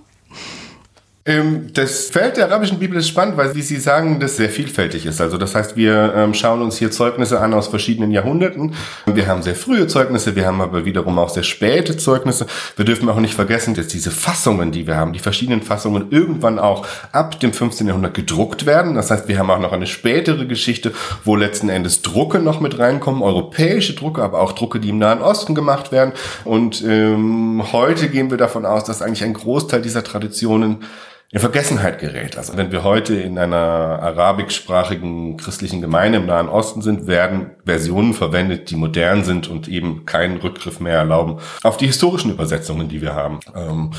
[1.27, 5.05] Ähm, das Feld der arabischen Bibel ist spannend, weil, wie Sie sagen, das sehr vielfältig
[5.05, 5.21] ist.
[5.21, 8.73] Also das heißt, wir ähm, schauen uns hier Zeugnisse an aus verschiedenen Jahrhunderten.
[9.05, 12.47] Wir haben sehr frühe Zeugnisse, wir haben aber wiederum auch sehr späte Zeugnisse.
[12.77, 16.59] Wir dürfen auch nicht vergessen, dass diese Fassungen, die wir haben, die verschiedenen Fassungen irgendwann
[16.59, 17.87] auch ab dem 15.
[17.87, 18.95] Jahrhundert gedruckt werden.
[18.95, 20.95] Das heißt, wir haben auch noch eine spätere Geschichte,
[21.27, 25.21] wo letzten Endes Drucke noch mit reinkommen, europäische Drucke, aber auch Drucke, die im Nahen
[25.21, 26.15] Osten gemacht werden.
[26.47, 30.79] Und ähm, heute gehen wir davon aus, dass eigentlich ein Großteil dieser Traditionen
[31.32, 32.36] in Vergessenheit gerät.
[32.36, 38.15] Also wenn wir heute in einer arabischsprachigen christlichen Gemeinde im Nahen Osten sind, werden Versionen
[38.15, 43.01] verwendet, die modern sind und eben keinen Rückgriff mehr erlauben auf die historischen Übersetzungen, die
[43.01, 43.39] wir haben.
[43.55, 43.90] Ähm,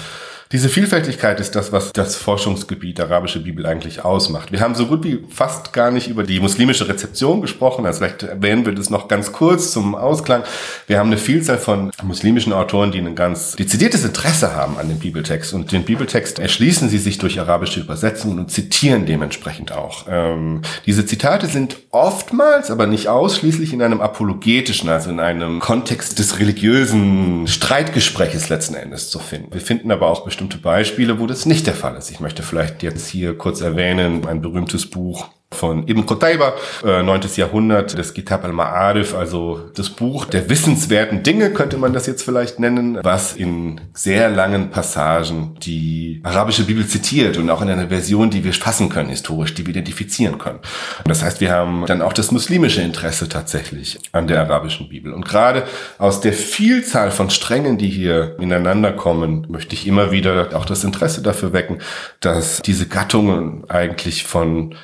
[0.51, 4.51] diese Vielfältigkeit ist das, was das Forschungsgebiet arabische Bibel eigentlich ausmacht.
[4.51, 7.85] Wir haben so gut wie fast gar nicht über die muslimische Rezeption gesprochen.
[7.85, 10.43] Also vielleicht erwähnen wir das noch ganz kurz zum Ausklang.
[10.87, 14.99] Wir haben eine Vielzahl von muslimischen Autoren, die ein ganz dezidiertes Interesse haben an dem
[14.99, 15.53] Bibeltext.
[15.53, 20.05] Und den Bibeltext erschließen sie sich durch arabische Übersetzungen und zitieren dementsprechend auch.
[20.09, 26.19] Ähm, diese Zitate sind oftmals, aber nicht ausschließlich in einem apologetischen, also in einem Kontext
[26.19, 29.53] des religiösen Streitgespräches letzten Endes zu finden.
[29.53, 32.09] Wir finden aber auch bestimmte Beispiele, wo das nicht der Fall ist.
[32.09, 36.53] Ich möchte vielleicht jetzt hier kurz erwähnen, ein berühmtes Buch von Ibn Qutayba,
[36.85, 37.21] äh, 9.
[37.35, 42.59] Jahrhundert, das Kitab al-Ma'arif, also das Buch der wissenswerten Dinge, könnte man das jetzt vielleicht
[42.59, 48.29] nennen, was in sehr langen Passagen die arabische Bibel zitiert und auch in einer Version,
[48.29, 50.59] die wir fassen können, historisch, die wir identifizieren können.
[51.05, 55.13] Das heißt, wir haben dann auch das muslimische Interesse tatsächlich an der arabischen Bibel.
[55.13, 55.63] Und gerade
[55.97, 60.83] aus der Vielzahl von Strängen, die hier ineinander kommen, möchte ich immer wieder auch das
[60.83, 61.79] Interesse dafür wecken,
[62.21, 64.75] dass diese Gattungen eigentlich von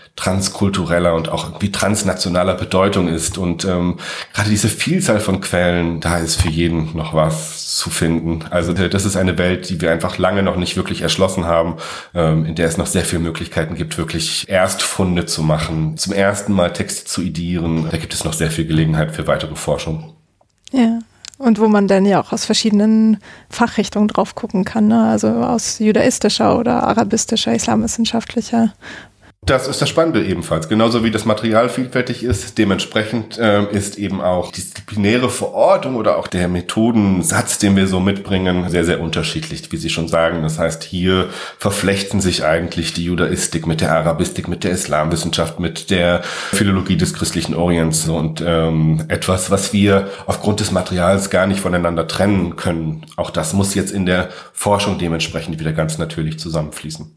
[0.58, 3.38] transkultureller und auch irgendwie transnationaler Bedeutung ist.
[3.38, 3.98] Und ähm,
[4.34, 8.44] gerade diese Vielzahl von Quellen, da ist für jeden noch was zu finden.
[8.50, 11.76] Also das ist eine Welt, die wir einfach lange noch nicht wirklich erschlossen haben,
[12.16, 16.54] ähm, in der es noch sehr viele Möglichkeiten gibt, wirklich Erstfunde zu machen, zum ersten
[16.54, 17.88] Mal Texte zu idieren.
[17.92, 20.14] Da gibt es noch sehr viel Gelegenheit für weitere Forschung.
[20.72, 21.00] Ja.
[21.40, 25.08] Und wo man dann ja auch aus verschiedenen Fachrichtungen drauf gucken kann, ne?
[25.08, 28.74] also aus judaistischer oder arabistischer, islamwissenschaftlicher
[29.48, 30.68] das ist das Spannende ebenfalls.
[30.68, 36.28] Genauso wie das Material vielfältig ist, dementsprechend äh, ist eben auch disziplinäre Verortung oder auch
[36.28, 40.42] der Methodensatz, den wir so mitbringen, sehr, sehr unterschiedlich, wie Sie schon sagen.
[40.44, 45.92] Das heißt, hier verflechten sich eigentlich die Judaistik mit der Arabistik, mit der Islamwissenschaft, mit
[45.92, 51.62] der Philologie des christlichen Orients und ähm, etwas, was wir aufgrund des Materials gar nicht
[51.62, 53.06] voneinander trennen können.
[53.16, 57.16] Auch das muss jetzt in der Forschung dementsprechend wieder ganz natürlich zusammenfließen.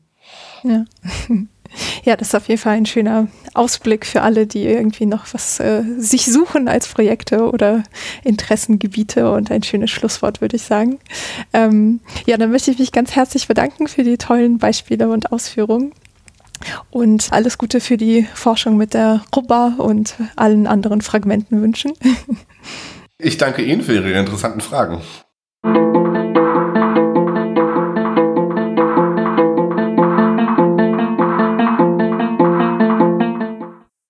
[0.62, 0.84] Ja.
[2.04, 5.60] Ja, das ist auf jeden Fall ein schöner Ausblick für alle, die irgendwie noch was
[5.60, 7.82] äh, sich suchen als Projekte oder
[8.24, 10.98] Interessengebiete und ein schönes Schlusswort, würde ich sagen.
[11.52, 15.92] Ähm, ja, dann möchte ich mich ganz herzlich bedanken für die tollen Beispiele und Ausführungen.
[16.90, 21.92] Und alles Gute für die Forschung mit der Rubba und allen anderen Fragmenten wünschen.
[23.22, 25.02] Ich danke Ihnen für Ihre interessanten Fragen.